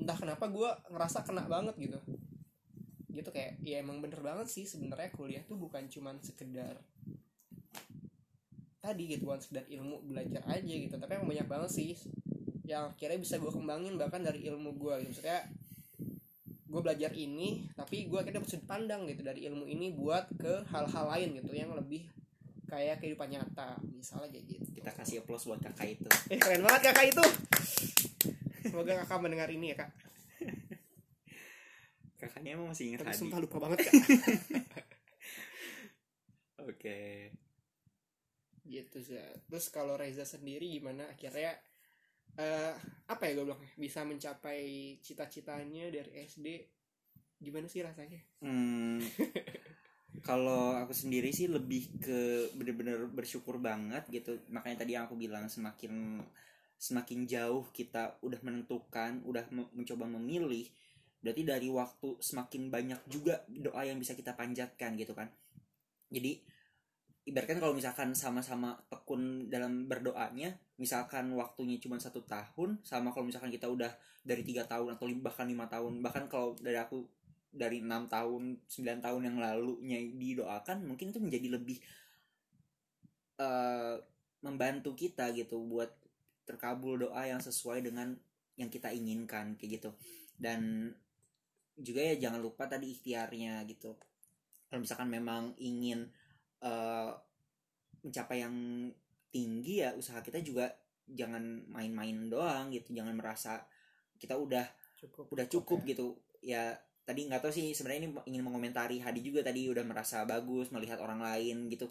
entah 0.00 0.18
kenapa 0.18 0.44
gue 0.52 0.70
ngerasa 0.92 1.24
kena 1.24 1.48
banget 1.48 1.74
gitu. 1.80 1.98
Gitu 3.14 3.30
kayak 3.30 3.62
ya 3.62 3.78
emang 3.78 4.02
bener 4.02 4.18
banget 4.18 4.50
sih 4.50 4.66
sebenarnya 4.66 5.14
kuliah 5.14 5.46
tuh 5.46 5.54
bukan 5.54 5.86
cuman 5.86 6.18
sekedar 6.18 6.82
tadi 8.84 9.16
gitu 9.16 9.24
bukan 9.24 9.40
sekedar 9.40 9.64
ilmu 9.64 10.04
belajar 10.04 10.44
aja 10.44 10.74
gitu 10.76 10.92
tapi 11.00 11.16
emang 11.16 11.32
banyak 11.32 11.48
banget 11.48 11.70
sih 11.72 11.96
yang 12.68 12.92
akhirnya 12.92 13.16
bisa 13.16 13.40
gue 13.40 13.48
kembangin 13.48 13.96
bahkan 13.96 14.20
dari 14.20 14.44
ilmu 14.44 14.76
gue 14.76 14.94
gitu. 15.04 15.20
Maksudnya 15.20 15.40
gue 16.64 16.80
belajar 16.82 17.12
ini 17.14 17.70
tapi 17.78 18.10
gue 18.10 18.18
akhirnya 18.18 18.42
dapat 18.42 18.50
sudut 18.50 18.66
pandang 18.66 19.06
gitu 19.06 19.22
dari 19.22 19.46
ilmu 19.46 19.64
ini 19.68 19.94
buat 19.94 20.26
ke 20.36 20.66
hal-hal 20.68 21.06
lain 21.06 21.38
gitu 21.38 21.52
yang 21.54 21.70
lebih 21.72 22.08
kayak 22.66 22.98
kehidupan 22.98 23.30
nyata 23.30 23.78
misalnya 23.94 24.28
kayak 24.32 24.58
gitu. 24.58 24.68
Kita 24.82 24.90
kasih 24.92 25.22
applause 25.22 25.48
buat 25.48 25.60
kakak 25.62 25.96
itu. 26.00 26.10
Eh 26.28 26.36
keren 26.36 26.60
banget 26.66 26.92
kakak 26.92 27.14
itu. 27.14 27.24
Semoga 28.68 29.04
kakak 29.04 29.20
mendengar 29.20 29.48
ini 29.52 29.72
ya 29.72 29.86
kak 29.86 30.03
kakaknya 32.34 32.58
emang 32.58 32.74
masih 32.74 32.90
ingat 32.90 33.06
tapi 33.06 33.14
Hadi. 33.14 33.22
sumpah 33.22 33.38
lupa 33.38 33.56
banget 33.62 33.86
kak. 33.86 33.94
Oke. 36.66 37.30
Gitu 38.66 38.98
sih. 39.06 39.14
Terus 39.46 39.70
kalau 39.70 39.94
Reza 39.94 40.26
sendiri 40.26 40.66
gimana? 40.66 41.06
Akhirnya 41.14 41.54
eh 42.34 42.74
apa 43.06 43.30
ya 43.30 43.38
gue 43.38 43.46
bilang 43.46 43.62
bisa 43.78 44.02
mencapai 44.02 44.98
cita-citanya 44.98 45.94
dari 45.94 46.10
SD 46.26 46.66
gimana 47.38 47.70
sih 47.70 47.86
rasanya? 47.86 48.18
Hmm, 48.42 48.98
kalau 50.28 50.74
aku 50.74 50.90
sendiri 50.96 51.30
sih 51.30 51.46
lebih 51.46 51.94
ke 52.02 52.50
bener-bener 52.58 53.06
bersyukur 53.06 53.62
banget 53.62 54.02
gitu. 54.10 54.34
Makanya 54.50 54.82
tadi 54.82 54.98
yang 54.98 55.06
aku 55.06 55.14
bilang 55.14 55.46
semakin 55.46 56.18
semakin 56.80 57.24
jauh 57.24 57.70
kita 57.70 58.18
udah 58.26 58.40
menentukan, 58.42 59.22
udah 59.24 59.46
me- 59.54 59.70
mencoba 59.72 60.04
memilih, 60.10 60.66
berarti 61.24 61.42
dari 61.48 61.72
waktu 61.72 62.20
semakin 62.20 62.68
banyak 62.68 63.00
juga 63.08 63.40
doa 63.48 63.80
yang 63.88 63.96
bisa 63.96 64.12
kita 64.12 64.36
panjatkan 64.36 64.92
gitu 65.00 65.16
kan. 65.16 65.32
Jadi 66.12 66.36
ibaratkan 67.24 67.56
kalau 67.56 67.72
misalkan 67.72 68.12
sama-sama 68.12 68.76
tekun 68.92 69.48
dalam 69.48 69.88
berdoanya, 69.88 70.52
misalkan 70.76 71.32
waktunya 71.32 71.80
cuma 71.80 71.96
satu 71.96 72.20
tahun, 72.28 72.84
sama 72.84 73.08
kalau 73.16 73.24
misalkan 73.24 73.48
kita 73.48 73.64
udah 73.72 73.88
dari 74.20 74.44
tiga 74.44 74.68
tahun 74.68 75.00
atau 75.00 75.08
bahkan 75.24 75.48
lima 75.48 75.64
tahun, 75.64 76.04
bahkan 76.04 76.28
kalau 76.28 76.52
dari 76.60 76.76
aku 76.76 77.08
dari 77.54 77.80
enam 77.80 78.10
tahun 78.10 78.66
9 78.66 78.98
tahun 78.98 79.22
yang 79.30 79.36
lalunya 79.38 80.02
didoakan 80.02 80.90
mungkin 80.90 81.14
itu 81.14 81.22
menjadi 81.22 81.54
lebih 81.54 81.78
eh, 83.38 83.96
membantu 84.42 84.98
kita 84.98 85.30
gitu 85.32 85.62
buat 85.62 85.94
terkabul 86.44 87.08
doa 87.08 87.22
yang 87.24 87.38
sesuai 87.38 87.86
dengan 87.86 88.18
yang 88.58 88.68
kita 88.68 88.90
inginkan 88.90 89.54
kayak 89.54 89.80
gitu 89.80 89.90
dan 90.34 90.90
juga 91.78 92.00
ya 92.02 92.14
jangan 92.28 92.40
lupa 92.42 92.70
tadi 92.70 92.94
ikhtiarnya 92.94 93.62
gitu. 93.66 93.98
Kalau 94.70 94.80
misalkan 94.82 95.10
memang 95.10 95.54
ingin 95.58 96.06
eh, 96.62 97.10
mencapai 98.04 98.44
yang 98.44 98.54
tinggi 99.34 99.82
ya 99.82 99.90
usaha 99.98 100.22
kita 100.22 100.38
juga 100.44 100.70
jangan 101.10 101.66
main-main 101.70 102.30
doang 102.30 102.70
gitu. 102.70 102.94
Jangan 102.94 103.14
merasa 103.16 103.64
kita 104.16 104.38
udah 104.38 104.64
cukup. 104.98 105.24
udah 105.34 105.46
cukup 105.50 105.78
gitu. 105.84 106.14
Ya 106.44 106.78
tadi 107.04 107.28
nggak 107.28 107.44
tahu 107.44 107.52
sih 107.52 107.76
sebenarnya 107.76 108.08
ini 108.08 108.10
ingin 108.32 108.42
mengomentari 108.44 108.96
Hadi 108.96 109.20
juga 109.20 109.44
tadi 109.44 109.68
udah 109.68 109.84
merasa 109.84 110.24
bagus 110.24 110.72
melihat 110.72 111.02
orang 111.02 111.20
lain 111.20 111.68
gitu. 111.68 111.90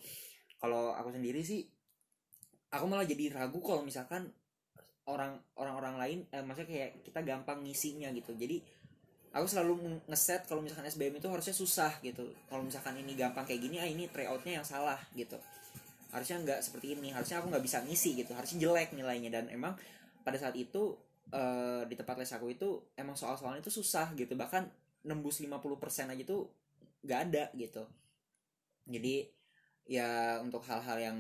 Kalau 0.58 0.96
aku 0.96 1.14
sendiri 1.14 1.44
sih 1.44 1.68
aku 2.74 2.90
malah 2.90 3.06
jadi 3.06 3.30
ragu 3.30 3.62
kalau 3.62 3.86
misalkan 3.86 4.34
orang 5.06 5.38
orang-orang 5.60 5.96
lain 6.00 6.20
eh, 6.32 6.42
maksudnya 6.42 6.70
kayak 6.72 6.92
kita 7.06 7.20
gampang 7.22 7.62
ngisinya 7.62 8.10
gitu. 8.16 8.34
Jadi 8.34 8.64
aku 9.34 9.46
selalu 9.50 9.74
nge- 9.82 10.04
ngeset 10.14 10.42
kalau 10.46 10.62
misalkan 10.62 10.86
SBM 10.86 11.18
itu 11.18 11.28
harusnya 11.28 11.56
susah 11.58 11.98
gitu. 12.06 12.22
Kalau 12.48 12.62
misalkan 12.62 12.94
ini 13.02 13.18
gampang 13.18 13.44
kayak 13.50 13.62
gini 13.66 13.82
ah 13.82 13.88
ini 13.90 14.06
tryoutnya 14.08 14.62
yang 14.62 14.66
salah 14.68 15.02
gitu. 15.18 15.36
Harusnya 16.14 16.38
nggak 16.46 16.60
seperti 16.62 16.94
ini. 16.94 17.10
Harusnya 17.10 17.42
aku 17.42 17.50
nggak 17.50 17.66
bisa 17.66 17.82
ngisi 17.82 18.14
gitu. 18.14 18.32
Harusnya 18.38 18.62
jelek 18.62 18.94
nilainya. 18.94 19.34
Dan 19.34 19.50
emang 19.50 19.74
pada 20.22 20.38
saat 20.38 20.54
itu 20.54 20.94
eh, 21.34 21.82
di 21.90 21.96
tempat 21.98 22.16
les 22.22 22.30
aku 22.30 22.54
itu 22.54 22.78
emang 22.94 23.18
soal-soalnya 23.18 23.66
itu 23.66 23.74
susah 23.74 24.14
gitu. 24.14 24.38
Bahkan 24.38 24.70
nembus 25.10 25.42
50% 25.42 26.14
aja 26.14 26.24
tuh 26.24 26.46
nggak 27.02 27.20
ada 27.30 27.44
gitu. 27.58 27.84
Jadi 28.86 29.26
ya 29.90 30.40
untuk 30.46 30.62
hal-hal 30.70 30.98
yang 31.02 31.18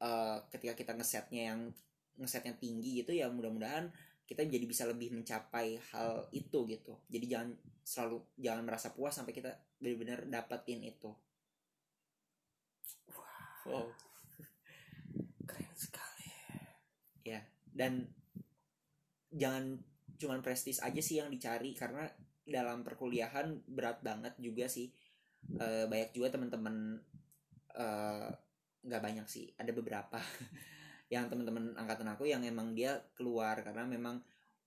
eh, 0.00 0.36
ketika 0.48 0.72
kita 0.72 0.92
ngesetnya 0.96 1.42
yang 1.52 1.60
ngesetnya 2.16 2.56
tinggi 2.56 3.04
gitu 3.04 3.12
ya 3.12 3.28
mudah-mudahan 3.28 3.92
kita 4.26 4.42
jadi 4.42 4.66
bisa 4.66 4.84
lebih 4.90 5.14
mencapai 5.14 5.78
hal 5.94 6.26
itu 6.34 6.66
gitu. 6.66 6.98
Jadi 7.06 7.26
jangan 7.30 7.50
selalu 7.86 8.18
jangan 8.34 8.62
merasa 8.66 8.90
puas 8.90 9.14
sampai 9.14 9.30
kita 9.30 9.54
benar-benar 9.78 10.26
dapetin 10.26 10.82
itu. 10.82 11.14
Wow. 13.66 13.90
Keren 15.46 15.74
sekali. 15.78 16.26
Ya 17.22 17.46
dan 17.70 18.10
jangan 19.30 19.78
cuman 20.16 20.40
prestis 20.42 20.82
aja 20.82 20.98
sih 20.98 21.22
yang 21.22 21.30
dicari 21.30 21.76
karena 21.76 22.10
dalam 22.46 22.82
perkuliahan 22.82 23.62
berat 23.70 24.02
banget 24.02 24.34
juga 24.42 24.66
sih. 24.66 24.90
Eh, 25.46 25.86
banyak 25.86 26.10
juga 26.10 26.34
teman-teman 26.34 26.98
eh, 27.78 28.28
nggak 28.86 29.02
banyak 29.02 29.26
sih 29.26 29.50
ada 29.58 29.74
beberapa 29.74 30.18
yang 31.06 31.30
teman-teman 31.30 31.78
angkatan 31.78 32.10
aku 32.10 32.26
yang 32.26 32.42
emang 32.42 32.74
dia 32.74 32.98
keluar 33.14 33.62
karena 33.62 33.86
memang 33.86 34.18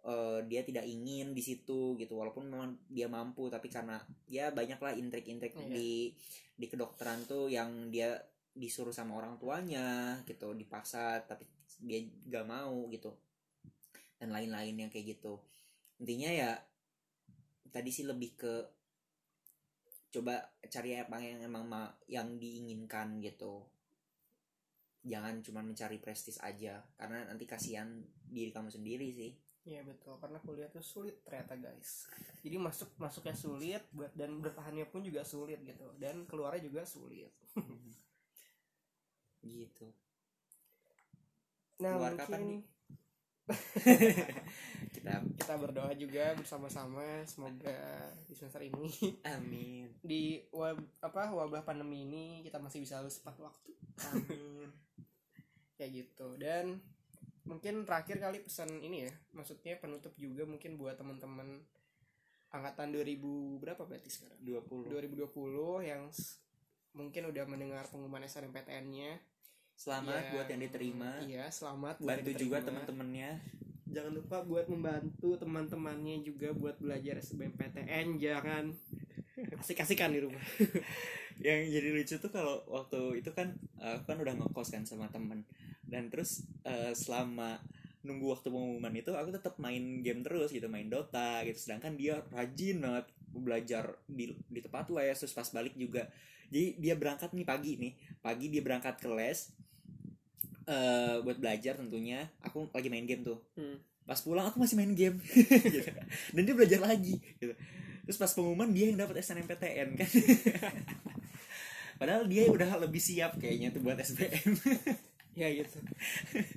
eh, 0.08 0.40
dia 0.48 0.64
tidak 0.64 0.88
ingin 0.88 1.36
di 1.36 1.44
situ 1.44 2.00
gitu. 2.00 2.16
Walaupun 2.16 2.48
memang 2.48 2.80
dia 2.88 3.12
mampu 3.12 3.52
tapi 3.52 3.68
karena 3.68 4.00
ya 4.32 4.52
banyaklah 4.56 4.96
intrik-intrik 4.96 5.52
Iya. 5.56 5.68
di 5.76 5.92
di 6.60 6.66
kedokteran 6.68 7.24
tuh 7.28 7.52
yang 7.52 7.92
dia 7.92 8.16
disuruh 8.56 8.92
sama 8.92 9.16
orang 9.20 9.40
tuanya 9.40 10.20
gitu 10.28 10.52
dipaksa 10.56 11.24
tapi 11.28 11.48
dia 11.84 12.04
gak 12.28 12.48
mau 12.48 12.88
gitu. 12.92 13.12
Dan 14.20 14.32
lain-lain 14.36 14.76
yang 14.76 14.92
kayak 14.92 15.20
gitu. 15.20 15.40
Intinya 16.00 16.32
ya 16.32 16.52
tadi 17.70 17.92
sih 17.92 18.08
lebih 18.08 18.34
ke 18.40 18.54
coba 20.10 20.42
cari 20.66 20.98
apa 20.98 21.22
yang 21.22 21.46
emang 21.46 21.70
ma- 21.70 21.94
yang 22.10 22.42
diinginkan 22.42 23.22
gitu 23.22 23.62
jangan 25.04 25.39
cuma 25.39 25.64
mencari 25.64 25.97
prestis 25.97 26.38
aja 26.43 26.84
karena 27.00 27.24
nanti 27.28 27.47
kasihan 27.47 27.88
diri 28.28 28.52
kamu 28.52 28.68
sendiri 28.68 29.10
sih 29.16 29.32
Iya 29.68 29.84
betul 29.86 30.16
karena 30.18 30.39
kuliah 30.39 30.72
tuh 30.72 30.82
sulit 30.82 31.20
ternyata 31.22 31.54
guys. 31.60 32.08
Jadi 32.41 32.56
masuk 32.58 32.89
masuknya 32.95 33.36
sulit 33.36 33.84
buat 33.91 34.10
dan 34.16 34.39
bertahannya 34.39 34.88
pun 34.88 35.04
juga 35.04 35.22
sulit 35.28 35.62
gitu 35.62 35.93
dan 36.00 36.24
keluarnya 36.26 36.64
juga 36.66 36.88
sulit. 36.88 37.30
gitu 39.45 39.88
Nah 41.80 41.95
Keluar 41.95 42.12
mungkin 42.12 42.24
kapan 42.24 42.41
nih? 42.43 42.62
kita 44.95 45.14
kita 45.38 45.54
berdoa 45.58 45.91
juga 45.97 46.38
bersama-sama 46.38 47.26
semoga 47.26 48.10
di 48.30 48.34
semester 48.38 48.62
ini. 48.62 49.18
Amin. 49.26 49.89
Di 50.10 50.45
wab, 50.54 50.78
apa 51.02 51.34
wabah 51.34 51.66
pandemi 51.66 52.06
ini 52.06 52.26
kita 52.45 52.62
masih 52.62 52.82
bisa 52.86 53.02
lulus 53.02 53.22
tepat 53.22 53.41
waktu. 53.41 53.72
amin. 54.14 54.70
Kayak 55.78 55.91
gitu. 56.06 56.38
Dan 56.38 56.80
mungkin 57.50 57.82
terakhir 57.88 58.22
kali 58.22 58.45
pesan 58.45 58.70
ini 58.78 59.10
ya 59.10 59.14
maksudnya 59.34 59.82
penutup 59.82 60.14
juga 60.22 60.45
mungkin 60.45 60.78
buat 60.78 61.02
teman-teman 61.02 61.66
angkatan 62.54 62.93
2000 62.93 63.62
berapa 63.62 63.82
berarti 63.86 64.10
sekarang? 64.10 64.38
20 64.41 64.93
2020 64.93 65.89
yang 65.89 66.10
mungkin 66.93 67.24
udah 67.30 67.45
mendengar 67.45 67.86
pengumuman 67.89 68.26
SNMPTN-nya 68.26 69.18
selamat 69.80 70.12
Yang- 70.12 70.32
buat 70.36 70.48
yang 70.52 70.62
diterima. 70.68 71.12
Iya 71.24 71.46
selamat 71.48 71.96
buat 72.04 72.10
bantu 72.12 72.32
juga 72.36 72.58
teman-temannya. 72.60 73.32
Jangan 73.90 74.12
lupa 74.12 74.38
buat 74.44 74.68
membantu 74.68 75.30
teman-temannya 75.40 76.16
juga 76.22 76.52
buat 76.52 76.76
belajar 76.84 77.16
SBMPTN 77.24 78.20
jangan. 78.20 78.76
Asik-asikan 79.56 80.12
di 80.12 80.20
rumah. 80.20 80.44
Yang 81.48 81.60
jadi 81.72 81.90
lucu 81.96 82.16
tuh 82.20 82.28
kalau 82.28 82.60
waktu 82.68 83.24
itu 83.24 83.32
kan 83.32 83.56
eh, 83.80 83.96
aku 83.96 84.04
kan 84.12 84.20
udah 84.20 84.36
ngekos 84.36 84.76
kan 84.76 84.84
sama 84.84 85.08
temen. 85.08 85.48
Dan 85.88 86.12
terus 86.12 86.44
eh, 86.68 86.92
selama 86.92 87.64
nunggu 88.04 88.36
waktu 88.36 88.52
pengumuman 88.52 88.92
itu 88.96 89.16
aku 89.16 89.32
tetap 89.32 89.56
main 89.64 90.04
game 90.04 90.28
terus 90.28 90.52
gitu 90.52 90.68
main 90.68 90.92
Dota 90.92 91.40
gitu. 91.48 91.56
Sedangkan 91.56 91.96
dia 91.96 92.20
rajin 92.36 92.84
banget 92.84 93.08
belajar 93.32 93.96
di 94.12 94.36
di 94.52 94.60
tempat 94.60 94.92
les 94.92 95.16
terus 95.16 95.32
pas 95.32 95.48
balik 95.56 95.80
juga. 95.80 96.12
Jadi 96.52 96.76
dia 96.84 97.00
berangkat 97.00 97.32
nih 97.32 97.48
pagi 97.48 97.80
nih. 97.80 97.94
Pagi 98.20 98.52
dia 98.52 98.60
berangkat 98.60 99.00
ke 99.00 99.08
les 99.08 99.56
eh 100.70 101.18
buat 101.26 101.38
belajar 101.42 101.82
tentunya. 101.82 102.30
Aku 102.46 102.70
lagi 102.70 102.94
main 102.94 103.10
game 103.10 103.26
tuh. 103.26 103.42
Hmm. 103.58 103.82
pas 104.10 104.18
pulang 104.26 104.50
aku 104.50 104.58
masih 104.58 104.74
main 104.74 104.94
game. 104.98 105.22
Gitu. 105.22 105.86
dan 106.34 106.42
dia 106.42 106.56
belajar 106.58 106.82
lagi 106.82 107.22
gitu. 107.22 107.54
terus 108.10 108.18
pas 108.18 108.34
pengumuman 108.34 108.74
dia 108.74 108.90
yang 108.90 108.98
dapat 108.98 109.22
SNMPTN 109.22 109.90
kan. 110.02 110.10
Padahal 112.02 112.26
dia 112.26 112.50
udah 112.50 112.80
lebih 112.82 112.98
siap 112.98 113.38
kayaknya 113.38 113.70
tuh 113.70 113.86
buat 113.86 114.02
SBM 114.02 114.56
ya 115.40 115.48
gitu. 115.54 115.78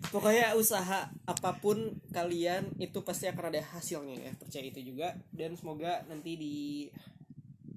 Pokoknya 0.09 0.57
usaha 0.57 1.13
apa 1.29 1.51
pun 1.61 2.01
kalian 2.09 2.73
itu 2.81 3.05
pasti 3.05 3.29
akan 3.29 3.53
ada 3.53 3.61
hasilnya 3.61 4.17
ya. 4.17 4.33
Percaya 4.33 4.65
itu 4.65 4.81
juga. 4.81 5.13
Dan 5.29 5.61
semoga 5.61 6.09
nanti 6.09 6.41
di 6.41 6.57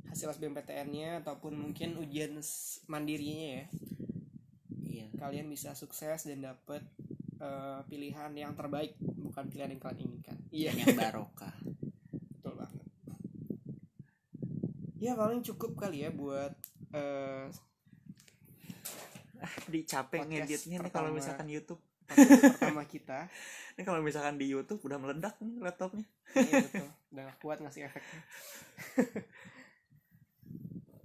hasil 0.07 0.31
SBMPTN-nya 0.39 1.25
ataupun 1.27 1.59
mungkin 1.59 1.99
ujian 1.99 2.39
mandirinya 2.87 3.59
ya 3.59 3.65
iya. 5.03 5.19
kalian 5.19 5.51
bisa 5.51 5.75
sukses 5.75 6.23
dan 6.23 6.39
dapet 6.39 6.79
eh, 7.41 7.79
pilihan 7.91 8.31
yang 8.31 8.55
terbaik 8.55 8.95
bukan 9.01 9.51
pilihan 9.51 9.75
yang 9.75 9.81
kalian 9.83 10.01
inginkan. 10.07 10.37
Iya. 10.53 10.71
Yang 10.71 10.95
barokah. 10.95 11.55
Betul 12.39 12.53
banget. 12.55 12.87
Ya 14.95 15.11
paling 15.19 15.43
cukup 15.43 15.75
kali 15.75 16.07
ya 16.07 16.09
buat 16.15 16.55
eh, 16.95 17.51
di 19.69 19.81
capek 19.85 20.23
Podcast 20.23 20.31
ngeditnya 20.31 20.77
nih 20.81 20.91
kalau 20.93 21.09
misalkan 21.11 21.47
YouTube. 21.49 21.81
pertama 22.05 22.85
kita. 22.85 23.25
Ini 23.75 23.81
kalau 23.81 23.99
misalkan 24.05 24.37
di 24.37 24.45
YouTube 24.45 24.79
udah 24.85 25.01
meledak 25.01 25.35
nih 25.41 25.57
laptopnya. 25.57 26.05
Iya 26.37 26.69
betul. 26.69 26.87
Udah 27.11 27.23
gak 27.27 27.37
kuat 27.41 27.57
ngasih 27.61 27.89
efeknya. 27.89 28.21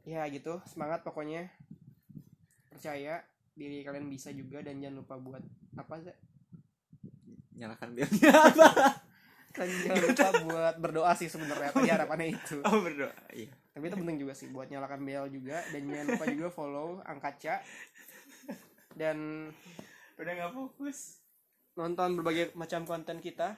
Ya 0.09 0.27
gitu. 0.27 0.59
Semangat 0.67 1.07
pokoknya. 1.07 1.55
Percaya 2.67 3.23
diri 3.61 3.85
kalian 3.85 4.09
bisa 4.09 4.33
juga 4.33 4.65
dan 4.65 4.81
jangan 4.81 5.05
lupa 5.05 5.21
buat 5.21 5.45
apa 5.77 5.95
sih? 6.01 6.17
Nyalakan 7.61 7.93
apa? 8.49 8.69
Dan 9.53 9.69
jangan 9.85 10.01
lupa 10.09 10.29
buat 10.49 10.75
berdoa 10.81 11.13
sih 11.13 11.29
sebenarnya 11.29 11.77
tadi 11.77 11.93
harapannya 11.93 12.33
itu? 12.33 12.65
Oh 12.65 12.81
berdoa 12.81 13.13
iya. 13.37 13.53
Tapi 13.77 13.85
itu 13.93 13.97
penting 14.01 14.17
juga 14.17 14.33
sih 14.33 14.49
buat 14.49 14.73
nyalakan 14.73 15.05
bel 15.05 15.29
juga. 15.29 15.61
Dan 15.69 15.93
jangan 15.93 16.07
lupa 16.17 16.25
juga 16.33 16.49
follow 16.49 16.89
angkaca. 17.05 17.61
Dan 18.97 19.49
udah 20.17 20.33
nggak 20.33 20.53
fokus. 20.57 21.21
nonton 21.79 22.19
berbagai 22.19 22.57
macam 22.57 22.89
konten 22.89 23.21
kita. 23.21 23.57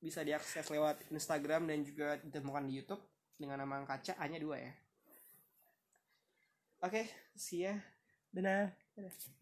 Bisa 0.00 0.24
diakses 0.24 0.66
lewat 0.70 1.10
Instagram 1.12 1.68
dan 1.68 1.84
juga 1.84 2.16
ditemukan 2.22 2.64
di 2.64 2.80
YouTube 2.80 3.02
dengan 3.36 3.60
nama 3.60 3.84
Angkaca 3.84 4.16
hanya 4.16 4.40
dua 4.40 4.56
ya. 4.56 4.72
Oke, 6.80 7.04
see 7.36 7.68
ya. 7.68 7.76
dadah 8.32 8.72
Dadah. 8.96 9.39